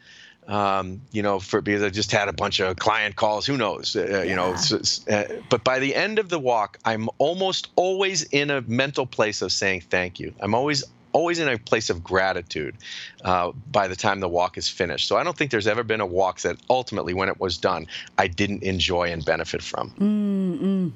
um, 0.48 1.02
you 1.12 1.22
know, 1.22 1.38
for 1.38 1.60
because 1.60 1.82
I 1.82 1.90
just 1.90 2.10
had 2.10 2.28
a 2.28 2.32
bunch 2.32 2.60
of 2.60 2.76
client 2.76 3.16
calls. 3.16 3.46
Who 3.46 3.56
knows? 3.56 3.94
Uh, 3.96 4.22
You 4.26 4.34
know, 4.34 4.48
Yeah. 4.48 4.52
s- 4.54 4.72
s- 4.72 5.08
uh, 5.08 5.24
but 5.48 5.64
by 5.64 5.78
the 5.78 5.94
end 5.94 6.18
of 6.18 6.28
the 6.28 6.38
walk, 6.38 6.78
I'm 6.84 7.08
almost 7.18 7.68
always 7.76 8.22
in 8.24 8.50
a 8.50 8.60
mental 8.62 9.06
place 9.06 9.42
of 9.42 9.52
saying 9.52 9.82
thank 9.90 10.18
you. 10.18 10.34
I'm 10.40 10.54
always 10.54 10.84
always 11.12 11.38
in 11.38 11.48
a 11.48 11.58
place 11.58 11.90
of 11.90 12.02
gratitude 12.02 12.76
uh, 13.24 13.52
by 13.70 13.88
the 13.88 13.96
time 13.96 14.20
the 14.20 14.28
walk 14.28 14.58
is 14.58 14.68
finished. 14.68 15.08
So 15.08 15.16
I 15.16 15.24
don't 15.24 15.36
think 15.36 15.50
there's 15.50 15.66
ever 15.66 15.82
been 15.82 16.00
a 16.00 16.06
walk 16.06 16.40
that 16.40 16.56
ultimately, 16.70 17.14
when 17.14 17.28
it 17.28 17.40
was 17.40 17.58
done, 17.58 17.86
I 18.18 18.28
didn't 18.28 18.62
enjoy 18.62 19.12
and 19.12 19.24
benefit 19.24 19.62
from. 19.62 20.92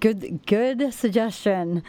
Good, 0.00 0.46
good 0.46 0.94
suggestion. 0.94 1.82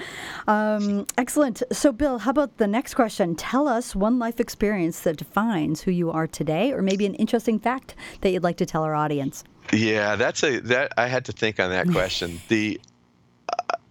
Um, 0.47 1.07
excellent. 1.17 1.63
So, 1.71 1.91
Bill, 1.91 2.19
how 2.19 2.31
about 2.31 2.57
the 2.57 2.67
next 2.67 2.93
question? 2.93 3.35
Tell 3.35 3.67
us 3.67 3.95
one 3.95 4.19
life 4.19 4.39
experience 4.39 5.01
that 5.01 5.17
defines 5.17 5.81
who 5.81 5.91
you 5.91 6.11
are 6.11 6.27
today, 6.27 6.73
or 6.73 6.81
maybe 6.81 7.05
an 7.05 7.15
interesting 7.15 7.59
fact 7.59 7.95
that 8.21 8.31
you'd 8.31 8.43
like 8.43 8.57
to 8.57 8.65
tell 8.65 8.83
our 8.83 8.95
audience. 8.95 9.43
Yeah, 9.71 10.15
that's 10.15 10.43
a 10.43 10.59
that 10.59 10.93
I 10.97 11.07
had 11.07 11.25
to 11.25 11.31
think 11.31 11.59
on 11.59 11.69
that 11.69 11.87
question. 11.91 12.41
the 12.49 12.81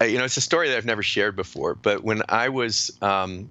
uh, 0.01 0.05
you 0.05 0.19
know, 0.19 0.25
it's 0.25 0.37
a 0.37 0.43
story 0.43 0.69
that 0.69 0.77
I've 0.77 0.87
never 0.87 1.03
shared 1.03 1.37
before, 1.37 1.75
but 1.75 2.03
when 2.03 2.23
I 2.29 2.49
was 2.49 2.97
um, 3.03 3.51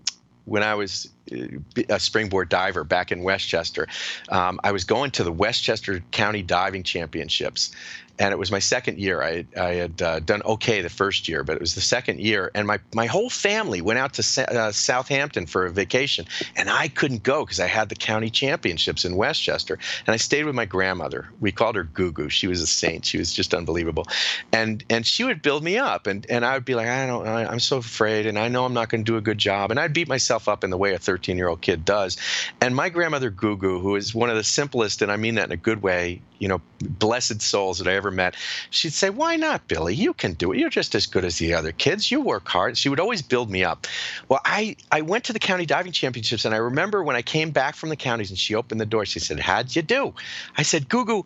when 0.49 0.63
I 0.63 0.75
was 0.75 1.09
uh, 1.31 1.59
a 1.89 1.99
springboard 1.99 2.49
diver 2.49 2.83
back 2.83 3.11
in 3.11 3.23
Westchester, 3.23 3.87
um, 4.29 4.59
I 4.63 4.71
was 4.71 4.83
going 4.83 5.11
to 5.11 5.23
the 5.23 5.31
Westchester 5.31 6.03
County 6.11 6.41
Diving 6.41 6.83
Championships. 6.83 7.71
And 8.19 8.33
it 8.33 8.37
was 8.37 8.51
my 8.51 8.59
second 8.59 8.99
year. 8.99 9.23
I, 9.23 9.45
I 9.57 9.73
had 9.75 10.01
uh, 10.01 10.19
done 10.19 10.41
okay 10.43 10.81
the 10.81 10.89
first 10.89 11.27
year, 11.27 11.43
but 11.43 11.55
it 11.55 11.61
was 11.61 11.75
the 11.75 11.81
second 11.81 12.19
year. 12.19 12.51
And 12.53 12.67
my, 12.67 12.79
my 12.93 13.05
whole 13.05 13.29
family 13.29 13.81
went 13.81 13.97
out 13.97 14.13
to 14.13 14.51
uh, 14.51 14.71
Southampton 14.73 15.45
for 15.45 15.65
a 15.65 15.71
vacation. 15.71 16.25
And 16.55 16.69
I 16.69 16.89
couldn't 16.89 17.23
go 17.23 17.45
because 17.45 17.59
I 17.59 17.67
had 17.67 17.87
the 17.87 17.95
county 17.95 18.29
championships 18.29 19.05
in 19.05 19.15
Westchester. 19.15 19.79
And 20.05 20.13
I 20.13 20.17
stayed 20.17 20.43
with 20.43 20.55
my 20.55 20.65
grandmother. 20.65 21.29
We 21.39 21.51
called 21.51 21.75
her 21.75 21.85
Gugu. 21.85 22.29
She 22.29 22.47
was 22.47 22.61
a 22.61 22.67
saint. 22.67 23.05
She 23.05 23.17
was 23.17 23.33
just 23.33 23.53
unbelievable. 23.53 24.05
And 24.51 24.83
and 24.89 25.05
she 25.05 25.23
would 25.23 25.41
build 25.41 25.63
me 25.63 25.77
up. 25.77 26.07
And, 26.07 26.25
and 26.29 26.45
I 26.45 26.53
would 26.55 26.65
be 26.65 26.75
like, 26.75 26.87
I 26.87 27.07
don't, 27.07 27.27
I, 27.27 27.45
I'm 27.45 27.59
so 27.59 27.77
afraid. 27.77 28.25
And 28.25 28.37
I 28.37 28.49
know 28.49 28.65
I'm 28.65 28.73
not 28.73 28.89
going 28.89 29.03
to 29.05 29.11
do 29.11 29.17
a 29.17 29.21
good 29.21 29.37
job. 29.37 29.71
And 29.71 29.79
I'd 29.79 29.93
beat 29.93 30.07
myself 30.07 30.47
up 30.47 30.63
in 30.63 30.69
the 30.69 30.77
way 30.77 30.93
a 30.93 30.99
13 30.99 31.37
year 31.37 31.47
old 31.47 31.61
kid 31.61 31.85
does. 31.85 32.17
And 32.59 32.75
my 32.75 32.89
grandmother 32.89 33.31
Gugu, 33.31 33.81
who 33.81 33.95
is 33.95 34.13
one 34.13 34.29
of 34.29 34.35
the 34.35 34.43
simplest, 34.43 35.01
and 35.01 35.11
I 35.11 35.17
mean 35.17 35.35
that 35.35 35.45
in 35.45 35.51
a 35.51 35.57
good 35.57 35.81
way, 35.81 36.21
you 36.39 36.47
know, 36.47 36.61
blessed 36.79 37.41
souls 37.41 37.79
that 37.79 37.87
I 37.87 37.95
ever 37.95 38.08
met, 38.11 38.35
she'd 38.69 38.93
say, 38.93 39.09
Why 39.09 39.35
not, 39.35 39.67
Billy? 39.67 39.93
You 39.95 40.13
can 40.13 40.33
do 40.33 40.51
it. 40.51 40.59
You're 40.59 40.69
just 40.69 40.95
as 40.95 41.05
good 41.05 41.25
as 41.25 41.37
the 41.37 41.53
other 41.53 41.71
kids. 41.71 42.11
You 42.11 42.21
work 42.21 42.47
hard. 42.47 42.77
She 42.77 42.89
would 42.89 42.99
always 42.99 43.21
build 43.21 43.49
me 43.49 43.63
up. 43.63 43.87
Well, 44.27 44.41
I, 44.45 44.75
I 44.91 45.01
went 45.01 45.23
to 45.25 45.33
the 45.33 45.39
county 45.39 45.65
diving 45.65 45.91
championships, 45.91 46.45
and 46.45 46.53
I 46.53 46.57
remember 46.57 47.03
when 47.03 47.15
I 47.15 47.21
came 47.21 47.51
back 47.51 47.75
from 47.75 47.89
the 47.89 47.95
counties 47.95 48.29
and 48.29 48.39
she 48.39 48.55
opened 48.55 48.81
the 48.81 48.85
door, 48.85 49.05
she 49.05 49.19
said, 49.19 49.39
How'd 49.39 49.75
you 49.75 49.81
do? 49.81 50.13
I 50.57 50.63
said, 50.63 50.89
Gugu, 50.89 51.25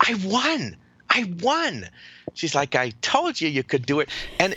I 0.00 0.14
won. 0.24 0.76
I 1.10 1.32
won. 1.40 1.88
She's 2.34 2.54
like, 2.54 2.74
I 2.74 2.90
told 3.00 3.40
you 3.40 3.48
you 3.48 3.62
could 3.62 3.86
do 3.86 4.00
it. 4.00 4.08
And 4.38 4.54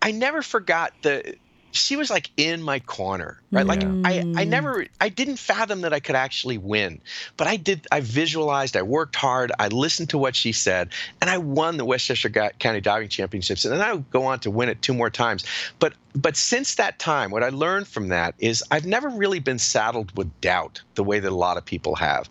I 0.00 0.12
never 0.12 0.42
forgot 0.42 0.92
the 1.02 1.36
she 1.72 1.96
was 1.96 2.10
like 2.10 2.30
in 2.36 2.62
my 2.62 2.78
corner, 2.80 3.40
right? 3.50 3.66
Like 3.66 3.82
I, 4.04 4.24
I 4.36 4.44
never 4.44 4.86
I 5.00 5.08
didn't 5.08 5.38
fathom 5.38 5.80
that 5.80 5.92
I 5.92 6.00
could 6.00 6.14
actually 6.14 6.58
win. 6.58 7.00
But 7.36 7.46
I 7.46 7.56
did 7.56 7.86
I 7.90 8.00
visualized, 8.00 8.76
I 8.76 8.82
worked 8.82 9.16
hard, 9.16 9.52
I 9.58 9.68
listened 9.68 10.10
to 10.10 10.18
what 10.18 10.36
she 10.36 10.52
said, 10.52 10.90
and 11.20 11.30
I 11.30 11.38
won 11.38 11.78
the 11.78 11.84
Westchester 11.84 12.28
County 12.28 12.80
Diving 12.80 13.08
Championships. 13.08 13.64
And 13.64 13.72
then 13.72 13.80
I 13.80 13.94
would 13.94 14.10
go 14.10 14.24
on 14.24 14.38
to 14.40 14.50
win 14.50 14.68
it 14.68 14.82
two 14.82 14.92
more 14.92 15.10
times. 15.10 15.44
But 15.78 15.94
but 16.14 16.36
since 16.36 16.74
that 16.74 16.98
time, 16.98 17.30
what 17.30 17.42
I 17.42 17.48
learned 17.48 17.88
from 17.88 18.08
that 18.08 18.34
is 18.38 18.62
I've 18.70 18.84
never 18.84 19.08
really 19.08 19.38
been 19.38 19.58
saddled 19.58 20.14
with 20.16 20.40
doubt 20.42 20.82
the 20.94 21.04
way 21.04 21.20
that 21.20 21.32
a 21.32 21.34
lot 21.34 21.56
of 21.56 21.64
people 21.64 21.94
have. 21.94 22.28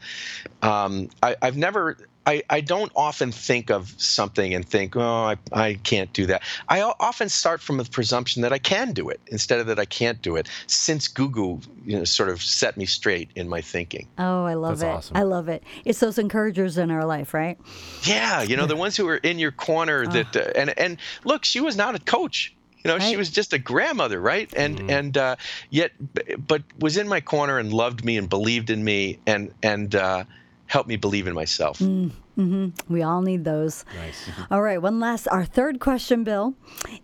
Um, 0.62 1.10
I, 1.24 1.36
I've 1.42 1.58
never 1.58 1.98
I, 2.26 2.44
I 2.50 2.62
don't 2.62 2.92
often 2.96 3.32
think 3.32 3.72
of 3.72 3.96
something 3.98 4.54
and 4.54 4.68
think, 4.68 4.96
oh, 4.96 5.02
I, 5.02 5.38
I 5.52 5.74
can't 5.76 6.12
do 6.14 6.28
that. 6.28 6.44
I 6.70 6.82
often 6.82 7.30
start 7.30 7.62
from 7.62 7.78
the 7.78 7.86
presumption 7.86 8.44
that 8.44 8.54
I 8.54 8.60
can 8.60 8.94
do 8.94 9.10
it 9.10 9.20
instead 9.28 9.60
of 9.60 9.68
that 9.68 9.80
I 9.80 9.86
can't 9.86 10.22
do 10.22 10.36
it, 10.36 10.48
since 10.68 11.08
Gugu 11.08 11.66
you 11.84 11.98
know, 11.98 12.04
sort 12.04 12.30
of 12.30 12.42
set 12.42 12.78
me 12.78 12.86
straight 12.86 13.30
in 13.36 13.50
my 13.50 13.62
thinking. 13.62 14.08
Oh, 14.20 14.46
I 14.46 14.54
love 14.54 14.80
That's 14.80 14.84
it. 14.84 14.96
awesome. 14.96 15.18
I 15.18 15.24
love 15.24 15.50
it. 15.50 15.64
It's 15.84 16.00
those 16.00 16.20
encouragers 16.20 16.78
in 16.78 16.92
our 16.92 17.06
life, 17.06 17.34
right? 17.34 17.58
Yeah, 18.04 18.44
you 18.44 18.56
know, 18.56 18.68
the 18.68 18.76
ones 18.86 18.96
who 18.96 19.08
are 19.08 19.18
in 19.18 19.40
your 19.40 19.52
corner 19.52 20.06
that, 20.06 20.36
uh, 20.36 20.52
and, 20.56 20.78
and 20.78 20.98
look, 21.24 21.44
she 21.44 21.60
was 21.60 21.76
not 21.76 21.96
a 21.96 22.00
coach. 22.00 22.56
You 22.84 22.90
know, 22.90 22.98
she 22.98 23.16
was 23.16 23.30
just 23.30 23.54
a 23.54 23.60
grandmother, 23.60 24.20
right? 24.20 24.52
And 24.58 24.90
and 24.90 25.16
uh, 25.16 25.36
yet, 25.70 25.92
but 26.48 26.64
was 26.80 26.98
in 26.98 27.08
my 27.08 27.22
corner 27.22 27.60
and 27.60 27.72
loved 27.72 28.04
me 28.04 28.18
and 28.18 28.28
believed 28.28 28.72
in 28.72 28.84
me 28.84 29.20
and 29.28 29.54
and 29.62 29.94
uh, 29.94 30.24
helped 30.72 30.88
me 30.88 30.96
believe 30.96 31.28
in 31.28 31.34
myself. 31.34 31.80
Mm, 31.80 32.12
mm-hmm. 32.38 32.94
We 32.94 33.04
all 33.04 33.22
need 33.22 33.44
those. 33.44 33.84
Nice. 33.94 34.30
All 34.52 34.62
right, 34.62 34.82
one 34.82 35.02
last, 35.02 35.28
our 35.28 35.44
third 35.44 35.82
question, 35.82 36.24
Bill. 36.24 36.56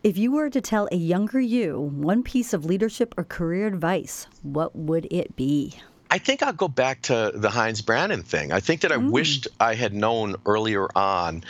If 0.06 0.18
you 0.18 0.32
were 0.32 0.50
to 0.50 0.62
tell 0.62 0.88
a 0.90 0.96
younger 0.96 1.42
you 1.42 1.82
one 1.94 2.24
piece 2.24 2.54
of 2.54 2.64
leadership 2.64 3.14
or 3.18 3.26
career 3.26 3.68
advice, 3.68 4.26
what 4.42 4.74
would 4.74 5.06
it 5.12 5.36
be? 5.36 5.76
I 6.10 6.18
think 6.18 6.42
I'll 6.42 6.54
go 6.54 6.70
back 6.70 7.02
to 7.04 7.34
the 7.36 7.50
Heinz 7.50 7.82
Brannon 7.82 8.24
thing. 8.24 8.54
I 8.54 8.62
think 8.62 8.82
that 8.82 8.94
I 8.94 8.96
mm. 8.96 9.12
wished 9.12 9.50
I 9.60 9.76
had 9.76 9.94
known 9.94 10.38
earlier 10.46 10.88
on 10.96 11.44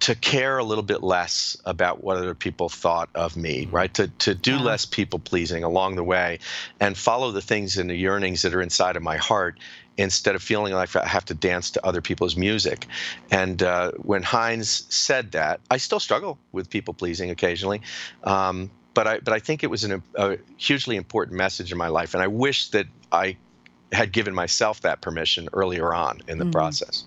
to 0.00 0.14
care 0.14 0.58
a 0.58 0.64
little 0.64 0.84
bit 0.84 1.02
less 1.02 1.56
about 1.64 2.04
what 2.04 2.18
other 2.18 2.34
people 2.34 2.68
thought 2.68 3.08
of 3.14 3.38
me, 3.38 3.64
mm. 3.64 3.72
right? 3.72 3.94
To 3.94 4.08
to 4.08 4.34
do 4.34 4.58
less 4.58 4.84
people 4.84 5.18
pleasing 5.18 5.64
along 5.64 5.96
the 5.96 6.04
way 6.04 6.40
and 6.78 6.94
follow 6.94 7.30
the 7.30 7.40
things 7.40 7.78
and 7.78 7.88
the 7.88 7.96
yearnings 7.96 8.42
that 8.42 8.52
are 8.52 8.60
inside 8.60 8.96
of 8.96 9.02
my 9.02 9.16
heart 9.16 9.58
instead 9.96 10.34
of 10.34 10.42
feeling 10.42 10.72
like 10.72 10.94
I 10.96 11.06
have 11.06 11.24
to 11.26 11.34
dance 11.34 11.70
to 11.72 11.86
other 11.86 12.00
people's 12.00 12.36
music. 12.36 12.86
And 13.30 13.62
uh, 13.62 13.92
when 13.92 14.22
Heinz 14.22 14.86
said 14.88 15.32
that, 15.32 15.60
I 15.70 15.76
still 15.76 16.00
struggle 16.00 16.38
with 16.52 16.68
people 16.68 16.94
pleasing 16.94 17.30
occasionally. 17.30 17.80
Um, 18.24 18.70
but 18.94 19.06
I, 19.06 19.18
but 19.18 19.32
I 19.32 19.38
think 19.38 19.64
it 19.64 19.68
was 19.68 19.84
an, 19.84 20.02
a 20.14 20.38
hugely 20.56 20.96
important 20.96 21.36
message 21.36 21.72
in 21.72 21.78
my 21.78 21.88
life, 21.88 22.14
and 22.14 22.22
I 22.22 22.28
wish 22.28 22.68
that 22.70 22.86
I 23.10 23.36
had 23.92 24.10
given 24.12 24.34
myself 24.34 24.80
that 24.80 25.00
permission 25.00 25.48
earlier 25.52 25.94
on 25.94 26.20
in 26.26 26.38
the 26.38 26.46
process. 26.46 27.04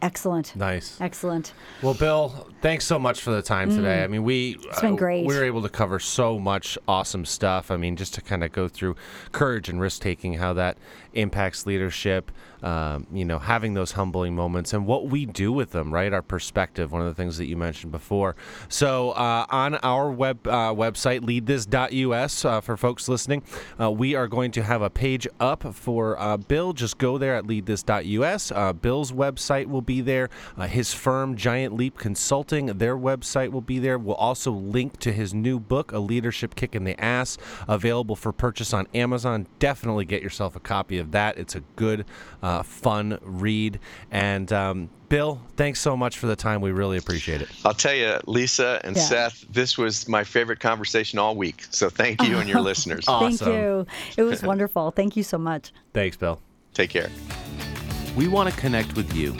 Excellent. 0.00 0.56
Nice. 0.56 0.98
Excellent. 1.00 1.52
Well, 1.82 1.94
Bill, 1.94 2.48
thanks 2.62 2.84
so 2.86 2.98
much 2.98 3.20
for 3.20 3.32
the 3.32 3.42
time 3.42 3.70
today. 3.70 4.02
I 4.02 4.06
mean, 4.06 4.22
we 4.24 4.56
It's 4.62 4.80
been 4.80 4.94
uh, 4.94 4.96
great. 4.96 5.26
we 5.26 5.34
were 5.34 5.44
able 5.44 5.62
to 5.62 5.68
cover 5.68 5.98
so 5.98 6.38
much 6.38 6.78
awesome 6.88 7.24
stuff. 7.24 7.70
I 7.70 7.76
mean, 7.76 7.96
just 7.96 8.14
to 8.14 8.20
kind 8.22 8.42
of 8.42 8.52
go 8.52 8.68
through 8.68 8.96
courage 9.32 9.68
and 9.68 9.80
risk 9.80 10.00
taking, 10.02 10.34
how 10.34 10.52
that 10.54 10.78
impacts 11.12 11.66
leadership. 11.66 12.30
Um, 12.62 13.06
you 13.12 13.26
know, 13.26 13.38
having 13.38 13.74
those 13.74 13.92
humbling 13.92 14.34
moments 14.34 14.72
and 14.72 14.86
what 14.86 15.08
we 15.08 15.26
do 15.26 15.52
with 15.52 15.72
them. 15.72 15.92
Right, 15.92 16.10
our 16.14 16.22
perspective. 16.22 16.92
One 16.92 17.02
of 17.02 17.08
the 17.08 17.14
things 17.14 17.36
that 17.36 17.44
you 17.44 17.58
mentioned 17.58 17.92
before. 17.92 18.36
So 18.70 19.10
uh, 19.10 19.44
on 19.50 19.74
our 19.76 20.10
web 20.10 20.46
uh, 20.46 20.72
website, 20.72 21.20
leadthis.us, 21.20 22.44
uh, 22.46 22.62
for 22.62 22.78
folks 22.78 23.06
listening, 23.06 23.42
uh, 23.78 23.90
we 23.90 24.14
are 24.14 24.26
going 24.28 24.50
to 24.52 24.62
have 24.62 24.80
a 24.80 24.88
page 24.88 25.28
up 25.38 25.73
for 25.74 26.18
uh, 26.18 26.36
Bill. 26.36 26.72
Just 26.72 26.98
go 26.98 27.18
there 27.18 27.36
at 27.36 27.44
leadthis.us. 27.44 28.52
Uh, 28.52 28.72
Bill's 28.72 29.12
website 29.12 29.66
will 29.66 29.82
be 29.82 30.00
there. 30.00 30.28
Uh, 30.56 30.66
his 30.66 30.94
firm, 30.94 31.36
Giant 31.36 31.74
Leap 31.74 31.98
Consulting, 31.98 32.66
their 32.66 32.96
website 32.96 33.50
will 33.50 33.60
be 33.60 33.78
there. 33.78 33.98
We'll 33.98 34.16
also 34.16 34.50
link 34.52 34.98
to 35.00 35.12
his 35.12 35.34
new 35.34 35.58
book, 35.60 35.92
A 35.92 35.98
Leadership 35.98 36.54
Kick 36.54 36.74
in 36.74 36.84
the 36.84 36.98
Ass, 37.02 37.38
available 37.68 38.16
for 38.16 38.32
purchase 38.32 38.72
on 38.72 38.86
Amazon. 38.94 39.46
Definitely 39.58 40.04
get 40.04 40.22
yourself 40.22 40.56
a 40.56 40.60
copy 40.60 40.98
of 40.98 41.10
that. 41.12 41.38
It's 41.38 41.54
a 41.54 41.60
good, 41.76 42.06
uh, 42.42 42.62
fun 42.62 43.18
read. 43.22 43.78
And 44.10 44.52
um, 44.52 44.90
Bill, 45.14 45.40
thanks 45.54 45.78
so 45.78 45.96
much 45.96 46.18
for 46.18 46.26
the 46.26 46.34
time. 46.34 46.60
We 46.60 46.72
really 46.72 46.96
appreciate 46.98 47.40
it. 47.40 47.48
I'll 47.64 47.72
tell 47.72 47.94
you, 47.94 48.18
Lisa 48.26 48.80
and 48.82 48.96
Yeah. 48.96 49.02
Seth, 49.02 49.44
this 49.48 49.78
was 49.78 50.08
my 50.08 50.24
favorite 50.24 50.58
conversation 50.58 51.20
all 51.20 51.36
week. 51.36 51.66
So 51.70 51.88
thank 51.88 52.20
you 52.26 52.38
and 52.38 52.48
your 52.48 52.60
listeners. 52.70 53.04
Thank 53.04 53.40
you. 53.42 53.86
It 54.16 54.22
was 54.24 54.42
wonderful. 54.52 54.90
Thank 54.90 55.16
you 55.16 55.22
so 55.22 55.38
much. 55.38 55.72
Thanks, 55.92 56.16
Bill. 56.16 56.40
Take 56.72 56.90
care. 56.90 57.10
We 58.16 58.26
want 58.26 58.52
to 58.52 58.60
connect 58.60 58.96
with 58.96 59.14
you. 59.14 59.36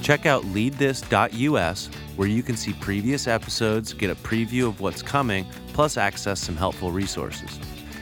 Check 0.00 0.26
out 0.26 0.44
leadthis.us 0.44 1.90
where 2.14 2.28
you 2.28 2.44
can 2.44 2.56
see 2.56 2.72
previous 2.74 3.26
episodes, 3.26 3.92
get 3.92 4.10
a 4.10 4.14
preview 4.14 4.68
of 4.68 4.80
what's 4.80 5.02
coming, 5.02 5.44
plus 5.72 5.96
access 5.96 6.38
some 6.40 6.56
helpful 6.56 6.92
resources. 6.92 7.58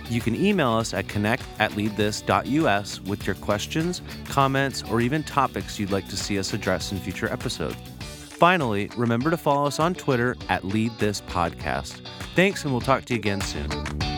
You 0.08 0.20
can 0.20 0.34
email 0.34 0.72
us 0.72 0.94
at 0.94 1.08
connect 1.08 1.44
at 1.58 1.72
leadthis.us 1.72 3.00
with 3.00 3.26
your 3.26 3.36
questions, 3.36 4.02
comments, 4.26 4.82
or 4.90 5.00
even 5.00 5.22
topics 5.22 5.78
you'd 5.78 5.90
like 5.90 6.08
to 6.08 6.16
see 6.16 6.38
us 6.38 6.52
address 6.52 6.92
in 6.92 6.98
future 6.98 7.32
episodes. 7.32 7.76
Finally, 8.00 8.90
remember 8.96 9.30
to 9.30 9.36
follow 9.36 9.66
us 9.66 9.80
on 9.80 9.94
Twitter 9.94 10.36
at 10.48 10.64
Lead 10.64 10.92
This 10.98 11.20
Podcast. 11.22 12.00
Thanks, 12.34 12.64
and 12.64 12.72
we'll 12.72 12.80
talk 12.80 13.04
to 13.06 13.14
you 13.14 13.18
again 13.18 13.40
soon. 13.40 14.13